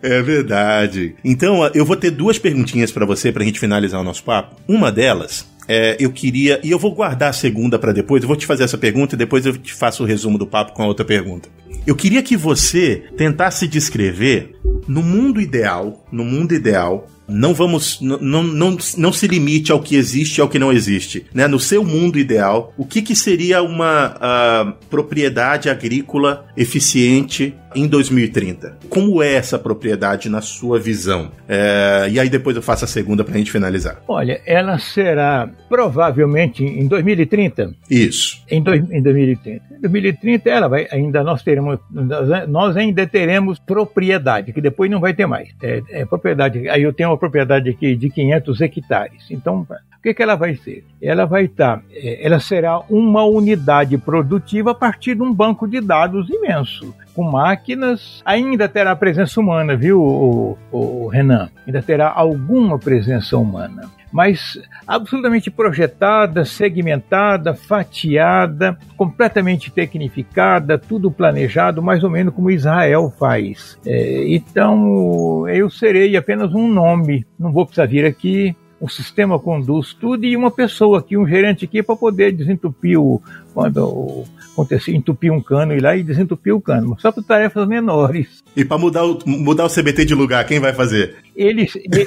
é 0.00 0.22
verdade. 0.22 1.16
Então, 1.24 1.68
eu 1.74 1.84
vou 1.84 1.96
ter 1.96 2.12
duas 2.12 2.38
perguntinhas 2.38 2.92
para 2.92 3.04
você 3.04 3.32
pra 3.32 3.42
gente 3.42 3.58
finalizar 3.58 4.00
o 4.00 4.04
nosso 4.04 4.22
papo. 4.22 4.54
Uma 4.68 4.92
delas 4.92 5.50
é, 5.68 5.96
eu 6.00 6.10
queria. 6.10 6.60
E 6.62 6.70
eu 6.70 6.78
vou 6.78 6.94
guardar 6.94 7.30
a 7.30 7.32
segunda 7.32 7.78
para 7.78 7.92
depois. 7.92 8.22
Eu 8.22 8.28
vou 8.28 8.36
te 8.36 8.46
fazer 8.46 8.64
essa 8.64 8.78
pergunta 8.78 9.14
e 9.14 9.18
depois 9.18 9.46
eu 9.46 9.56
te 9.56 9.72
faço 9.72 10.02
o 10.02 10.06
resumo 10.06 10.38
do 10.38 10.46
papo 10.46 10.72
com 10.72 10.82
a 10.82 10.86
outra 10.86 11.04
pergunta. 11.04 11.48
Eu 11.86 11.96
queria 11.96 12.22
que 12.22 12.36
você 12.36 13.04
tentasse 13.16 13.66
descrever 13.66 14.56
no 14.86 15.02
mundo 15.02 15.40
ideal, 15.40 16.06
no 16.12 16.24
mundo 16.24 16.54
ideal, 16.54 17.08
não 17.32 17.54
vamos 17.54 18.00
não, 18.00 18.42
não, 18.42 18.76
não 18.96 19.12
se 19.12 19.26
limite 19.26 19.72
ao 19.72 19.80
que 19.80 19.96
existe 19.96 20.38
e 20.38 20.40
ao 20.40 20.48
que 20.48 20.58
não 20.58 20.72
existe 20.72 21.26
né? 21.32 21.46
No 21.46 21.58
seu 21.58 21.84
mundo 21.84 22.18
ideal 22.18 22.72
o 22.76 22.84
que, 22.84 23.02
que 23.02 23.16
seria 23.16 23.62
uma 23.62 24.16
uh, 24.16 24.72
propriedade 24.88 25.68
agrícola 25.68 26.46
eficiente 26.56 27.54
em 27.74 27.86
2030 27.86 28.82
como 28.92 29.22
é 29.22 29.32
essa 29.34 29.58
propriedade 29.58 30.28
na 30.28 30.42
sua 30.42 30.78
visão? 30.78 31.30
É, 31.48 32.06
e 32.10 32.20
aí 32.20 32.28
depois 32.28 32.54
eu 32.54 32.60
faço 32.62 32.84
a 32.84 32.88
segunda 32.88 33.24
para 33.24 33.34
a 33.34 33.38
gente 33.38 33.50
finalizar. 33.50 34.02
Olha 34.06 34.38
ela 34.44 34.78
será 34.78 35.48
provavelmente 35.66 36.62
em 36.62 36.86
2030 36.86 37.74
isso. 37.90 38.42
Em, 38.50 38.62
do, 38.62 38.74
em 38.74 39.02
2030 39.02 39.62
em 39.78 39.80
2030 39.80 40.50
ela 40.50 40.68
vai 40.68 40.86
ainda 40.90 41.24
nós 41.24 41.42
teremos 41.42 41.78
nós 42.48 42.76
ainda 42.76 43.06
teremos 43.06 43.58
propriedade 43.58 44.52
que 44.52 44.60
depois 44.60 44.90
não 44.90 45.00
vai 45.00 45.14
ter 45.14 45.26
mais. 45.26 45.48
É, 45.62 45.82
é 45.90 46.04
propriedade 46.04 46.68
aí 46.68 46.82
eu 46.82 46.92
tenho 46.92 47.10
propriedade 47.22 47.70
aqui 47.70 47.94
de 47.94 48.10
500 48.10 48.60
hectares. 48.60 49.30
Então, 49.30 49.60
o 49.60 50.02
que, 50.02 50.12
que 50.12 50.20
ela 50.20 50.34
vai 50.34 50.56
ser? 50.56 50.84
Ela 51.00 51.24
vai 51.24 51.44
estar, 51.44 51.76
tá, 51.78 51.84
é, 51.92 52.26
ela 52.26 52.40
será 52.40 52.80
uma 52.90 53.24
unidade 53.24 53.96
produtiva 53.96 54.72
a 54.72 54.74
partir 54.74 55.14
de 55.14 55.22
um 55.22 55.32
banco 55.32 55.68
de 55.68 55.80
dados 55.80 56.28
imenso 56.28 56.92
com 57.14 57.22
máquinas, 57.22 58.22
ainda 58.24 58.68
terá 58.68 58.96
presença 58.96 59.38
humana, 59.38 59.76
viu, 59.76 60.00
o, 60.00 60.58
o, 60.72 61.08
Renan? 61.08 61.50
Ainda 61.66 61.82
terá 61.82 62.10
alguma 62.10 62.78
presença 62.78 63.36
humana 63.36 63.82
mas 64.12 64.60
absolutamente 64.86 65.50
projetada, 65.50 66.44
segmentada, 66.44 67.54
fatiada, 67.54 68.78
completamente 68.96 69.70
tecnificada, 69.70 70.78
tudo 70.78 71.10
planejado, 71.10 71.82
mais 71.82 72.04
ou 72.04 72.10
menos 72.10 72.34
como 72.34 72.50
Israel 72.50 73.12
faz. 73.18 73.78
É, 73.86 74.24
então 74.28 75.48
eu 75.48 75.70
serei 75.70 76.16
apenas 76.16 76.54
um 76.54 76.68
nome, 76.68 77.26
não 77.38 77.52
vou 77.52 77.64
precisar 77.64 77.86
vir 77.86 78.04
aqui. 78.04 78.54
O 78.80 78.88
sistema 78.88 79.38
conduz 79.38 79.94
tudo 79.94 80.24
e 80.24 80.36
uma 80.36 80.50
pessoa 80.50 80.98
aqui, 80.98 81.16
um 81.16 81.24
gerente 81.24 81.64
aqui, 81.64 81.84
para 81.84 81.94
poder 81.94 82.32
desentupir 82.32 83.00
o, 83.00 83.22
quando 83.54 84.24
acontecia 84.52 84.96
entupir 84.96 85.32
um 85.32 85.40
cano, 85.40 85.72
ir 85.72 85.80
lá 85.80 85.96
e 85.96 86.02
desentupir 86.02 86.52
o 86.52 86.60
cano, 86.60 86.96
só 86.98 87.12
para 87.12 87.22
tarefas 87.22 87.68
menores. 87.68 88.42
E 88.56 88.64
para 88.64 88.78
mudar 88.78 89.04
o, 89.04 89.18
mudar 89.24 89.66
o 89.66 89.68
CBT 89.68 90.04
de 90.04 90.14
lugar, 90.16 90.44
quem 90.46 90.58
vai 90.58 90.72
fazer? 90.72 91.16
Ele, 91.34 91.66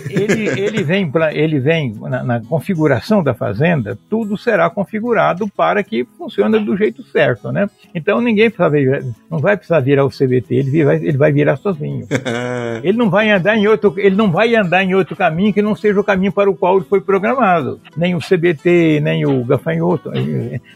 ele, 0.09 0.59
ele 0.59 0.83
vem, 0.83 1.11
ele 1.31 1.59
vem 1.59 1.93
na, 1.99 2.23
na, 2.23 2.41
configuração 2.41 3.23
da 3.23 3.33
fazenda, 3.33 3.97
tudo 4.09 4.37
será 4.37 4.69
configurado 4.69 5.47
para 5.47 5.83
que 5.83 6.05
funcione 6.17 6.59
do 6.59 6.77
jeito 6.77 7.03
certo, 7.03 7.51
né? 7.51 7.67
Então 7.93 8.21
ninguém 8.21 8.49
precisa 8.49 8.69
vir, 8.69 9.03
não 9.29 9.39
vai 9.39 9.57
precisar 9.57 9.79
virar 9.79 10.05
o 10.05 10.09
CBT, 10.09 10.55
ele 10.55 10.83
vai, 10.83 10.95
ele 10.97 11.17
vai 11.17 11.31
virar 11.31 11.57
sozinho. 11.57 12.07
ele 12.83 12.97
não 12.97 13.09
vai 13.09 13.31
andar 13.31 13.57
em 13.57 13.67
outro, 13.67 13.93
ele 13.97 14.15
não 14.15 14.31
vai 14.31 14.55
andar 14.55 14.83
em 14.83 14.93
outro 14.93 15.15
caminho 15.15 15.53
que 15.53 15.61
não 15.61 15.75
seja 15.75 15.99
o 15.99 16.03
caminho 16.03 16.31
para 16.31 16.49
o 16.49 16.55
qual 16.55 16.77
ele 16.77 16.85
foi 16.85 17.01
programado. 17.01 17.79
Nem 17.97 18.15
o 18.15 18.19
CBT, 18.19 18.99
nem 19.01 19.25
o 19.25 19.43
gafanhoto, 19.43 20.11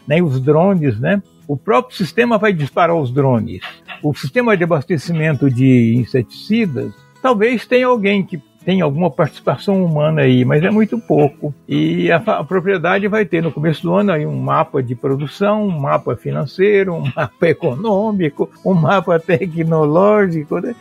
nem 0.06 0.22
os 0.22 0.40
drones, 0.40 0.98
né? 0.98 1.22
O 1.46 1.56
próprio 1.56 1.96
sistema 1.96 2.38
vai 2.38 2.52
disparar 2.52 2.94
os 2.94 3.10
drones. 3.10 3.60
O 4.02 4.14
sistema 4.14 4.56
de 4.56 4.62
abastecimento 4.62 5.50
de 5.50 5.96
inseticidas, 5.96 6.92
talvez 7.22 7.66
tenha 7.66 7.86
alguém 7.86 8.24
que 8.24 8.40
tem 8.64 8.80
alguma 8.80 9.10
participação 9.10 9.82
humana 9.84 10.22
aí, 10.22 10.44
mas 10.44 10.62
é 10.62 10.70
muito 10.70 10.98
pouco. 10.98 11.54
E 11.66 12.10
a, 12.12 12.16
a, 12.16 12.44
propriedade 12.44 13.08
vai 13.08 13.24
ter 13.24 13.42
no 13.42 13.50
começo 13.50 13.82
do 13.82 13.94
ano 13.94 14.12
aí 14.12 14.26
um 14.26 14.38
mapa 14.38 14.82
de 14.82 14.94
produção, 14.94 15.66
um 15.66 15.80
mapa 15.80 16.14
financeiro, 16.14 16.94
um 16.94 17.04
mapa 17.16 17.48
econômico, 17.48 18.50
um 18.64 18.74
mapa 18.74 19.18
tecnológico, 19.18 20.58
né? 20.58 20.74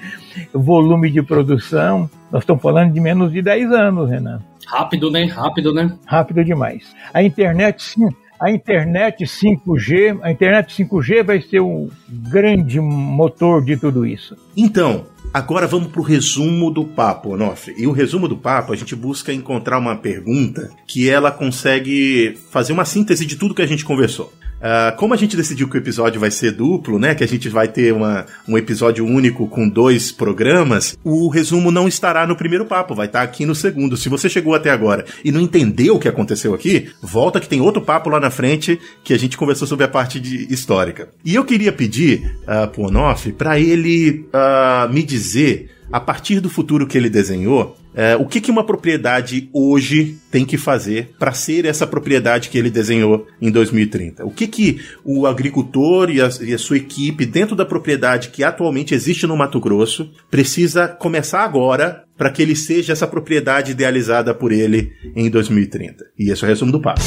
volume 0.53 1.09
de 1.09 1.21
produção. 1.21 2.09
Nós 2.31 2.43
estamos 2.43 2.61
falando 2.61 2.93
de 2.93 2.99
menos 2.99 3.31
de 3.31 3.41
10 3.41 3.71
anos, 3.71 4.09
Renan. 4.09 4.41
Rápido, 4.67 5.09
né? 5.09 5.25
Rápido, 5.25 5.73
né? 5.73 5.97
Rápido 6.05 6.43
demais. 6.43 6.93
A 7.13 7.23
internet, 7.23 7.81
sim, 7.81 8.09
a 8.39 8.51
internet 8.51 9.25
5G, 9.25 10.19
a 10.21 10.31
internet 10.31 10.83
5G 10.83 11.23
vai 11.23 11.41
ser 11.41 11.59
o 11.59 11.89
grande 12.07 12.79
motor 12.79 13.63
de 13.63 13.75
tudo 13.75 14.05
isso. 14.05 14.37
Então, 14.55 15.05
Agora 15.31 15.67
vamos 15.67 15.91
para 15.91 16.01
o 16.01 16.03
resumo 16.03 16.71
do 16.71 16.83
papo, 16.83 17.33
Onofre. 17.33 17.75
E 17.77 17.85
o 17.85 17.91
resumo 17.91 18.27
do 18.27 18.35
papo, 18.35 18.73
a 18.73 18.75
gente 18.75 18.95
busca 18.95 19.31
encontrar 19.31 19.77
uma 19.77 19.95
pergunta 19.95 20.71
que 20.87 21.07
ela 21.07 21.31
consegue 21.31 22.35
fazer 22.49 22.73
uma 22.73 22.83
síntese 22.83 23.27
de 23.27 23.35
tudo 23.35 23.53
que 23.53 23.61
a 23.61 23.67
gente 23.67 23.85
conversou. 23.85 24.33
Uh, 24.59 24.95
como 24.97 25.13
a 25.13 25.17
gente 25.17 25.37
decidiu 25.37 25.69
que 25.69 25.77
o 25.77 25.79
episódio 25.79 26.19
vai 26.19 26.29
ser 26.29 26.51
duplo, 26.51 26.99
né? 26.99 27.15
Que 27.15 27.23
a 27.23 27.27
gente 27.27 27.47
vai 27.49 27.67
ter 27.67 27.93
uma, 27.93 28.25
um 28.47 28.57
episódio 28.57 29.05
único 29.05 29.47
com 29.47 29.67
dois 29.67 30.11
programas, 30.11 30.97
o 31.03 31.29
resumo 31.29 31.71
não 31.71 31.87
estará 31.87 32.27
no 32.27 32.35
primeiro 32.35 32.65
papo, 32.65 32.93
vai 32.93 33.07
estar 33.07 33.21
aqui 33.21 33.45
no 33.45 33.55
segundo. 33.55 33.95
Se 33.95 34.09
você 34.09 34.29
chegou 34.29 34.53
até 34.53 34.69
agora 34.69 35.05
e 35.23 35.31
não 35.31 35.41
entendeu 35.41 35.95
o 35.95 35.99
que 35.99 36.07
aconteceu 36.07 36.53
aqui, 36.53 36.89
volta 37.01 37.39
que 37.39 37.47
tem 37.47 37.61
outro 37.61 37.81
papo 37.81 38.09
lá 38.09 38.19
na 38.19 38.29
frente 38.29 38.79
que 39.03 39.13
a 39.13 39.17
gente 39.17 39.37
conversou 39.37 39.67
sobre 39.67 39.85
a 39.85 39.89
parte 39.89 40.19
de 40.19 40.51
histórica. 40.51 41.09
E 41.23 41.35
eu 41.35 41.45
queria 41.45 41.71
pedir 41.71 42.35
uh, 42.43 42.67
pro 42.67 42.83
Onoff 42.83 43.31
para 43.33 43.59
ele 43.59 44.25
uh, 44.33 44.91
me 44.91 45.03
dizer 45.03 45.69
a 45.91 45.99
partir 45.99 46.39
do 46.39 46.49
futuro 46.49 46.85
que 46.85 46.97
ele 46.97 47.09
desenhou, 47.09 47.75
é, 48.01 48.15
o 48.15 48.25
que, 48.25 48.39
que 48.39 48.49
uma 48.49 48.63
propriedade 48.63 49.49
hoje 49.51 50.17
tem 50.31 50.45
que 50.45 50.57
fazer 50.57 51.09
para 51.19 51.33
ser 51.33 51.65
essa 51.65 51.85
propriedade 51.85 52.47
que 52.47 52.57
ele 52.57 52.69
desenhou 52.69 53.27
em 53.41 53.51
2030? 53.51 54.25
O 54.25 54.31
que, 54.31 54.47
que 54.47 54.79
o 55.03 55.27
agricultor 55.27 56.09
e 56.09 56.21
a, 56.21 56.29
e 56.39 56.53
a 56.53 56.57
sua 56.57 56.77
equipe, 56.77 57.25
dentro 57.25 57.57
da 57.57 57.65
propriedade 57.65 58.29
que 58.29 58.41
atualmente 58.41 58.95
existe 58.95 59.27
no 59.27 59.35
Mato 59.35 59.59
Grosso, 59.59 60.09
precisa 60.31 60.87
começar 60.87 61.43
agora 61.43 62.05
para 62.17 62.31
que 62.31 62.41
ele 62.41 62.55
seja 62.55 62.93
essa 62.93 63.05
propriedade 63.05 63.71
idealizada 63.71 64.33
por 64.33 64.53
ele 64.53 64.93
em 65.13 65.29
2030? 65.29 66.05
E 66.17 66.31
esse 66.31 66.41
é 66.41 66.47
o 66.47 66.49
resumo 66.49 66.71
do 66.71 66.81
papo. 66.81 67.01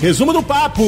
Resumo 0.00 0.32
do 0.32 0.42
papo! 0.42 0.82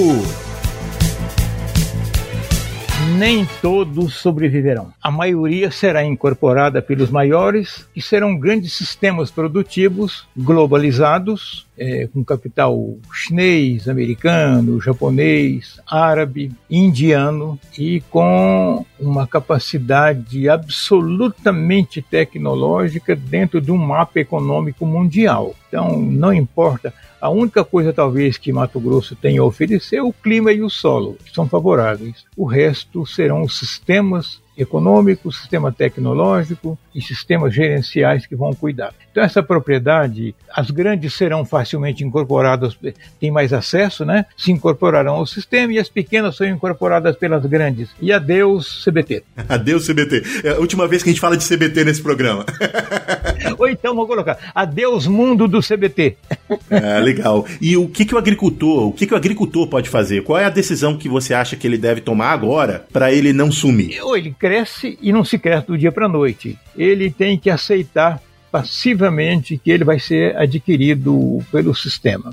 Nem 3.17 3.49
todos 3.63 4.15
sobreviverão. 4.15 4.93
A 5.03 5.11
maioria 5.11 5.71
será 5.71 6.05
incorporada 6.05 6.83
pelos 6.83 7.11
maiores, 7.11 7.89
que 7.95 8.03
serão 8.03 8.39
grandes 8.39 8.75
sistemas 8.75 9.31
produtivos 9.31 10.27
globalizados, 10.37 11.66
é, 11.79 12.07
com 12.07 12.25
capital 12.25 12.97
chinês, 13.13 13.89
americano, 13.89 14.81
japonês, 14.81 15.81
árabe, 15.87 16.53
indiano 16.71 17.59
e 17.79 18.01
com 18.11 18.85
uma 18.99 19.27
capacidade 19.27 20.49
absolutamente 20.49 22.01
tecnológica 22.01 23.15
dentro 23.15 23.61
de 23.61 23.71
um 23.71 23.77
mapa 23.77 24.21
econômico 24.21 24.87
mundial. 24.87 25.55
Então, 25.69 26.01
não 26.01 26.33
importa 26.33 26.95
a 27.21 27.31
única 27.31 27.65
coisa, 27.65 27.93
talvez, 27.93 28.37
que 28.37 28.53
Mato 28.53 28.79
Grosso 28.79 29.17
tem 29.17 29.39
a 29.39 29.45
oferecer 29.45 29.97
é 29.97 30.03
o 30.03 30.13
clima 30.13 30.53
e 30.53 30.63
o 30.63 30.69
solo, 30.69 31.17
que 31.25 31.35
são 31.35 31.49
favoráveis. 31.49 32.25
O 32.37 32.45
resto 32.45 33.07
serão 33.07 33.43
os 33.43 33.59
sistemas 33.59 34.41
econômico, 34.57 35.33
sistema 35.33 35.71
tecnológico 35.71 36.79
e 36.95 37.01
sistemas 37.01 37.55
gerenciais 37.55 38.27
que 38.27 38.35
vão 38.35 38.55
cuidar. 38.55 38.95
Então 39.11 39.23
essa 39.23 39.43
propriedade, 39.43 40.35
as 40.53 40.71
grandes 40.71 41.15
serão 41.15 41.45
facilmente 41.45 42.05
incorporadas, 42.05 42.77
têm 43.21 43.31
mais 43.31 43.53
acesso, 43.53 44.05
né? 44.05 44.27
Se 44.37 44.53
incorporarão 44.53 45.15
ao 45.15 45.27
sistema 45.27 45.73
e 45.73 45.79
as 45.79 45.89
pequenas 45.89 46.37
são 46.37 46.47
incorporadas 46.47 47.17
pelas 47.17 47.45
grandes. 47.45 47.91
E 48.01 48.13
adeus 48.13 48.85
CBT. 48.85 49.25
Adeus 49.49 49.87
CBT. 49.87 50.23
É 50.45 50.51
a 50.51 50.59
última 50.59 50.89
vez 50.89 51.03
que 51.03 51.09
a 51.11 51.13
gente 51.13 51.21
fala 51.21 51.37
de 51.37 51.47
CBT 51.47 51.85
nesse 51.85 52.03
programa. 52.03 52.45
Ou 53.59 53.69
então 53.69 53.95
vou 53.95 54.07
colocar 54.07 54.39
adeus 54.55 55.07
mundo 55.07 55.49
do 55.49 55.61
CBT. 55.61 56.17
É, 56.71 57.01
legal. 57.01 57.47
E 57.61 57.77
o 57.77 57.89
que, 57.89 58.05
que 58.05 58.15
o 58.15 58.19
agricultor, 58.19 58.89
o 58.89 58.93
que, 58.93 59.07
que 59.07 59.15
o 59.15 59.17
agricultor 59.17 59.67
pode 59.67 59.89
fazer? 59.89 60.23
Qual 60.23 60.39
é 60.39 60.45
a 60.45 60.51
decisão 60.51 60.97
que 60.97 61.09
você 61.09 61.35
acha 61.35 61.57
que 61.57 61.67
ele 61.67 61.79
deve 61.79 62.01
tomar 62.01 62.31
agora 62.31 62.87
para 62.93 63.13
ele 63.13 63.33
não 63.33 63.51
sumir? 63.51 64.01
Ou 64.03 64.17
ele 64.17 64.35
cresce 64.39 64.99
e 65.01 65.13
não 65.13 65.25
se 65.25 65.39
cresce 65.39 65.67
do 65.67 65.79
dia 65.79 65.93
para 65.93 66.07
a 66.07 66.09
noite. 66.09 66.59
Ele 66.77 67.11
tem 67.11 67.39
que 67.39 67.51
aceitar 67.51 68.21
passivamente 68.51 69.59
que 69.63 69.71
ele 69.71 69.85
vai 69.85 69.99
ser 69.99 70.37
adquirido 70.37 71.39
pelo 71.53 71.75
sistema. 71.75 72.33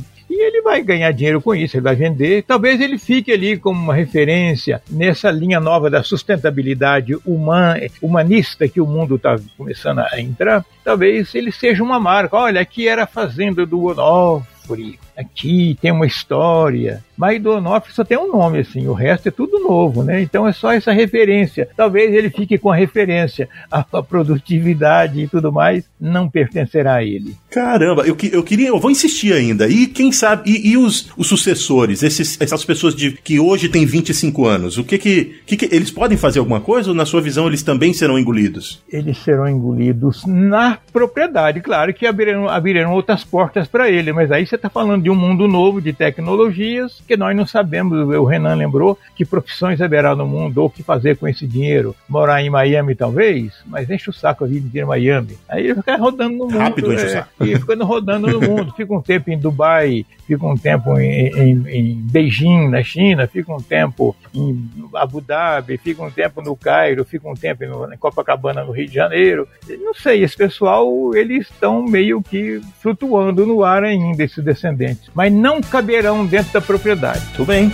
Vai 0.63 0.81
ganhar 0.81 1.11
dinheiro 1.11 1.41
com 1.41 1.53
isso, 1.53 1.75
ele 1.75 1.83
vai 1.83 1.95
vender. 1.95 2.43
Talvez 2.43 2.79
ele 2.79 2.97
fique 2.97 3.31
ali 3.31 3.57
como 3.57 3.79
uma 3.79 3.93
referência 3.93 4.81
nessa 4.89 5.29
linha 5.29 5.59
nova 5.59 5.89
da 5.89 6.01
sustentabilidade 6.01 7.15
human, 7.25 7.75
humanista 8.01 8.67
que 8.67 8.79
o 8.79 8.87
mundo 8.87 9.15
está 9.15 9.35
começando 9.57 9.99
a 9.99 10.19
entrar. 10.19 10.65
Talvez 10.83 11.35
ele 11.35 11.51
seja 11.51 11.83
uma 11.83 11.99
marca. 11.99 12.37
Olha, 12.37 12.61
aqui 12.61 12.87
era 12.87 13.03
a 13.03 13.07
fazenda 13.07 13.65
do 13.65 13.83
Onofre, 13.83 14.99
aqui 15.17 15.77
tem 15.81 15.91
uma 15.91 16.07
história. 16.07 17.03
Mas 17.17 17.41
do 17.41 17.51
Onofre 17.51 17.93
só 17.93 18.03
tem 18.03 18.17
um 18.17 18.31
nome, 18.31 18.59
assim, 18.59 18.87
o 18.87 18.93
resto 18.93 19.27
é 19.27 19.31
tudo 19.31 19.59
novo, 19.59 20.03
né? 20.03 20.21
Então 20.21 20.47
é 20.47 20.53
só 20.53 20.71
essa 20.71 20.91
referência. 20.91 21.67
Talvez 21.75 22.13
ele 22.13 22.29
fique 22.29 22.57
com 22.57 22.71
a 22.71 22.75
referência, 22.75 23.47
a, 23.71 23.85
a 23.93 24.03
produtividade 24.03 25.21
e 25.21 25.27
tudo 25.27 25.51
mais 25.51 25.85
não 25.99 26.29
pertencerá 26.29 26.95
a 26.95 27.03
ele. 27.03 27.35
Caramba, 27.49 28.03
eu, 28.03 28.17
eu 28.31 28.43
queria, 28.43 28.69
eu 28.69 28.79
vou 28.79 28.91
insistir 28.91 29.33
ainda. 29.33 29.67
E 29.67 29.87
quem 29.87 30.11
sabe, 30.11 30.49
e, 30.49 30.71
e 30.71 30.77
os, 30.77 31.11
os 31.15 31.27
sucessores, 31.27 32.03
esses, 32.03 32.39
essas 32.41 32.65
pessoas 32.65 32.95
de, 32.95 33.11
que 33.11 33.39
hoje 33.39 33.69
têm 33.69 33.85
25 33.85 34.45
anos, 34.45 34.77
o 34.77 34.83
que 34.83 34.97
que, 34.97 35.41
que 35.45 35.55
que, 35.57 35.75
eles 35.75 35.91
podem 35.91 36.17
fazer 36.17 36.39
alguma 36.39 36.59
coisa 36.59 36.89
ou 36.89 36.95
na 36.95 37.05
sua 37.05 37.21
visão 37.21 37.47
eles 37.47 37.63
também 37.63 37.93
serão 37.93 38.17
engolidos? 38.17 38.81
Eles 38.91 39.17
serão 39.19 39.47
engolidos 39.47 40.25
na 40.25 40.77
propriedade, 40.91 41.61
claro 41.61 41.93
que 41.93 42.05
abrirão, 42.05 42.49
abrirão 42.49 42.93
outras 42.93 43.23
portas 43.23 43.67
para 43.67 43.89
ele, 43.89 44.11
mas 44.11 44.31
aí 44.31 44.45
você 44.45 44.55
está 44.55 44.69
falando 44.69 45.03
de 45.03 45.09
um 45.09 45.15
mundo 45.15 45.47
novo 45.47 45.81
de 45.81 45.93
tecnologias 45.93 47.02
que 47.03 47.17
nós 47.17 47.35
não 47.35 47.45
sabemos. 47.45 48.07
O 48.07 48.23
Renan 48.23 48.55
lembrou 48.55 48.97
que 49.15 49.25
profissões 49.25 49.81
haverá 49.81 50.15
no 50.15 50.25
mundo 50.25 50.59
ou 50.59 50.67
o 50.67 50.69
que 50.69 50.83
fazer 50.83 51.17
com 51.17 51.27
esse 51.27 51.45
dinheiro. 51.47 51.95
Morar 52.07 52.41
em 52.41 52.49
Miami, 52.49 52.95
talvez, 52.95 53.53
mas 53.65 53.89
enche 53.89 54.09
o 54.09 54.13
saco 54.13 54.43
a 54.43 54.47
vida 54.47 54.67
inteira 54.67 54.85
em 54.85 54.89
Miami. 54.89 55.37
Aí 55.47 55.65
ele 55.65 55.75
fica 55.75 55.95
rodando 55.97 56.37
no 56.37 56.45
mundo. 56.45 56.57
Rápido 56.57 56.93
enche 56.93 57.05
o 57.05 57.07
é, 57.07 57.09
saco. 57.09 57.45
E 57.45 57.55
ficando 57.59 57.85
rodando 57.85 58.27
no 58.27 58.41
mundo. 58.41 58.73
Fica 58.75 58.93
um 58.93 59.01
tempo 59.01 59.29
em 59.29 59.37
Dubai, 59.37 60.05
fica 60.25 60.45
um 60.45 60.55
tempo 60.55 60.97
em, 60.99 61.27
em, 61.27 61.67
em, 61.67 61.95
Beijing, 61.95 62.69
na 62.69 62.83
China, 62.83 63.27
fica 63.27 63.53
um 63.53 63.61
tempo 63.61 64.15
em 64.33 64.69
Abu 64.95 65.21
Dhabi, 65.21 65.77
fica 65.77 66.03
um 66.03 66.11
tempo 66.11 66.41
no 66.41 66.55
Cairo, 66.55 67.05
fica 67.05 67.27
um 67.27 67.33
tempo 67.33 67.63
em 67.63 67.97
Copacabana, 67.97 68.63
no 68.63 68.71
Rio 68.71 68.87
de 68.87 68.95
Janeiro. 68.95 69.47
Não 69.79 69.93
sei, 69.93 70.23
esse 70.23 70.35
pessoal, 70.35 71.15
eles 71.15 71.49
estão 71.49 71.83
meio 71.83 72.21
que 72.21 72.61
flutuando 72.79 73.45
no 73.45 73.63
ar 73.63 73.83
ainda, 73.83 74.23
esses 74.23 74.43
descendentes. 74.43 75.09
Mas 75.13 75.31
não 75.31 75.61
caberão 75.61 76.25
dentro 76.25 76.53
da 76.53 76.61
propriedade. 76.61 77.25
Tudo 77.35 77.47
bem. 77.47 77.71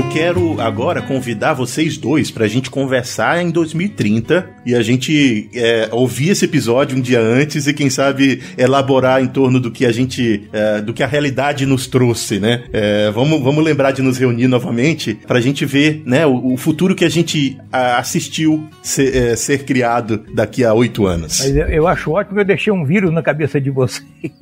Eu 0.00 0.08
quero 0.08 0.58
agora 0.58 1.02
convidar 1.02 1.52
vocês 1.52 1.98
dois 1.98 2.30
para 2.30 2.46
a 2.46 2.48
gente 2.48 2.70
conversar 2.70 3.42
em 3.42 3.50
2030 3.50 4.48
e 4.64 4.74
a 4.74 4.80
gente 4.80 5.50
é, 5.54 5.90
ouvir 5.92 6.30
esse 6.30 6.46
episódio 6.46 6.96
um 6.96 7.02
dia 7.02 7.20
antes 7.20 7.66
e 7.66 7.74
quem 7.74 7.90
sabe 7.90 8.40
elaborar 8.56 9.22
em 9.22 9.26
torno 9.26 9.60
do 9.60 9.70
que 9.70 9.84
a 9.84 9.92
gente, 9.92 10.48
é, 10.54 10.80
do 10.80 10.94
que 10.94 11.02
a 11.02 11.06
realidade 11.06 11.66
nos 11.66 11.86
trouxe, 11.86 12.40
né? 12.40 12.64
É, 12.72 13.10
vamos, 13.10 13.42
vamos 13.42 13.62
lembrar 13.62 13.90
de 13.90 14.00
nos 14.00 14.16
reunir 14.16 14.48
novamente 14.48 15.14
para 15.26 15.36
a 15.36 15.40
gente 15.40 15.66
ver, 15.66 16.02
né, 16.06 16.26
o, 16.26 16.54
o, 16.54 16.56
futuro 16.56 16.94
que 16.94 17.04
a 17.04 17.08
gente 17.10 17.58
assistiu 17.70 18.66
ser, 18.82 19.14
é, 19.14 19.36
ser 19.36 19.64
criado 19.64 20.24
daqui 20.32 20.64
a 20.64 20.72
oito 20.72 21.04
anos. 21.04 21.40
Mas 21.40 21.54
eu, 21.54 21.66
eu, 21.66 21.86
acho 21.86 22.10
ótimo 22.10 22.36
que 22.36 22.40
eu 22.40 22.46
deixei 22.46 22.72
um 22.72 22.86
vírus 22.86 23.12
na 23.12 23.22
cabeça 23.22 23.60
de 23.60 23.68
vocês 23.70 24.06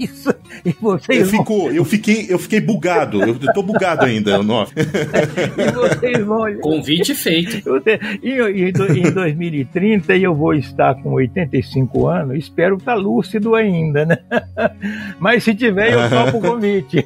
e 0.65 0.73
vocês. 0.81 1.19
Eu, 1.19 1.27
ficou, 1.27 1.73
eu 1.73 1.85
fiquei, 1.85 2.27
eu 2.29 2.39
fiquei 2.39 2.61
bugado. 2.61 3.21
Eu 3.23 3.35
tô 3.53 3.63
bugado 3.63 4.05
ainda, 4.05 4.41
não. 4.41 4.65
e 5.57 5.73
vocês 5.73 6.25
vão. 6.25 6.39
Convite 6.61 7.15
feito. 7.15 7.63
Em, 8.23 8.33
em, 8.33 8.69
em 8.69 9.13
2030 9.13 10.17
eu 10.17 10.35
vou 10.35 10.55
estar 10.55 10.95
com 10.97 11.13
85 11.13 12.07
anos, 12.07 12.39
espero 12.39 12.77
estar 12.77 12.95
lúcido 12.95 13.55
ainda, 13.55 14.05
né? 14.05 14.19
Mas 15.19 15.45
se 15.45 15.55
tiver, 15.55 15.93
eu 15.93 16.09
topo 16.09 16.39
o 16.39 16.41
convite. 16.41 17.05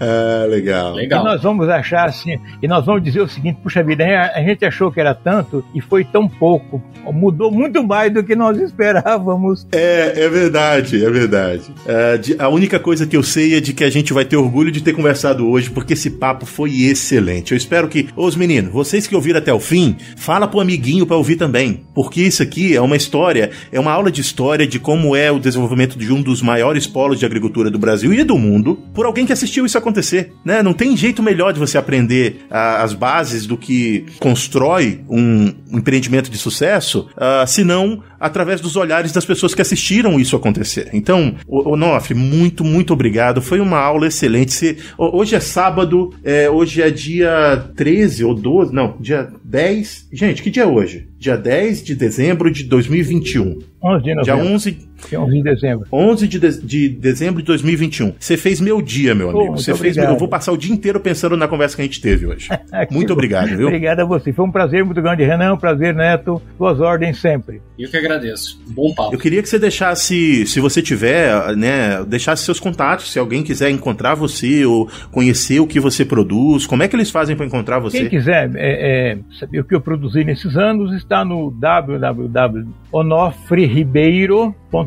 ah, 0.00 0.46
legal. 0.48 0.94
legal. 0.94 1.20
E 1.20 1.24
nós 1.24 1.42
vamos 1.42 1.68
achar 1.68 2.08
assim, 2.08 2.38
e 2.62 2.68
nós 2.68 2.84
vamos 2.84 3.02
dizer 3.02 3.20
o 3.20 3.28
seguinte: 3.28 3.58
puxa 3.62 3.82
vida, 3.82 4.04
a 4.34 4.40
gente 4.42 4.64
achou 4.64 4.90
que 4.90 5.00
era 5.00 5.14
tanto 5.14 5.64
e 5.74 5.80
foi 5.80 6.04
tão 6.04 6.28
pouco. 6.28 6.82
Mudou 7.12 7.50
muito 7.50 7.82
mais 7.82 8.12
do 8.12 8.22
que 8.22 8.36
nós 8.36 8.58
esperávamos. 8.58 9.66
É, 9.72 10.24
é 10.24 10.28
verdade, 10.28 11.04
é 11.04 11.10
verdade. 11.10 11.62
É, 11.86 12.16
de, 12.16 12.36
a 12.38 12.48
única 12.48 12.78
coisa 12.78 13.06
que 13.06 13.16
eu 13.16 13.22
sei 13.22 13.56
é 13.56 13.60
de 13.60 13.72
que 13.72 13.84
a 13.84 13.90
gente 13.90 14.12
vai 14.12 14.24
ter 14.24 14.36
orgulho 14.36 14.70
de 14.70 14.82
ter 14.82 14.92
conversado 14.92 15.48
hoje, 15.48 15.70
porque 15.70 15.94
esse 15.94 16.10
papo 16.10 16.46
foi 16.46 16.82
excelente. 16.82 17.52
Eu 17.52 17.56
espero 17.62 17.88
que, 17.88 18.08
os 18.16 18.36
meninos, 18.36 18.72
vocês 18.72 19.06
que 19.06 19.14
ouviram 19.14 19.38
até 19.38 19.52
o 19.52 19.60
fim, 19.60 19.96
fala 20.16 20.46
pro 20.46 20.60
amiguinho 20.60 21.06
para 21.06 21.16
ouvir 21.16 21.36
também, 21.36 21.84
porque 21.94 22.22
isso 22.22 22.42
aqui 22.42 22.76
é 22.76 22.80
uma 22.80 22.96
história, 22.96 23.50
é 23.70 23.80
uma 23.80 23.92
aula 23.92 24.10
de 24.10 24.20
história 24.20 24.66
de 24.66 24.78
como 24.78 25.16
é 25.16 25.30
o 25.30 25.38
desenvolvimento 25.38 25.98
de 25.98 26.12
um 26.12 26.22
dos 26.22 26.42
maiores 26.42 26.86
polos 26.86 27.18
de 27.18 27.26
agricultura 27.26 27.70
do 27.70 27.78
Brasil 27.78 28.12
e 28.12 28.24
do 28.24 28.36
mundo, 28.36 28.78
por 28.94 29.06
alguém 29.06 29.26
que 29.26 29.32
assistiu 29.32 29.64
isso 29.64 29.78
acontecer, 29.78 30.32
né? 30.44 30.62
Não 30.62 30.72
tem 30.72 30.96
jeito 30.96 31.22
melhor 31.22 31.52
de 31.52 31.58
você 31.58 31.78
aprender 31.78 32.46
uh, 32.50 32.82
as 32.82 32.94
bases 32.94 33.46
do 33.46 33.56
que 33.56 34.04
constrói 34.18 35.00
um 35.08 35.52
empreendimento 35.72 36.30
de 36.30 36.38
sucesso, 36.38 37.08
uh, 37.16 37.46
senão 37.46 38.02
através 38.22 38.60
dos 38.60 38.76
olhares 38.76 39.10
das 39.10 39.24
pessoas 39.24 39.52
que 39.52 39.60
assistiram 39.60 40.18
isso 40.20 40.36
acontecer. 40.36 40.88
Então, 40.92 41.34
Onofre, 41.48 42.14
muito, 42.14 42.62
muito 42.62 42.92
obrigado. 42.92 43.42
Foi 43.42 43.58
uma 43.58 43.78
aula 43.78 44.06
excelente. 44.06 44.52
Você, 44.52 44.76
hoje 44.96 45.34
é 45.34 45.40
sábado, 45.40 46.14
é, 46.22 46.48
hoje 46.48 46.80
é 46.80 46.88
dia 46.88 47.64
13 47.74 48.24
ou 48.24 48.32
12, 48.32 48.72
não, 48.72 48.96
dia 49.00 49.28
10. 49.42 50.08
Gente, 50.12 50.40
que 50.40 50.50
dia 50.50 50.62
é 50.62 50.66
hoje? 50.66 51.08
Dia 51.18 51.36
10 51.36 51.82
de 51.82 51.96
dezembro 51.96 52.48
de 52.48 52.62
2021. 52.62 53.58
11 53.82 54.04
de 54.04 54.14
novembro. 54.14 54.22
Dia 54.22 54.36
11 54.36 54.78
11 55.12 55.36
de 55.36 55.42
dezembro. 55.42 55.86
11 55.92 56.28
de, 56.28 56.38
de, 56.38 56.60
de 56.60 56.88
dezembro 56.88 57.40
de 57.40 57.46
2021. 57.46 58.14
Você 58.18 58.36
fez 58.36 58.60
meu 58.60 58.80
dia, 58.80 59.14
meu 59.14 59.30
amigo. 59.30 59.56
você 59.56 59.74
fez 59.74 59.96
meu, 59.96 60.10
Eu 60.10 60.18
vou 60.18 60.28
passar 60.28 60.52
o 60.52 60.56
dia 60.56 60.72
inteiro 60.72 61.00
pensando 61.00 61.36
na 61.36 61.48
conversa 61.48 61.76
que 61.76 61.82
a 61.82 61.84
gente 61.84 62.00
teve 62.00 62.26
hoje. 62.26 62.48
muito 62.90 63.12
obrigado, 63.12 63.56
viu? 63.56 63.66
Obrigado 63.66 64.00
a 64.00 64.04
você. 64.04 64.32
Foi 64.32 64.44
um 64.44 64.50
prazer 64.50 64.84
muito 64.84 65.00
grande, 65.00 65.24
Renan. 65.24 65.54
Um 65.54 65.58
prazer, 65.58 65.94
Neto. 65.94 66.40
Suas 66.56 66.80
ordens 66.80 67.18
sempre. 67.20 67.60
Eu 67.78 67.90
que 67.90 67.96
agradeço. 67.96 68.60
Bom 68.68 68.94
papo. 68.94 69.14
Eu 69.14 69.18
queria 69.18 69.42
que 69.42 69.48
você 69.48 69.58
deixasse, 69.58 70.46
se 70.46 70.60
você 70.60 70.80
tiver, 70.80 71.56
né, 71.56 72.04
deixasse 72.04 72.44
seus 72.44 72.60
contatos, 72.60 73.12
se 73.12 73.18
alguém 73.18 73.42
quiser 73.42 73.70
encontrar 73.70 74.14
você 74.14 74.64
ou 74.64 74.88
conhecer 75.10 75.60
o 75.60 75.66
que 75.66 75.80
você 75.80 76.04
produz, 76.04 76.66
como 76.66 76.82
é 76.82 76.88
que 76.88 76.96
eles 76.96 77.10
fazem 77.10 77.36
para 77.36 77.46
encontrar 77.46 77.78
você? 77.78 77.98
Quem 77.98 78.08
quiser 78.08 78.50
é, 78.54 79.12
é, 79.12 79.18
saber 79.38 79.60
o 79.60 79.64
que 79.64 79.74
eu 79.74 79.80
produzi 79.80 80.24
nesses 80.24 80.56
anos, 80.56 80.94
está 80.94 81.24
no 81.24 81.50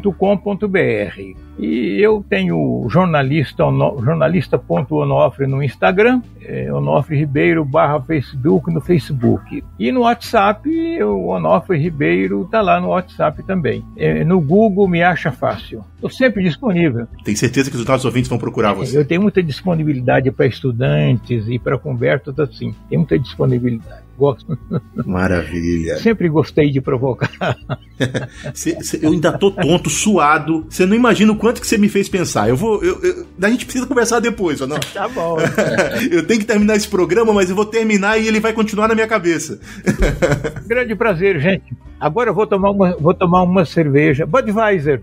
www.onofreribeiro.com.br. 0.05 1.44
E 1.57 1.99
eu 2.01 2.23
tenho 2.29 2.85
jornalista, 2.89 3.63
jornalista.onofre 4.03 5.47
no 5.47 5.63
Instagram, 5.63 6.21
é, 6.43 6.71
Onofre 6.71 7.17
Ribeiro 7.17 7.63
barra 7.63 8.01
Facebook 8.01 8.71
no 8.73 8.81
Facebook. 8.81 9.63
E 9.79 9.91
no 9.91 10.01
WhatsApp, 10.01 10.69
o 11.03 11.27
Onofre 11.27 11.77
Ribeiro 11.77 12.47
tá 12.51 12.61
lá 12.61 12.79
no 12.79 12.89
WhatsApp 12.89 13.41
também. 13.43 13.83
É, 13.95 14.23
no 14.23 14.39
Google 14.39 14.87
me 14.87 15.01
acha 15.01 15.31
fácil. 15.31 15.83
Estou 15.95 16.09
sempre 16.09 16.43
disponível. 16.43 17.07
Tem 17.23 17.35
certeza 17.35 17.71
que 17.71 17.77
os 17.77 17.85
nossos 17.85 18.05
ouvintes 18.05 18.29
vão 18.29 18.37
procurar 18.37 18.73
você? 18.73 18.97
Eu 18.97 19.05
tenho 19.05 19.21
muita 19.21 19.41
disponibilidade 19.41 20.29
para 20.31 20.45
estudantes 20.45 21.47
e 21.47 21.57
para 21.57 21.77
conversas 21.77 22.37
assim. 22.37 22.75
Tem 22.89 22.97
muita 22.97 23.17
disponibilidade. 23.17 24.03
Gosto. 24.17 24.57
Maravilha. 25.05 25.97
Sempre 25.97 26.29
gostei 26.29 26.69
de 26.69 26.79
provocar. 26.79 27.57
eu 29.01 29.11
ainda 29.11 29.37
tô 29.37 29.51
tonto, 29.51 29.89
suado. 29.89 30.65
Você 30.69 30.85
não 30.85 30.95
imagina 30.95 31.31
o 31.31 31.35
quanto 31.45 31.61
que 31.61 31.67
você 31.67 31.77
me 31.77 31.87
fez 31.87 32.09
pensar. 32.09 32.49
Eu 32.49 32.57
vou. 32.57 32.83
Eu, 32.83 32.99
eu, 33.03 33.25
a 33.39 33.49
gente 33.51 33.65
precisa 33.65 33.85
conversar 33.85 34.19
depois, 34.19 34.61
ou 34.61 34.67
não? 34.67 34.79
Tá 34.95 35.07
bom. 35.09 35.37
eu 36.09 36.25
tenho 36.25 36.39
que 36.39 36.45
terminar 36.45 36.75
esse 36.75 36.87
programa, 36.87 37.33
mas 37.33 37.49
eu 37.49 37.55
vou 37.55 37.65
terminar 37.65 38.17
e 38.17 38.27
ele 38.27 38.39
vai 38.39 38.53
continuar 38.53 38.87
na 38.87 38.95
minha 38.95 39.07
cabeça. 39.07 39.59
Grande 40.65 40.95
prazer, 40.95 41.39
gente. 41.39 41.75
Agora 41.99 42.29
eu 42.29 42.33
vou 42.33 42.47
tomar 42.47 42.71
uma, 42.71 42.95
vou 42.97 43.13
tomar 43.13 43.43
uma 43.43 43.65
cerveja. 43.65 44.25
Budweiser. 44.25 45.01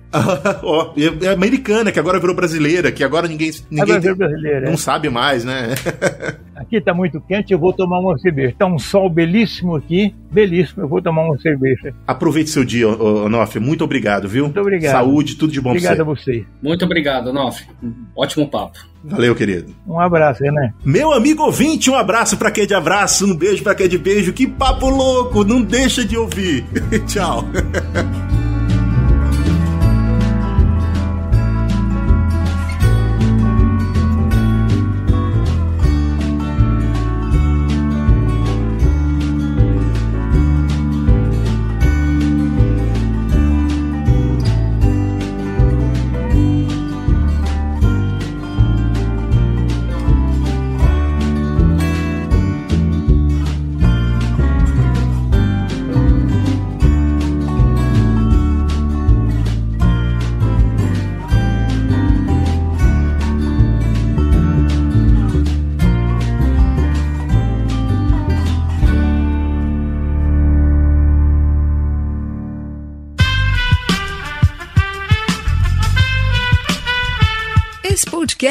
Ó, 0.63 0.95
é, 0.97 1.27
é 1.27 1.33
americana, 1.33 1.93
que 1.93 2.01
agora 2.01 2.19
virou 2.19 2.35
brasileira, 2.35 2.91
que 2.91 3.05
agora 3.05 3.29
ninguém, 3.29 3.51
ninguém 3.71 4.01
tem, 4.01 4.15
não 4.17 4.73
é. 4.73 4.77
sabe 4.77 5.11
mais, 5.11 5.45
né? 5.45 5.75
Aqui 6.63 6.81
tá 6.81 6.95
muito 6.95 7.21
quente, 7.21 7.53
eu 7.53 7.59
vou 7.59 7.73
tomar 7.73 8.01
uma 8.01 8.19
cerveja. 8.19 8.55
Tá 8.59 8.67
um 8.67 8.79
sol 8.79 9.09
belíssimo 9.11 9.77
aqui, 9.77 10.15
belíssimo, 10.31 10.83
eu 10.83 10.89
vou 10.89 11.03
tomar 11.03 11.25
uma 11.25 11.39
cerveja. 11.39 11.95
Aproveite 12.07 12.51
seu 12.51 12.65
dia, 12.65 12.89
Onofre. 12.89 13.61
Muito 13.61 13.85
obrigado, 13.85 14.29
viu? 14.29 14.45
Muito 14.45 14.61
obrigado. 14.61 14.93
Saúde, 14.93 15.37
tudo 15.37 15.53
de 15.53 15.61
bom 15.61 15.71
obrigado 15.71 15.97
pra 15.97 16.05
você. 16.05 16.21
Obrigado 16.21 16.47
a 16.47 16.55
você. 16.55 16.67
Muito 16.69 16.85
obrigado, 16.85 17.27
Onofre. 17.29 17.67
Ótimo 18.17 18.49
papo. 18.49 18.79
Valeu, 19.05 19.35
querido. 19.35 19.75
Um 19.87 19.99
abraço, 19.99 20.43
né? 20.45 20.73
Meu 20.85 21.13
amigo 21.13 21.43
ouvinte, 21.43 21.91
um 21.91 21.97
abraço 21.97 22.37
para 22.37 22.51
quem 22.51 22.65
é 22.65 22.67
de 22.67 22.75
abraço, 22.75 23.27
um 23.27 23.37
beijo 23.37 23.63
para 23.63 23.75
quem 23.75 23.87
é 23.87 23.89
de 23.89 23.99
beijo. 23.99 24.33
Que 24.33 24.47
papo 24.47 24.89
louco, 24.89 25.45
não 25.45 25.63
deixa 25.63 26.05
de 26.05 26.17
ouvir. 26.17 26.65
Tchau. 27.07 27.45